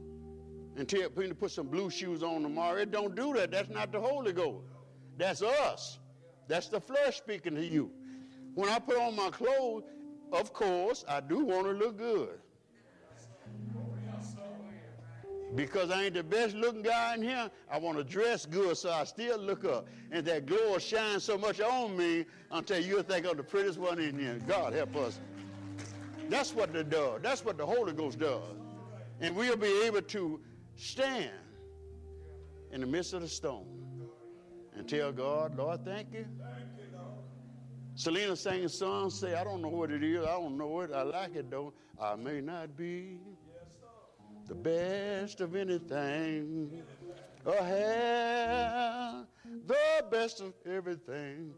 and 0.75 0.87
tell 0.87 1.09
me 1.15 1.27
to 1.27 1.35
put 1.35 1.51
some 1.51 1.67
blue 1.67 1.89
shoes 1.89 2.23
on 2.23 2.43
tomorrow. 2.43 2.77
It 2.77 2.91
don't 2.91 3.15
do 3.15 3.33
that. 3.33 3.51
That's 3.51 3.69
not 3.69 3.91
the 3.91 3.99
Holy 3.99 4.31
Ghost. 4.31 4.65
That's 5.17 5.41
us. 5.41 5.99
That's 6.47 6.67
the 6.67 6.79
flesh 6.79 7.17
speaking 7.17 7.55
to 7.55 7.65
you. 7.65 7.91
When 8.53 8.69
I 8.69 8.79
put 8.79 8.97
on 8.97 9.15
my 9.15 9.29
clothes, 9.29 9.83
of 10.31 10.53
course, 10.53 11.03
I 11.07 11.19
do 11.19 11.43
want 11.43 11.65
to 11.65 11.73
look 11.73 11.97
good. 11.97 12.39
Because 15.57 15.89
I 15.89 16.03
ain't 16.03 16.13
the 16.13 16.23
best 16.23 16.55
looking 16.55 16.83
guy 16.83 17.15
in 17.15 17.23
here, 17.23 17.49
I 17.69 17.79
want 17.79 17.97
to 17.97 18.03
dress 18.03 18.45
good 18.45 18.77
so 18.77 18.91
I 18.91 19.03
still 19.05 19.39
look 19.39 19.65
up. 19.65 19.87
And 20.11 20.25
that 20.27 20.45
glow 20.45 20.77
shines 20.77 21.23
so 21.23 21.37
much 21.37 21.59
on 21.59 21.97
me 21.97 22.25
until 22.51 22.79
you 22.79 22.97
you 22.97 23.03
think 23.03 23.27
I'm 23.27 23.37
the 23.37 23.43
prettiest 23.43 23.77
one 23.77 23.99
in 23.99 24.17
here. 24.17 24.39
God 24.47 24.73
help 24.73 24.95
us. 24.95 25.19
That's 26.29 26.53
what 26.53 26.75
it 26.75 26.89
does. 26.89 27.21
That's 27.21 27.45
what 27.45 27.57
the 27.57 27.65
Holy 27.65 27.93
Ghost 27.93 28.19
does. 28.19 28.41
And 29.21 29.35
we'll 29.35 29.57
be 29.57 29.81
able 29.85 30.01
to 30.01 30.39
stand 30.75 31.31
in 32.71 32.81
the 32.81 32.87
midst 32.87 33.13
of 33.13 33.21
the 33.21 33.27
storm 33.27 33.65
and 34.75 34.87
tell 34.87 35.11
God, 35.11 35.57
Lord, 35.57 35.85
thank 35.85 36.13
you. 36.13 36.25
Selena 37.95 38.35
sang 38.35 38.63
a 38.63 38.69
song, 38.69 39.09
say, 39.09 39.33
I 39.33 39.43
don't 39.43 39.61
know 39.61 39.69
what 39.69 39.89
it 39.89 40.03
is. 40.03 40.23
I 40.23 40.31
don't 40.31 40.57
know 40.57 40.81
it. 40.81 40.91
I 40.93 41.01
like 41.01 41.35
it 41.35 41.49
though. 41.49 41.73
I 41.99 42.15
may 42.15 42.41
not 42.41 42.77
be 42.77 43.19
the 44.47 44.55
best 44.55 45.41
of 45.41 45.55
anything 45.55 46.81
oh, 47.45 47.51
or 47.51 47.63
have 47.63 49.25
the 49.65 50.05
best 50.09 50.39
of 50.41 50.53
everything, 50.65 51.53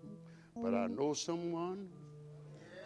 but 0.56 0.74
I 0.74 0.88
know 0.88 1.14
someone 1.14 1.88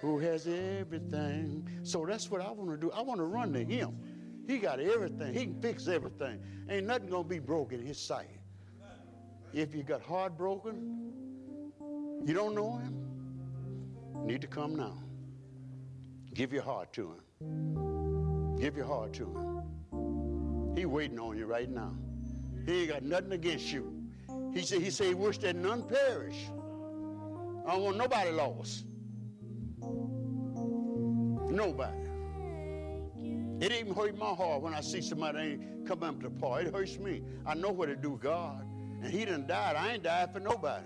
who 0.01 0.19
has 0.19 0.47
everything. 0.47 1.67
So 1.83 2.05
that's 2.05 2.29
what 2.29 2.41
I 2.41 2.51
want 2.51 2.69
to 2.71 2.77
do. 2.77 2.91
I 2.91 3.01
want 3.01 3.19
to 3.19 3.25
run 3.25 3.53
to 3.53 3.63
him. 3.63 3.97
He 4.45 4.57
got 4.57 4.81
everything. 4.81 5.33
He 5.33 5.45
can 5.45 5.61
fix 5.61 5.87
everything. 5.87 6.39
Ain't 6.69 6.87
nothing 6.87 7.07
going 7.07 7.23
to 7.23 7.29
be 7.29 7.39
broken 7.39 7.79
in 7.79 7.85
his 7.85 7.97
sight. 7.97 8.27
If 9.53 9.73
you 9.73 9.83
got 9.83 10.01
heartbroken, 10.01 11.11
you 12.25 12.33
don't 12.33 12.55
know 12.55 12.77
him, 12.77 14.25
need 14.25 14.41
to 14.41 14.47
come 14.47 14.75
now. 14.75 14.97
Give 16.33 16.51
your 16.51 16.63
heart 16.63 16.91
to 16.93 17.13
him. 17.13 18.57
Give 18.59 18.75
your 18.75 18.87
heart 18.87 19.13
to 19.13 19.25
him. 19.25 19.62
He 20.75 20.85
waiting 20.85 21.19
on 21.19 21.37
you 21.37 21.45
right 21.45 21.69
now. 21.69 21.93
He 22.65 22.81
ain't 22.81 22.89
got 22.89 23.03
nothing 23.03 23.33
against 23.33 23.71
you. 23.71 23.93
He 24.53 24.61
said, 24.61 24.81
he 24.81 24.89
said 24.89 25.07
he 25.07 25.13
wish 25.13 25.37
that 25.39 25.55
none 25.55 25.83
perish. 25.83 26.37
I 27.65 27.73
don't 27.73 27.83
want 27.83 27.97
nobody 27.97 28.31
lost. 28.31 28.85
Nobody. 31.49 31.97
It 33.59 33.71
even 33.71 33.93
hurt 33.93 34.17
my 34.17 34.33
heart 34.33 34.61
when 34.61 34.73
I 34.73 34.81
see 34.81 35.01
somebody 35.01 35.39
ain't 35.39 35.87
come 35.87 36.03
up 36.03 36.17
to 36.21 36.29
the 36.29 36.29
part. 36.29 36.65
It 36.65 36.73
hurts 36.73 36.97
me. 36.97 37.21
I 37.45 37.53
know 37.53 37.69
what 37.69 37.85
to 37.87 37.95
do, 37.95 38.19
God. 38.21 38.65
And 39.01 39.11
he 39.11 39.25
done 39.25 39.47
died. 39.47 39.75
I 39.75 39.93
ain't 39.93 40.03
died 40.03 40.33
for 40.33 40.39
nobody. 40.39 40.85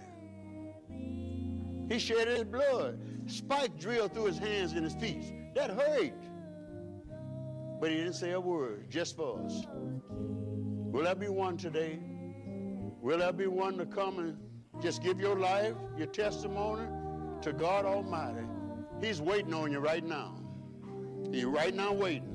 He 1.90 2.00
shed 2.00 2.28
his 2.28 2.44
blood. 2.44 3.00
Spike 3.28 3.80
drilled 3.80 4.14
through 4.14 4.26
his 4.26 4.38
hands 4.38 4.74
and 4.74 4.84
his 4.84 4.94
feet. 4.96 5.56
That 5.56 5.72
hurt. 5.72 6.14
But 7.80 7.92
he 7.92 7.98
didn't 7.98 8.14
say 8.14 8.32
a 8.32 8.40
word, 8.40 8.90
just 8.90 9.16
for 9.16 9.44
us. 9.46 9.66
Will 9.70 11.04
there 11.04 11.16
be 11.16 11.28
one 11.28 11.58
today? 11.58 12.00
Will 13.02 13.20
there 13.20 13.32
be 13.34 13.48
one 13.48 13.78
to 13.78 13.86
come 13.86 14.20
and 14.20 14.38
Just 14.82 15.02
give 15.02 15.20
your 15.20 15.38
life, 15.38 15.74
your 15.98 16.08
testimony 16.08 16.88
to 17.42 17.52
God 17.52 17.86
Almighty. 17.86 18.46
He's 19.02 19.22
waiting 19.22 19.54
on 19.54 19.72
you 19.72 19.80
right 19.80 20.04
now. 20.04 20.36
He's 21.32 21.46
right 21.46 21.74
now 21.74 21.94
waiting. 21.94 22.34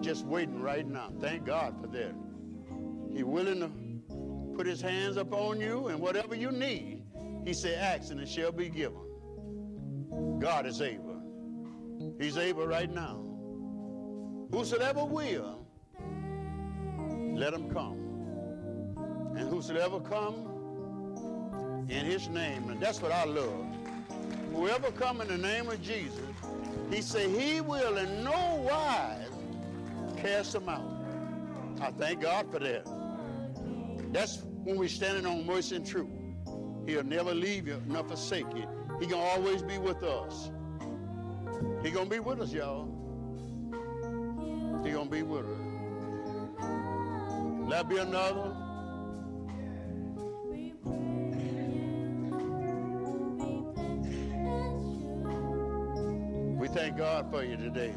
Just 0.00 0.24
waiting 0.24 0.62
right 0.62 0.86
now. 0.86 1.10
Thank 1.20 1.44
God 1.44 1.74
for 1.80 1.86
that. 1.88 2.14
He's 3.12 3.24
willing 3.24 3.60
to 3.60 3.70
put 4.56 4.66
his 4.66 4.80
hands 4.80 5.16
upon 5.16 5.60
you 5.60 5.88
and 5.88 6.00
whatever 6.00 6.34
you 6.34 6.50
need. 6.50 7.02
He 7.44 7.52
said, 7.52 7.78
ask 7.78 8.10
and 8.10 8.20
it 8.20 8.28
shall 8.28 8.52
be 8.52 8.68
given. 8.68 9.00
God 10.38 10.66
is 10.66 10.80
able. 10.80 11.20
He's 12.18 12.38
able 12.38 12.66
right 12.66 12.90
now. 12.90 13.27
Whosoever 14.50 15.04
will, 15.04 15.58
let 17.34 17.52
him 17.52 17.70
come. 17.70 17.98
And 19.36 19.48
whosoever 19.48 20.00
come 20.00 21.86
in 21.88 22.04
his 22.04 22.28
name, 22.28 22.70
and 22.70 22.80
that's 22.80 23.00
what 23.00 23.12
I 23.12 23.24
love. 23.24 23.66
Whoever 24.52 24.90
come 24.92 25.20
in 25.20 25.28
the 25.28 25.38
name 25.38 25.68
of 25.68 25.80
Jesus, 25.82 26.18
he 26.90 27.02
said 27.02 27.30
he 27.30 27.60
will 27.60 27.98
in 27.98 28.24
no 28.24 28.66
wise 28.68 29.28
cast 30.16 30.52
them 30.54 30.68
out. 30.68 30.90
I 31.80 31.90
thank 31.92 32.22
God 32.22 32.50
for 32.50 32.58
that. 32.58 32.86
That's 34.12 34.42
when 34.64 34.76
we're 34.76 34.88
standing 34.88 35.26
on 35.26 35.46
mercy 35.46 35.76
and 35.76 35.86
truth. 35.86 36.08
He'll 36.86 37.04
never 37.04 37.34
leave 37.34 37.68
you 37.68 37.80
nor 37.86 38.02
forsake 38.04 38.46
you. 38.56 38.66
He 38.98 39.06
gonna 39.06 39.22
always 39.22 39.62
be 39.62 39.78
with 39.78 40.02
us. 40.02 40.50
He 41.82 41.90
gonna 41.90 42.10
be 42.10 42.18
with 42.18 42.40
us, 42.40 42.52
y'all. 42.52 42.97
He 44.88 44.94
gonna 44.94 45.10
be 45.10 45.22
with 45.22 45.44
us. 45.44 45.58
That 47.68 47.90
be 47.90 47.98
another. 47.98 48.56
We 56.56 56.68
thank 56.68 56.96
God 56.96 57.30
for 57.30 57.44
you 57.44 57.58
today. 57.58 57.92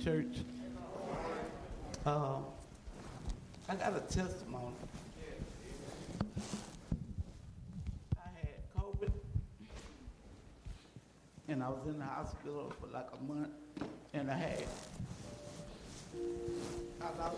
Church. 0.00 0.38
Uh, 2.06 2.36
I 3.68 3.74
got 3.74 3.96
a 3.96 4.00
testimony. 4.00 4.74
I 8.16 8.28
had 8.34 8.58
COVID, 8.76 9.12
and 11.48 11.62
I 11.62 11.68
was 11.68 11.86
in 11.86 11.98
the 11.98 12.04
hospital 12.04 12.72
for 12.80 12.86
like 12.88 13.08
a 13.12 13.32
month 13.32 13.50
and 14.14 14.28
a 14.28 14.34
half. 14.34 14.88
I 17.00 17.22
lost 17.22 17.36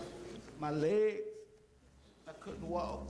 my 0.59 0.71
legs. 0.71 1.21
I 2.27 2.31
couldn't 2.39 2.67
walk. 2.67 3.07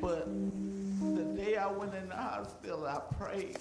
But 0.00 0.26
the 0.26 1.24
day 1.36 1.56
I 1.56 1.70
went 1.70 1.94
in 1.94 2.08
the 2.08 2.16
hospital, 2.16 2.86
I 2.86 3.00
prayed 3.14 3.58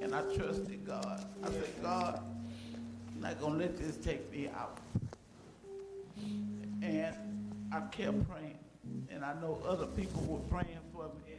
and 0.00 0.14
I 0.14 0.22
trusted 0.34 0.86
God. 0.86 1.24
I 1.42 1.48
said, 1.48 1.82
God, 1.82 2.22
Not 3.20 3.40
gonna 3.40 3.58
let 3.58 3.76
this 3.76 3.96
take 3.96 4.30
me 4.30 4.48
out. 4.48 4.78
And 6.82 7.14
I 7.72 7.80
kept 7.90 8.28
praying, 8.30 8.58
and 9.10 9.24
I 9.24 9.34
know 9.40 9.60
other 9.66 9.86
people 9.86 10.22
were 10.22 10.38
praying 10.48 10.78
for 10.92 11.10
me. 11.26 11.34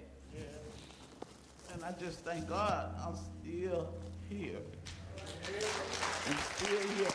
And 1.74 1.84
I 1.84 1.92
just 2.00 2.20
thank 2.20 2.48
God 2.50 2.94
I'm 3.06 3.16
still 3.16 3.94
here. 4.28 4.58
I'm 6.28 6.38
still 6.56 6.80
here. 6.96 7.08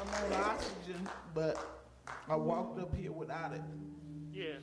I'm 0.00 0.08
on 0.08 0.42
oxygen, 0.42 1.08
but 1.34 1.82
I 2.28 2.36
walked 2.36 2.78
up 2.78 2.94
here 2.94 3.12
without 3.12 3.52
it. 3.52 3.62
Yes. 4.32 4.62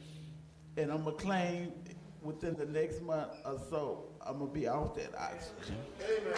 And 0.77 0.91
I'm 0.91 1.03
gonna 1.03 1.15
claim 1.15 1.73
within 2.21 2.55
the 2.55 2.65
next 2.65 3.01
month 3.01 3.31
or 3.45 3.59
so, 3.69 4.08
I'm 4.25 4.39
gonna 4.39 4.51
be 4.51 4.67
off 4.67 4.95
that 4.95 5.15
oxygen. 5.17 5.77
Know. 6.25 6.33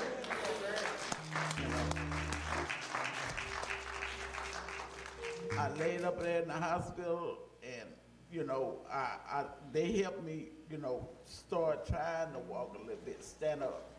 I 5.58 5.70
laid 5.78 6.04
up 6.04 6.22
there 6.22 6.42
in 6.42 6.48
the 6.48 6.54
hospital 6.54 7.38
and, 7.64 7.90
you 8.32 8.44
know, 8.46 8.80
I, 8.92 9.16
I, 9.30 9.46
they 9.72 9.92
helped 9.92 10.24
me, 10.24 10.50
you 10.70 10.78
know, 10.78 11.08
start 11.26 11.86
trying 11.86 12.32
to 12.34 12.40
walk 12.40 12.76
a 12.76 12.80
little 12.80 13.02
bit, 13.06 13.24
stand 13.24 13.62
up. 13.64 13.90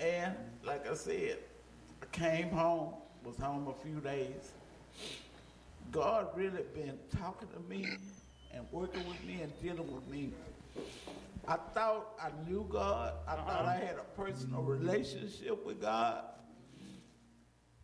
And 0.00 0.34
like 0.64 0.88
I 0.88 0.94
said, 0.94 1.38
I 2.02 2.06
came 2.06 2.50
home, 2.50 2.94
was 3.24 3.36
home 3.36 3.68
a 3.68 3.74
few 3.84 4.00
days. 4.00 4.52
God 5.92 6.28
really 6.34 6.62
been 6.74 6.98
talking 7.16 7.48
to 7.48 7.60
me 7.68 7.86
and 8.52 8.66
working 8.72 9.06
with 9.06 9.22
me 9.24 9.40
and 9.42 9.52
dealing 9.62 9.92
with 9.94 10.06
me. 10.08 10.30
I 11.46 11.56
thought 11.74 12.18
I 12.20 12.30
knew 12.48 12.66
God. 12.70 13.14
I 13.26 13.32
uh-huh. 13.32 13.50
thought 13.50 13.66
I 13.66 13.76
had 13.76 13.96
a 13.96 14.20
personal 14.20 14.62
relationship 14.62 15.64
with 15.64 15.80
God. 15.80 16.24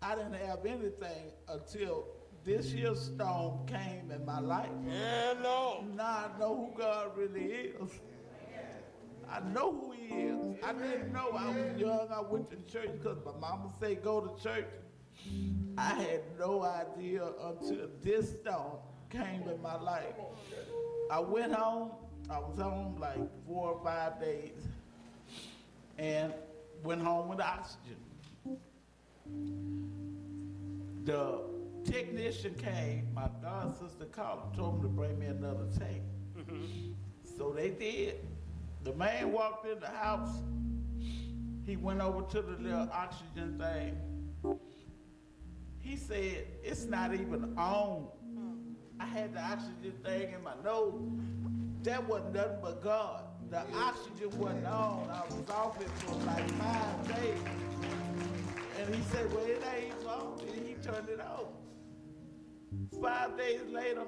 I 0.03 0.15
didn't 0.15 0.35
have 0.35 0.65
anything 0.65 1.33
until 1.49 2.07
this 2.43 2.73
year's 2.73 3.01
storm 3.01 3.67
came 3.67 4.11
in 4.11 4.25
my 4.25 4.41
life. 4.41 4.71
Yeah, 4.89 5.35
Lord. 5.43 5.95
Now 5.95 6.31
I 6.35 6.39
know 6.39 6.73
who 6.73 6.81
God 6.81 7.17
really 7.17 7.45
is. 7.45 7.91
I 9.31 9.41
know 9.53 9.73
who 9.73 9.93
He 9.93 10.23
is. 10.25 10.57
I 10.65 10.73
didn't 10.73 11.13
know 11.13 11.31
I 11.37 11.49
was 11.49 11.79
young. 11.79 12.09
I 12.11 12.21
went 12.21 12.51
to 12.51 12.57
church 12.73 12.91
because 12.93 13.19
my 13.25 13.33
mama 13.39 13.71
said 13.79 14.03
go 14.03 14.21
to 14.23 14.43
church. 14.43 14.67
I 15.77 15.95
had 15.95 16.23
no 16.39 16.63
idea 16.63 17.29
until 17.45 17.89
this 18.03 18.39
storm 18.41 18.79
came 19.11 19.43
in 19.49 19.61
my 19.63 19.77
life. 19.77 20.15
I 21.11 21.21
went 21.21 21.53
home. 21.53 21.91
I 22.31 22.39
was 22.39 22.59
home 22.59 22.97
like 23.01 23.19
four 23.47 23.73
or 23.73 23.81
five 23.85 24.21
days, 24.21 24.63
and 25.99 26.33
went 26.85 27.03
home 27.03 27.29
with 27.29 27.41
oxygen. 27.41 27.97
The 31.05 31.41
technician 31.85 32.55
came. 32.55 33.09
My 33.15 33.29
god 33.43 33.77
sister 33.77 34.05
called 34.05 34.41
and 34.47 34.55
told 34.55 34.77
him 34.77 34.83
to 34.83 34.89
bring 34.89 35.19
me 35.19 35.27
another 35.27 35.67
tank. 35.79 36.03
Mm-hmm. 36.39 36.93
So 37.37 37.53
they 37.53 37.71
did. 37.71 38.17
The 38.85 38.93
man 38.95 39.33
walked 39.33 39.67
in 39.67 39.81
the 39.81 39.89
house. 39.89 40.43
He 41.67 41.77
went 41.77 42.01
over 42.01 42.23
to 42.31 42.43
the 42.43 42.57
little 42.63 42.89
oxygen 42.93 43.59
thing. 43.59 43.97
He 45.79 45.97
said, 45.97 46.47
it's 46.63 46.85
not 46.85 47.15
even 47.15 47.55
on. 47.59 48.09
Mm. 48.35 48.75
I 48.99 49.05
had 49.07 49.35
the 49.35 49.41
oxygen 49.41 49.95
thing 50.05 50.33
in 50.35 50.43
my 50.43 50.55
nose. 50.65 51.01
That 51.83 52.07
wasn't 52.07 52.35
nothing 52.35 52.59
but 52.63 52.83
God. 52.83 53.23
The 53.49 53.63
oxygen 53.75 54.31
wasn't 54.39 54.67
on. 54.67 55.11
I 55.11 55.23
was 55.35 55.51
off 55.51 55.81
it 55.81 55.89
for 55.99 56.15
like 56.27 56.49
five 56.51 57.09
days. 57.09 57.39
And 58.79 58.95
he 58.95 59.03
said, 59.11 59.33
well, 59.33 59.45
it 59.45 59.63
ain't 59.75 60.07
on. 60.07 60.41
And 60.41 60.67
he 60.67 60.75
turned 60.75 61.09
it 61.09 61.21
off. 61.21 61.49
Five 63.03 63.37
days 63.37 63.61
later, 63.71 64.05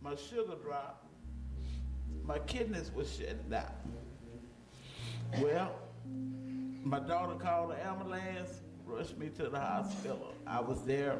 my 0.00 0.14
sugar 0.16 0.56
dropped. 0.62 1.06
My 2.24 2.38
kidneys 2.40 2.90
was 2.92 3.10
shutting 3.10 3.48
down. 3.48 3.72
Well, 5.40 5.74
my 6.84 6.98
daughter 7.00 7.34
called 7.34 7.70
the 7.70 7.86
ambulance, 7.86 8.60
rushed 8.84 9.16
me 9.16 9.28
to 9.36 9.48
the 9.48 9.58
hospital. 9.58 10.34
I 10.46 10.60
was 10.60 10.82
there 10.84 11.18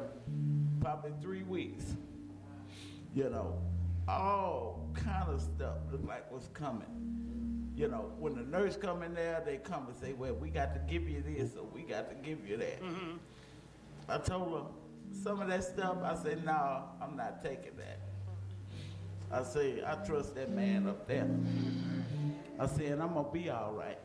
probably 0.81 1.13
three 1.21 1.43
weeks. 1.43 1.85
You 3.15 3.29
know, 3.29 3.59
all 4.07 4.89
kind 4.93 5.29
of 5.29 5.41
stuff 5.41 5.77
looked 5.91 6.07
like 6.07 6.31
was 6.31 6.49
coming. 6.53 6.87
You 7.75 7.87
know, 7.89 8.11
when 8.17 8.35
the 8.35 8.41
nurse 8.41 8.75
come 8.75 9.03
in 9.03 9.13
there, 9.13 9.41
they 9.45 9.57
come 9.57 9.87
and 9.87 9.95
say, 9.95 10.13
well, 10.13 10.33
we 10.33 10.49
got 10.49 10.73
to 10.73 10.79
give 10.91 11.07
you 11.07 11.21
this 11.21 11.55
or 11.55 11.65
we 11.65 11.83
got 11.83 12.09
to 12.09 12.15
give 12.15 12.47
you 12.47 12.57
that. 12.57 12.81
I 14.09 14.17
told 14.17 14.53
her 14.53 14.67
some 15.23 15.41
of 15.41 15.47
that 15.49 15.63
stuff, 15.63 15.97
I 16.03 16.15
said, 16.15 16.43
no, 16.43 16.83
I'm 17.01 17.15
not 17.15 17.43
taking 17.43 17.75
that. 17.77 17.99
I 19.31 19.43
say, 19.43 19.83
I 19.85 19.95
trust 20.05 20.35
that 20.35 20.49
man 20.51 20.87
up 20.87 21.07
there. 21.07 21.27
I 22.59 22.65
said, 22.65 22.99
I'm 22.99 23.13
gonna 23.13 23.29
be 23.31 23.49
all 23.49 23.73
right. 23.73 23.99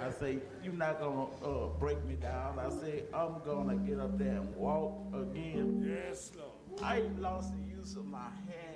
I 0.00 0.10
say, 0.10 0.38
you're 0.62 0.72
not 0.72 1.00
gonna 1.00 1.26
uh, 1.44 1.66
break 1.78 2.02
me 2.04 2.14
down. 2.14 2.58
I 2.58 2.70
say, 2.70 3.04
I'm 3.12 3.40
gonna 3.44 3.76
get 3.76 4.00
up 4.00 4.16
there 4.18 4.36
and 4.36 4.54
walk 4.56 4.94
again. 5.12 5.84
Yes, 5.86 6.32
Lord. 6.36 6.50
I 6.82 7.00
lost 7.18 7.52
the 7.52 7.76
use 7.76 7.94
of 7.96 8.06
my 8.06 8.28
hand 8.46 8.67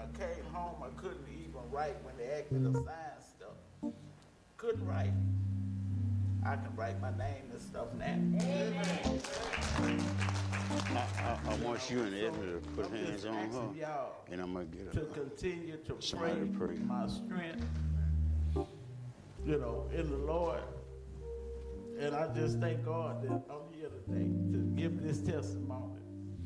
I 0.00 0.18
came 0.18 0.44
home. 0.52 0.82
I 0.82 0.88
couldn't 1.00 1.26
even 1.28 1.60
write 1.70 1.96
when 2.04 2.16
they 2.16 2.32
asked 2.32 2.52
me 2.52 2.72
to 2.72 2.72
sign 2.72 3.20
stuff. 3.36 3.92
Couldn't 4.56 4.86
write. 4.86 5.12
I 6.44 6.56
can 6.56 6.74
write 6.74 7.00
my 7.02 7.10
name 7.18 7.50
and 7.52 7.60
stuff 7.60 7.88
now. 7.98 8.16
I, 10.94 11.06
I, 11.22 11.38
I 11.50 11.54
want 11.56 11.90
you 11.90 12.00
and 12.00 12.14
Edna 12.14 12.52
to 12.52 12.60
put 12.74 12.86
I'm 12.86 12.92
hands 12.92 13.24
on 13.26 13.34
her, 13.34 13.78
y'all 13.78 14.12
and 14.30 14.40
I'm 14.40 14.52
gonna 14.52 14.64
get 14.66 14.86
her 14.86 14.92
to 14.92 15.06
continue 15.06 15.76
to 15.76 15.94
pray, 15.94 16.00
Somebody 16.00 16.46
pray. 16.56 16.76
my 16.86 17.06
strength, 17.08 17.64
you 19.44 19.58
know, 19.58 19.86
in 19.92 20.08
the 20.10 20.16
Lord. 20.16 20.60
And 21.98 22.14
I 22.14 22.32
just 22.34 22.58
thank 22.60 22.84
God 22.84 23.22
that 23.24 23.42
I'm 23.50 23.74
here 23.74 23.88
today 24.06 24.30
to 24.52 24.58
give 24.76 25.02
this 25.02 25.20
testimony. 25.20 26.00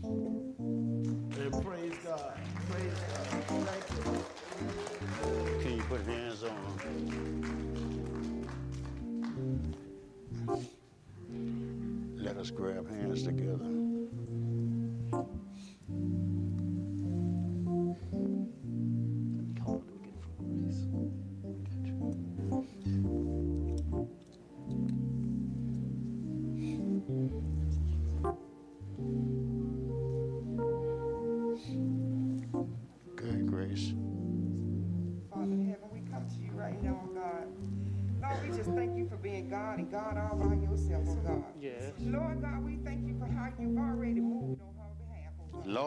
And 0.07 1.65
praise 1.65 1.99
God. 2.05 2.39
Praise 2.71 3.01
God. 3.09 3.27
Thank 3.67 3.91
you. 4.07 5.61
Can 5.63 5.77
you 5.77 5.83
put 5.85 6.01
hands 6.07 6.45
on? 6.45 6.79
Let 12.17 12.37
us 12.37 12.51
grab 12.51 12.89
hands 12.91 13.23
together. 13.23 13.93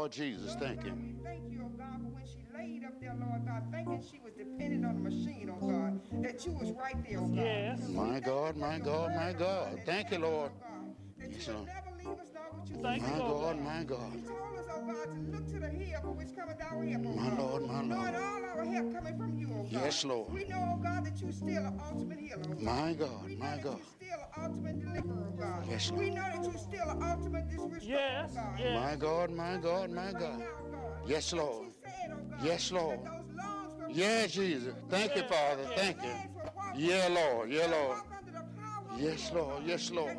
Lord 0.07 0.15
Jesus, 0.15 0.55
thank 0.55 0.85
you. 0.85 0.93
We 0.93 1.21
thank 1.21 1.51
you, 1.51 1.59
oh 1.65 1.77
God, 1.77 1.99
for 2.01 2.07
when 2.07 2.23
she 2.23 2.39
laid 2.57 2.85
up 2.85 2.93
there, 3.01 3.13
Lord 3.19 3.45
God, 3.45 3.61
thinking 3.73 4.01
she 4.09 4.21
was 4.23 4.31
dependent 4.35 4.85
on 4.85 5.03
the 5.03 5.09
machine, 5.09 5.51
oh 5.53 5.67
God, 5.67 6.23
that 6.23 6.45
you 6.45 6.53
was 6.53 6.71
right 6.71 6.95
there, 7.05 7.19
oh 7.19 7.27
God. 7.27 7.35
Yes. 7.35 7.89
My 7.89 8.21
God, 8.21 8.55
my 8.55 8.79
God, 8.79 9.13
my 9.13 9.31
oh 9.31 9.33
God. 9.33 9.81
Thank 9.85 10.11
you, 10.11 10.19
Lord. 10.19 10.51
oh 10.55 10.95
That 11.19 11.29
Yes, 11.29 11.47
you 11.47 11.53
will 11.55 11.59
Lord. 11.59 11.69
Never 11.97 12.09
leave 12.09 12.19
us, 12.19 12.27
nor 12.33 12.59
would 12.59 12.69
you 12.69 12.75
Thank 12.81 13.01
My 13.03 13.09
you, 13.09 13.23
Lord 13.23 13.41
God, 13.41 13.55
God. 13.57 13.63
my 13.65 13.79
you 13.79 13.85
God. 13.85 14.27
told 14.27 14.59
us, 14.59 14.65
oh 14.73 14.81
God, 14.87 15.05
to 15.05 15.31
look 15.31 15.47
to 15.53 15.59
the 15.59 15.69
hill 15.69 15.99
for 16.01 16.11
which 16.11 16.35
cometh 16.35 16.61
our 16.61 16.83
help, 16.85 17.03
oh 17.05 17.13
My 17.13 17.29
God. 17.29 17.39
Lord, 17.39 17.61
my 17.67 17.81
Knowing 17.81 17.89
Lord. 17.89 18.15
all 18.15 18.45
our 18.45 18.65
help 18.65 18.93
coming 18.93 19.17
from 19.17 19.37
you, 19.39 19.49
oh 19.53 19.63
God. 19.63 19.71
Yes, 19.71 20.05
Lord. 20.05 20.33
We 20.33 20.43
know, 20.45 20.73
oh 20.77 20.83
God, 20.83 21.05
that 21.05 21.21
you 21.21 21.31
still 21.31 21.65
an 21.65 21.81
ultimate 21.91 22.19
healer, 22.19 22.41
oh 22.45 22.49
God. 22.49 22.61
My 22.61 22.93
God, 22.93 23.25
We 23.25 23.35
know 23.35 23.45
my 23.45 23.51
that 23.55 23.63
God. 23.63 23.77
you 23.77 23.83
still 24.07 24.19
an 24.19 24.43
ultimate 24.43 24.79
deliverer, 24.85 25.27
oh 25.27 25.39
God. 25.41 25.63
Yes, 25.69 25.89
Lord. 25.91 26.01
We 26.03 26.09
know 26.11 26.21
that 26.21 26.43
you 26.45 26.57
still 26.57 26.89
an 26.89 27.03
ultimate 27.03 27.45
restorer, 27.47 27.71
oh 27.73 27.79
Yes, 27.81 28.29
oh 28.31 28.35
God. 28.35 28.59
yes. 28.59 28.73
My 28.75 28.95
God, 28.95 29.29
my 29.31 29.57
God, 29.57 29.89
my 29.91 30.03
Right 30.05 30.13
God. 30.13 30.39
now, 30.39 30.45
God. 30.71 31.09
Yes, 31.09 31.33
Lord. 31.33 31.67
said, 31.83 32.11
oh 32.11 32.15
God, 32.29 32.39
Yes, 32.45 32.71
Lord. 32.71 32.99
that 32.99 33.05
those 33.05 33.35
lungs 33.35 33.79
were 33.79 33.89
Yeah, 33.89 34.21
working 34.21 34.29
for 34.29 34.41
you, 34.41 34.47
Jesus. 34.55 34.73
God. 34.73 34.83
Oh 34.83 34.89
Thank 34.89 35.15
you, 35.15 35.23
Father. 35.23 35.63
yes. 35.63 35.79
Thank 35.79 35.97
you. 36.03 36.09
Legs 36.09 36.35
were 36.35 36.51
walking, 36.55 36.81
Yeah, 36.85 37.07
Lord. 37.07 37.49
Yeah, 37.51 37.65
Lord. 37.67 37.87
walk 37.89 38.07
under 38.17 38.31
the 38.31 38.45
power 38.61 38.97
Yes, 38.99 39.31
Lord. 39.33 39.63
Yes, 39.65 39.91
Lord. 39.91 40.17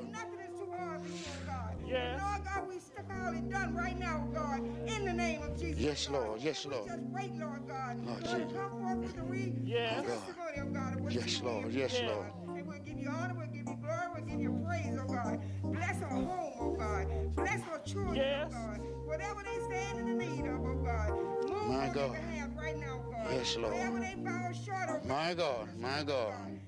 Yes. 1.89 2.21
Lord 2.21 2.45
God, 2.45 2.69
we 2.69 2.79
step 2.81 3.07
out 3.11 3.35
and 3.35 3.51
done 3.51 3.75
right 3.75 3.99
now, 3.99 4.27
oh 4.29 4.33
God, 4.35 4.61
in 4.89 5.05
the 5.07 5.13
name 5.13 5.43
of 5.43 5.59
Jesus. 5.59 5.79
Yes, 5.81 6.07
oh 6.09 6.13
God. 6.13 6.27
Lord. 6.29 6.41
Yes, 6.43 6.67
Lord. 6.67 6.83
We 6.85 6.89
just 6.91 7.03
wait, 7.05 7.35
Lord 7.39 7.69
God, 7.69 8.07
Lord 8.07 8.25
to 8.25 8.31
Jesus. 8.37 8.53
come 8.53 8.71
forth 8.81 8.99
with 8.99 9.15
the 9.17 9.23
re- 9.23 9.55
Yes. 9.65 10.05
testimony, 10.07 10.59
oh 10.61 10.73
God, 10.73 11.01
of 11.01 11.13
Yes, 11.13 11.43
Lord. 11.43 11.73
Yes, 11.73 12.01
oh 12.03 12.07
Lord. 12.07 12.59
And 12.59 12.67
we'll 12.67 12.79
give 12.81 12.99
you 12.99 13.09
honor, 13.09 13.35
we'll 13.35 13.47
give 13.47 13.67
you 13.69 13.77
glory, 13.83 14.07
we'll 14.15 14.25
give 14.25 14.41
you 14.41 14.63
praise, 14.67 14.99
oh 15.01 15.07
God. 15.13 15.41
Bless 15.63 16.01
her 16.01 16.07
home, 16.07 16.53
oh 16.61 16.71
God. 16.79 17.35
Bless 17.37 17.63
her 17.63 17.79
children, 17.87 18.11
oh 18.11 18.23
Yes. 18.23 18.47
oh 18.49 18.53
God. 18.53 18.81
Whatever 19.07 19.43
they 19.43 19.59
stand 19.65 19.99
in 20.01 20.19
the 20.19 20.25
need 20.27 20.47
of, 20.47 20.61
oh 20.67 20.75
God. 20.85 21.11
Move 21.49 21.69
My 21.69 21.89
God. 21.89 22.17
right 22.57 22.77
now, 22.79 23.01
oh 23.07 23.11
God. 23.11 23.27
Yes, 23.33 23.57
Lord. 23.57 23.73
Wherever 23.75 24.01
they 24.01 24.15
fall 24.25 24.53
short, 24.53 24.89
oh 24.91 24.93
God. 24.99 25.07
My 25.07 25.35
God, 25.35 25.69
my 25.81 26.03
God. 26.03 26.35
You 26.51 26.61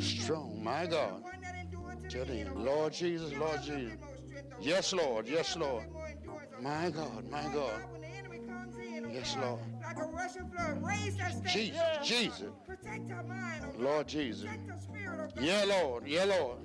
Strong, 0.00 0.62
my 0.62 0.86
God. 0.86 1.18
the 1.18 1.22
one 1.22 1.40
that 1.42 1.54
endure 1.56 1.94
to 1.94 2.08
To 2.08 2.18
the 2.20 2.24
the 2.24 2.32
end, 2.32 2.48
end. 2.48 2.58
oh 2.58 2.62
Lord 2.62 2.92
Jesus, 2.92 3.32
Lord 3.34 3.60
her 3.60 3.74
a 3.74 3.76
little 3.76 3.80
Jesus. 3.80 3.90
bit 3.92 4.00
more 4.00 4.16
strength, 4.16 4.56
Yes, 4.66 4.92
Lord. 4.92 5.28
Yes, 5.28 5.54
her 5.54 5.60
a 5.60 5.62
little 5.62 5.74
Lord. 5.74 5.84
bit 5.84 5.92
more 5.92 6.06
endurance, 6.08 6.62
My 6.62 6.90
God. 6.90 7.30
My 7.30 7.42
God. 7.54 7.92
when 7.92 8.00
the 8.00 8.06
enemy 8.08 8.38
comes 8.46 8.76
in, 8.78 9.10
Yes, 9.10 9.36
Lord. 9.40 9.60
like 9.82 9.96
a 9.98 10.04
rushing 10.04 10.50
flood, 10.50 10.82
raise 10.82 11.16
that 11.16 11.32
stage. 11.36 11.52
Jesus, 11.52 11.82
Jesus. 12.02 12.50
Protect 12.66 13.08
her 13.10 13.22
mind, 13.22 13.64
oh. 13.78 13.82
Lord 13.82 14.08
Jesus. 14.08 14.42
Protect 14.44 14.70
her 14.70 14.78
spirit, 14.78 15.18
oh 15.20 15.28
God. 15.34 15.44
Yeah, 15.44 15.64
Lord. 15.68 16.06
Yeah, 16.08 16.24
Lord. 16.24 16.58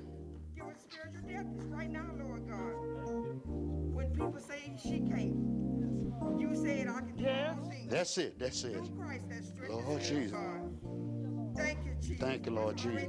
Give 0.56 0.66
her 0.66 0.74
spiritual 0.78 1.22
deafness 1.28 1.66
right 1.68 1.90
now, 1.92 2.06
Lord 2.18 2.48
God. 2.48 2.74
When 3.94 4.10
people 4.12 4.40
say 4.40 4.74
she 4.82 5.00
can't, 5.02 6.40
you 6.40 6.56
said 6.56 6.88
I 6.88 7.00
can 7.02 7.16
do 7.16 7.24
Yes. 7.24 7.58
all 7.60 7.70
things. 7.70 7.92
That's 7.92 8.18
it. 8.18 8.40
That's 8.40 8.64
it. 8.64 8.74
Through 8.74 8.98
Christ 8.98 9.30
that 9.30 9.70
Lord 9.70 10.02
Jesus. 10.02 10.32
God. 10.32 10.72
Thank 11.56 11.80
you, 11.86 11.92
Jesus. 12.02 12.20
Thank 12.20 12.46
you, 12.46 12.52
Lord 12.52 12.78
Jesus. 12.78 13.08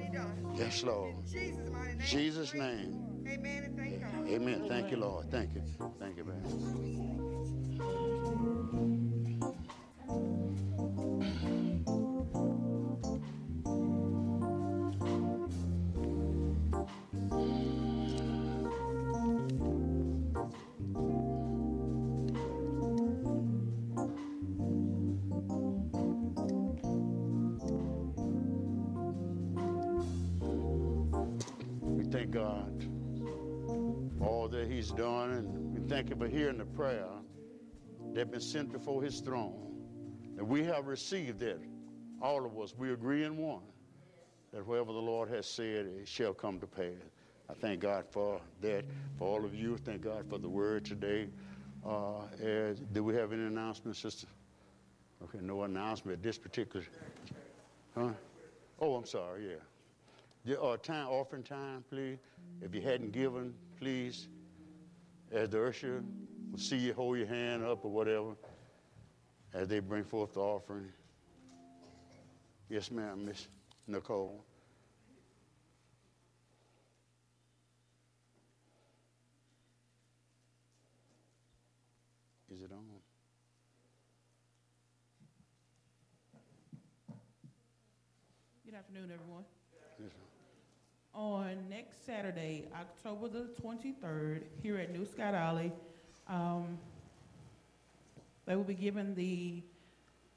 Yes, 0.55 0.82
Lord. 0.82 1.14
In 1.14 1.26
Jesus' 1.26 1.70
mighty 1.72 1.94
name. 1.97 2.07
Jesus' 2.07 2.55
name. 2.55 3.24
Amen 3.28 3.64
and 3.64 3.76
thank 3.76 4.01
God. 4.01 4.28
Amen. 4.28 4.64
Thank 4.68 4.90
you, 4.90 4.97
Lord. 4.99 5.30
Thank 5.30 5.55
you. 5.55 5.62
Thank 5.99 6.16
you, 6.16 6.24
man. 6.24 7.26
Thank 32.27 32.33
God 32.33 32.89
all 34.20 34.49
that 34.49 34.68
He's 34.68 34.91
done, 34.91 35.31
and 35.33 35.74
we 35.74 35.89
thank 35.89 36.11
Him 36.11 36.18
for 36.18 36.29
hearing 36.29 36.59
the 36.59 36.64
prayer 36.64 37.07
that 38.14 38.31
been 38.31 38.41
sent 38.41 38.72
before 38.72 39.03
His 39.03 39.20
throne. 39.20 39.74
And 40.39 40.49
we 40.49 40.64
have 40.64 40.87
received 40.87 41.43
it, 41.43 41.61
all 42.20 42.45
of 42.45 42.59
us. 42.59 42.74
We 42.77 42.93
agree 42.93 43.24
in 43.24 43.37
one 43.37 43.62
that 44.53 44.66
whatever 44.66 44.93
the 44.93 44.99
Lord 44.99 45.29
has 45.31 45.47
said, 45.47 45.87
it 45.87 46.09
shall 46.09 46.33
come 46.33 46.59
to 46.61 46.66
pass. 46.66 46.93
I 47.49 47.55
thank 47.55 47.81
God 47.81 48.07
for 48.11 48.41
that. 48.61 48.85
For 49.18 49.29
all 49.29 49.45
of 49.45 49.55
you, 49.55 49.77
thank 49.77 50.03
God 50.03 50.29
for 50.29 50.39
the 50.39 50.49
word 50.49 50.85
today. 50.85 51.29
Uh, 51.87 52.22
as, 52.43 52.81
do 52.93 53.05
we 53.05 53.14
have 53.14 53.33
any 53.33 53.45
announcements, 53.45 54.01
sister? 54.01 54.27
Okay, 55.22 55.39
no 55.41 55.62
announcement 55.62 56.18
at 56.18 56.22
this 56.22 56.39
particular. 56.39 56.85
Huh? 57.95 58.11
Oh, 58.81 58.97
I'm 58.97 59.07
sorry. 59.07 59.49
Yeah. 59.49 59.76
The 60.47 60.62
uh, 60.62 60.76
time, 60.76 61.09
offering 61.09 61.42
time, 61.42 61.84
please. 61.90 62.18
If 62.62 62.72
you 62.72 62.80
hadn't 62.80 63.11
given, 63.11 63.53
please, 63.80 64.28
as 65.32 65.49
the 65.49 65.66
usher 65.66 66.05
will 66.53 66.59
see 66.61 66.76
you, 66.76 66.94
hold 66.94 67.18
your 67.18 67.26
hand 67.26 67.64
up 67.64 67.84
or 67.84 67.90
whatever, 67.90 68.36
as 69.53 69.66
they 69.66 69.80
bring 69.80 70.05
forth 70.05 70.34
the 70.34 70.40
offering. 70.40 70.92
Yes, 72.68 72.92
ma'am, 72.92 73.24
Miss 73.24 73.49
Nicole. 73.88 74.44
Is 82.55 82.61
it 82.61 82.70
on? 82.70 82.84
Good 88.64 88.74
afternoon, 88.74 89.11
everyone. 89.12 89.42
On 91.17 91.57
next 91.71 92.05
Saturday, 92.05 92.64
October 92.79 93.29
the 93.29 93.49
23rd, 93.62 94.43
here 94.62 94.77
at 94.77 94.93
New 94.93 95.07
Scott 95.07 95.35
Olly, 95.35 95.73
um, 96.29 96.77
they 98.45 98.55
will 98.55 98.64
be 98.64 98.75
giving 98.75 99.14
the 99.14 99.62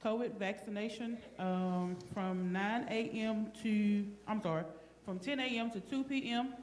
COVID 0.02 0.38
vaccination 0.40 1.18
um, 1.38 1.98
from 2.14 2.54
9 2.54 2.88
a.m. 2.90 3.52
to, 3.62 4.06
I'm 4.26 4.42
sorry, 4.42 4.64
from 5.04 5.20
10 5.20 5.42
a.m. 5.42 5.70
to 5.72 5.82
2 5.82 6.06
p.m. 6.06 6.54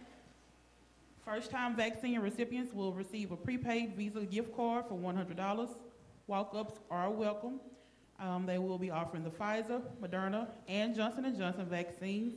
First-time 1.22 1.76
vaccine 1.76 2.18
recipients 2.20 2.72
will 2.72 2.94
receive 2.94 3.32
a 3.32 3.36
prepaid 3.36 3.96
Visa 3.96 4.20
gift 4.20 4.56
card 4.56 4.86
for 4.88 4.94
$100. 4.94 5.68
Walk-ups 6.26 6.80
are 6.90 7.10
welcome. 7.10 7.60
Um, 8.18 8.46
they 8.46 8.56
will 8.56 8.78
be 8.78 8.90
offering 8.90 9.24
the 9.24 9.30
Pfizer, 9.30 9.82
Moderna, 10.02 10.48
and 10.68 10.94
Johnson 10.96 11.36
& 11.36 11.38
Johnson 11.38 11.66
vaccines. 11.66 12.32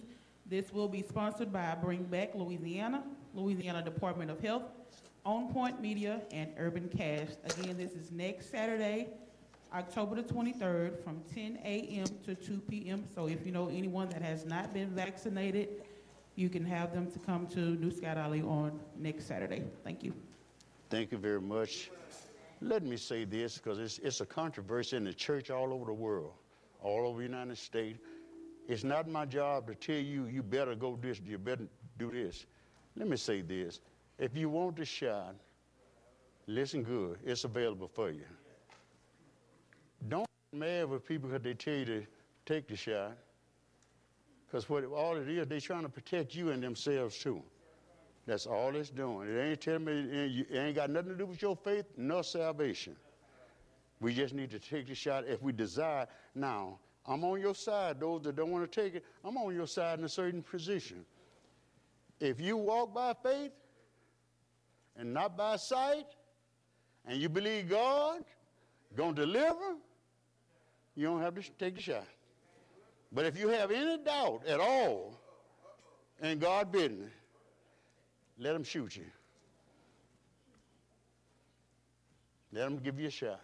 This 0.50 0.74
will 0.74 0.88
be 0.88 1.04
sponsored 1.04 1.54
by 1.54 1.76
Bring 1.80 2.06
Back 2.06 2.34
Louisiana, 2.34 3.04
Louisiana 3.36 3.84
Department 3.84 4.32
of 4.32 4.40
Health, 4.40 4.64
On 5.24 5.54
Point 5.54 5.80
Media, 5.80 6.22
and 6.32 6.52
Urban 6.58 6.90
Cash. 6.90 7.28
Again, 7.46 7.78
this 7.78 7.92
is 7.92 8.12
next 8.12 8.50
Saturday, 8.50 9.10
October 9.72 10.16
the 10.16 10.24
23rd, 10.24 11.04
from 11.04 11.22
10 11.36 11.60
a.m. 11.64 12.08
to 12.26 12.34
2 12.34 12.62
p.m. 12.68 13.04
So 13.14 13.28
if 13.28 13.46
you 13.46 13.52
know 13.52 13.70
anyone 13.70 14.10
that 14.10 14.24
has 14.24 14.44
not 14.44 14.74
been 14.74 14.90
vaccinated, 14.90 15.84
you 16.36 16.50
can 16.50 16.66
have 16.66 16.94
them 16.94 17.12
to 17.12 17.20
come 17.20 17.46
to 17.50 17.60
New 17.60 17.92
Scott 17.92 18.18
Olly 18.18 18.42
on 18.42 18.80
next 18.98 19.28
Saturday. 19.28 19.62
Thank 19.84 20.02
you. 20.02 20.16
Thank 20.90 21.12
you 21.12 21.20
very 21.20 21.42
much. 21.42 21.92
Let 22.60 22.82
me 22.82 22.98
say 22.98 23.24
this 23.24 23.60
because 23.60 23.78
it's, 23.78 24.00
it's 24.00 24.22
a 24.22 24.26
controversy 24.26 24.98
in 24.98 25.04
the 25.04 25.14
church 25.14 25.52
all 25.52 25.72
over 25.72 25.86
the 25.86 25.94
world, 25.94 26.32
all 26.82 27.08
over 27.08 27.20
the 27.20 27.28
United 27.28 27.60
States. 27.60 28.00
It's 28.70 28.84
not 28.84 29.10
my 29.10 29.26
job 29.26 29.66
to 29.66 29.74
tell 29.74 29.96
you, 29.96 30.28
you 30.28 30.44
better 30.44 30.76
go 30.76 30.96
this, 31.02 31.20
you 31.26 31.40
better 31.40 31.66
do 31.98 32.12
this. 32.12 32.46
Let 32.96 33.08
me 33.08 33.18
say 33.18 33.42
this. 33.42 33.80
If 34.20 34.38
you 34.38 34.48
want 34.48 34.76
the 34.76 34.86
shot, 34.86 35.34
listen 36.46 36.84
good, 36.84 37.18
it's 37.26 37.46
available 37.46 37.88
for 37.88 38.12
you. 38.12 38.26
Don't 40.08 40.28
get 40.54 40.60
mad 40.60 40.90
with 40.90 41.04
people 41.04 41.30
because 41.30 41.44
they 41.44 41.56
tell 41.56 41.74
you 41.74 41.86
to 41.86 42.04
take 42.46 42.68
the 42.68 42.76
shot. 42.76 43.18
Because 44.46 44.70
what 44.70 44.84
all 44.86 45.18
it 45.18 45.28
is, 45.28 45.48
they're 45.48 45.60
trying 45.60 45.84
to 45.84 45.90
protect 45.90 46.36
you 46.36 46.52
and 46.52 46.62
themselves 46.62 47.18
too. 47.18 47.42
That's 48.28 48.46
all 48.46 48.76
it's 48.76 48.92
doing. 48.92 49.30
It 49.30 49.42
ain't 49.42 49.62
telling 49.62 49.86
me 49.86 50.46
it 50.48 50.56
ain't 50.56 50.76
got 50.76 50.92
nothing 50.92 51.10
to 51.10 51.18
do 51.18 51.26
with 51.26 51.42
your 51.42 51.56
faith 51.56 51.86
nor 51.98 52.24
salvation. 52.24 52.96
We 54.00 54.14
just 54.14 54.36
need 54.36 54.52
to 54.52 54.60
take 54.60 54.88
the 54.88 54.96
shot 54.96 55.24
if 55.28 55.42
we 55.42 55.54
desire. 55.54 56.06
Now, 56.36 56.78
I'm 57.08 57.24
on 57.24 57.40
your 57.40 57.56
side. 57.56 58.00
Those 58.00 58.22
that 58.24 58.36
don't 58.36 58.52
want 58.52 58.72
to 58.72 58.82
take 58.82 58.96
it, 58.96 59.04
I'm 59.24 59.38
on 59.38 59.54
your 59.54 59.68
side 59.68 60.00
in 60.00 60.06
a 60.06 60.10
certain 60.10 60.44
position. 60.44 61.06
If 62.20 62.40
you 62.40 62.58
walk 62.58 62.94
by 62.94 63.14
faith 63.24 63.52
and 64.98 65.14
not 65.14 65.38
by 65.38 65.56
sight, 65.56 66.06
and 67.06 67.20
you 67.20 67.30
believe 67.30 67.70
God 67.70 68.24
gonna 68.96 69.16
deliver, 69.16 69.76
you 70.96 71.08
don't 71.08 71.22
have 71.22 71.36
to 71.36 71.42
take 71.58 71.76
the 71.76 71.82
shot. 71.82 72.06
But 73.12 73.26
if 73.26 73.40
you 73.40 73.48
have 73.48 73.72
any 73.72 73.98
doubt 74.04 74.46
at 74.46 74.60
all 74.60 75.20
in 76.22 76.38
God 76.38 76.72
business, 76.72 77.12
let 78.38 78.54
them 78.54 78.64
shoot 78.64 78.96
you. 78.96 79.06
Let 82.52 82.66
them 82.66 82.78
give 82.78 83.00
you 83.00 83.08
a 83.08 83.12
shot. 83.12 83.42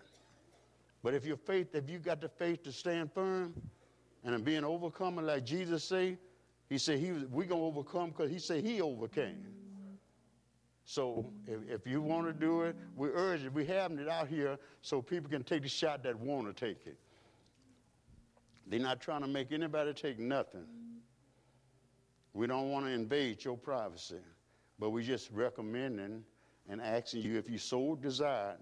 But 1.06 1.14
if 1.14 1.24
your 1.24 1.38
faith, 1.38 1.76
if 1.76 1.88
you 1.88 2.00
got 2.00 2.20
the 2.20 2.28
faith 2.28 2.64
to 2.64 2.72
stand 2.72 3.14
firm 3.14 3.54
and 4.24 4.44
being 4.44 4.64
overcomer 4.64 5.22
like 5.22 5.46
Jesus 5.46 5.84
say, 5.84 6.18
he 6.68 6.80
said 6.80 6.98
he 6.98 7.12
was, 7.12 7.26
we 7.26 7.46
gonna 7.46 7.62
overcome 7.62 8.10
because 8.10 8.32
he 8.32 8.40
said 8.40 8.64
he 8.64 8.82
overcame. 8.82 9.46
So 10.84 11.32
if, 11.46 11.60
if 11.70 11.86
you 11.86 12.02
want 12.02 12.26
to 12.26 12.34
do 12.34 12.64
it, 12.64 12.76
we 12.96 13.10
urge 13.10 13.44
it. 13.44 13.54
We 13.54 13.66
having 13.68 14.00
it 14.00 14.10
out 14.10 14.28
here 14.28 14.58
so 14.82 15.00
people 15.00 15.30
can 15.30 15.44
take 15.44 15.62
the 15.62 15.70
shot 15.70 16.02
that 16.02 16.18
want 16.18 16.48
to 16.48 16.66
take 16.66 16.88
it. 16.88 16.98
They're 18.66 18.80
not 18.80 19.00
trying 19.00 19.22
to 19.22 19.28
make 19.28 19.52
anybody 19.52 19.94
take 19.94 20.18
nothing. 20.18 20.66
We 22.34 22.48
don't 22.48 22.72
want 22.72 22.88
to 22.88 22.92
invade 22.92 23.46
your 23.46 23.58
privacy, 23.58 24.22
but 24.80 24.90
we 24.90 25.04
just 25.04 25.30
recommending 25.30 26.24
and 26.68 26.82
asking 26.82 27.22
you 27.22 27.38
if 27.38 27.48
you 27.48 27.60
so 27.60 27.94
desire, 27.94 28.56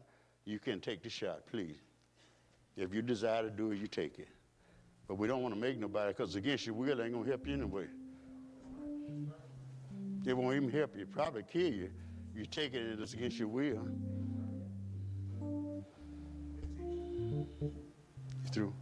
you 0.44 0.60
can 0.60 0.82
take 0.82 1.04
the 1.04 1.10
shot, 1.10 1.48
please. 1.50 1.78
If 2.76 2.94
you 2.94 3.02
desire 3.02 3.44
to 3.44 3.50
do 3.50 3.72
it, 3.72 3.78
you 3.78 3.88
take 3.88 4.20
it. 4.20 4.30
But 5.08 5.16
we 5.16 5.28
don't 5.28 5.42
want 5.42 5.54
to 5.54 5.60
make 5.60 5.80
nobody, 5.80 6.10
because 6.10 6.36
against 6.36 6.66
your 6.66 6.76
will, 6.76 7.02
ain't 7.02 7.14
going 7.14 7.24
to 7.24 7.30
help 7.30 7.48
you 7.48 7.54
anyway. 7.54 7.86
It 10.26 10.36
won't 10.36 10.56
even 10.56 10.72
help 10.72 10.96
you, 10.98 11.06
probably 11.06 11.44
kill 11.44 11.74
you. 11.74 11.90
You 12.36 12.46
take 12.46 12.74
it 12.74 13.00
it's 13.00 13.14
against 13.14 13.38
your 13.38 13.50
will. 13.50 13.88
Through? 18.52 18.74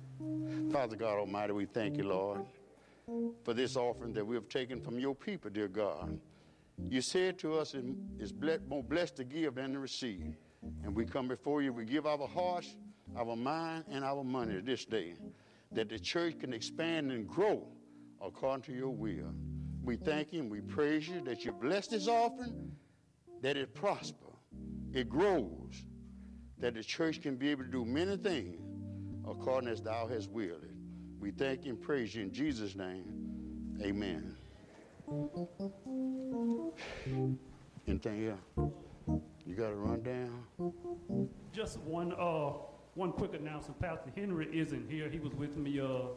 Father 0.72 0.96
God 0.96 1.18
Almighty, 1.18 1.54
we 1.54 1.66
thank 1.66 1.98
you, 1.98 2.04
Lord, 2.04 2.42
for 3.44 3.54
this 3.54 3.76
offering 3.76 4.14
that 4.14 4.26
we 4.26 4.36
have 4.36 4.48
taken 4.48 4.80
from 4.80 5.00
your 5.00 5.16
people, 5.16 5.50
dear 5.50 5.68
God. 5.68 6.20
You 6.90 7.02
said 7.02 7.38
to 7.40 7.58
us, 7.58 7.74
it 7.74 7.84
is 8.20 8.34
more 8.70 8.84
blessed 8.84 9.18
to 9.18 9.24
give 9.24 9.56
than 9.56 9.74
to 9.74 9.80
receive. 9.80 10.36
And 10.84 10.96
we 10.96 11.06
come 11.06 11.28
before 11.28 11.62
you, 11.62 11.74
we 11.74 11.86
give 11.86 12.06
our 12.06 12.28
hearts, 12.28 12.76
our 13.18 13.36
mind, 13.36 13.86
and 13.92 14.04
our 14.04 14.24
money 14.24 14.60
this 14.62 14.86
day, 14.86 15.16
that 15.72 15.90
the 15.90 16.00
church 16.00 16.40
can 16.40 16.54
expand 16.54 17.12
and 17.12 17.28
grow 17.28 17.68
according 18.22 18.64
to 18.64 18.74
your 18.74 18.90
will. 18.90 19.34
We 19.84 19.96
thank 19.96 20.32
you 20.32 20.42
and 20.42 20.52
we 20.52 20.62
praise 20.62 21.08
you 21.08 21.22
that 21.22 21.44
you 21.44 21.52
bless 21.52 21.88
this 21.88 22.08
offering, 22.08 22.72
that 23.42 23.58
it 23.58 23.74
prosper, 23.74 24.28
it 24.94 25.10
grows, 25.10 25.84
that 26.60 26.76
the 26.76 26.84
church 26.84 27.22
can 27.22 27.36
be 27.36 27.50
able 27.50 27.64
to 27.64 27.72
do 27.72 27.84
many 27.84 28.18
things 28.18 28.62
according 29.28 29.70
as 29.70 29.82
thou 29.82 30.08
hast 30.08 30.30
willed 30.30 30.64
it. 30.64 30.76
We 31.20 31.32
thank 31.32 31.66
you 31.66 31.72
and 31.74 31.82
praise 31.82 32.16
you 32.16 32.24
in 32.24 32.32
Jesus' 32.32 32.76
name. 32.76 33.06
Amen. 33.82 34.36
Anything 37.88 38.28
else? 38.28 38.72
You 39.46 39.56
got 39.56 39.70
to 39.70 39.76
run 39.76 40.02
down? 40.04 40.74
Just 41.52 41.80
one, 41.80 42.14
uh, 42.14 42.54
one 42.96 43.12
quick 43.12 43.34
announcement. 43.34 43.80
Pastor 43.80 44.12
Henry 44.16 44.48
isn't 44.52 44.90
here. 44.90 45.10
He 45.10 45.20
was 45.20 45.34
with 45.34 45.58
me, 45.58 45.80
uh, 45.80 46.08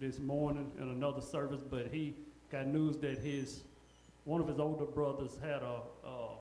this 0.00 0.18
morning 0.18 0.70
in 0.78 0.88
another 0.88 1.20
service, 1.20 1.60
but 1.68 1.88
he 1.88 2.14
got 2.50 2.66
news 2.66 2.96
that 2.98 3.18
his, 3.18 3.62
one 4.24 4.40
of 4.40 4.46
his 4.48 4.58
older 4.58 4.84
brothers 4.84 5.38
had 5.42 5.62
a, 5.62 5.80
uh, 6.04 6.36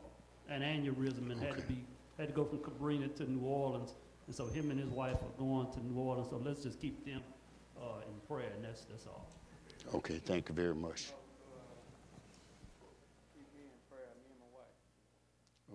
an 0.49 0.61
aneurysm 0.61 1.31
and 1.31 1.41
had 1.41 1.55
to 1.55 1.63
be, 1.63 1.83
had 2.17 2.27
to 2.27 2.33
go 2.33 2.45
from 2.45 2.59
Cabrini 2.59 3.13
to 3.15 3.29
New 3.29 3.45
Orleans. 3.45 3.93
And 4.27 4.35
so 4.35 4.45
him 4.47 4.71
and 4.71 4.79
his 4.79 4.89
wife 4.89 5.15
are 5.15 5.39
going 5.39 5.71
to 5.71 5.85
New 5.85 5.99
Orleans, 5.99 6.29
so 6.29 6.41
let's 6.43 6.63
just 6.63 6.79
keep 6.79 7.03
them, 7.05 7.21
uh, 7.81 8.01
in 8.07 8.27
prayer, 8.27 8.51
and 8.55 8.63
that's, 8.63 8.81
that's 8.85 9.07
all. 9.07 9.27
Okay, 9.95 10.19
thank 10.25 10.49
you 10.49 10.55
very 10.55 10.75
much. 10.75 11.11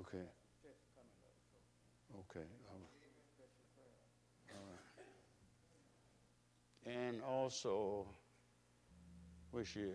Okay. 0.00 0.24
Okay. 2.30 2.46
all 2.68 2.76
right. 2.76 2.88
All 4.52 4.60
right. 4.70 4.80
And 6.86 7.20
also, 7.22 8.06
she? 9.66 9.80
at? 9.80 9.86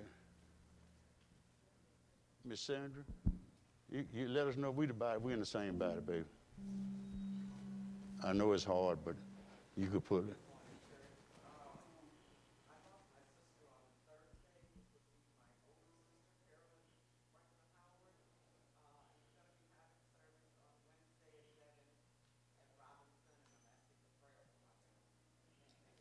Miss 2.45 2.61
Sandra, 2.61 3.03
you, 3.91 4.05
you 4.13 4.27
let 4.29 4.47
us 4.47 4.55
know 4.55 4.71
we 4.71 4.85
the 4.85 4.93
body, 4.93 5.19
we 5.19 5.33
in 5.33 5.39
the 5.39 5.45
same 5.45 5.77
body, 5.77 5.99
baby. 5.99 6.23
I 8.23 8.31
know 8.33 8.53
it's 8.53 8.63
hard, 8.63 8.99
but 9.03 9.15
you 9.75 9.87
could 9.87 10.05
put 10.05 10.29
it. 10.29 10.35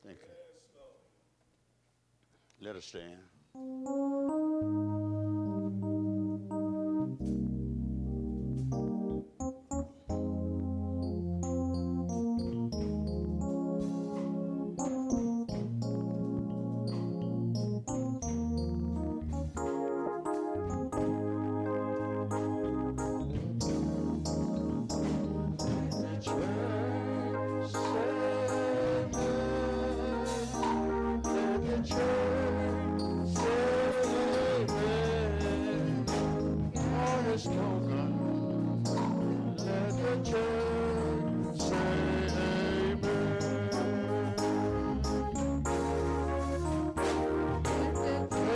Thank 0.04 0.18
you. 0.20 0.28
Let 2.66 2.74
us 2.74 2.86
stand. 2.86 4.85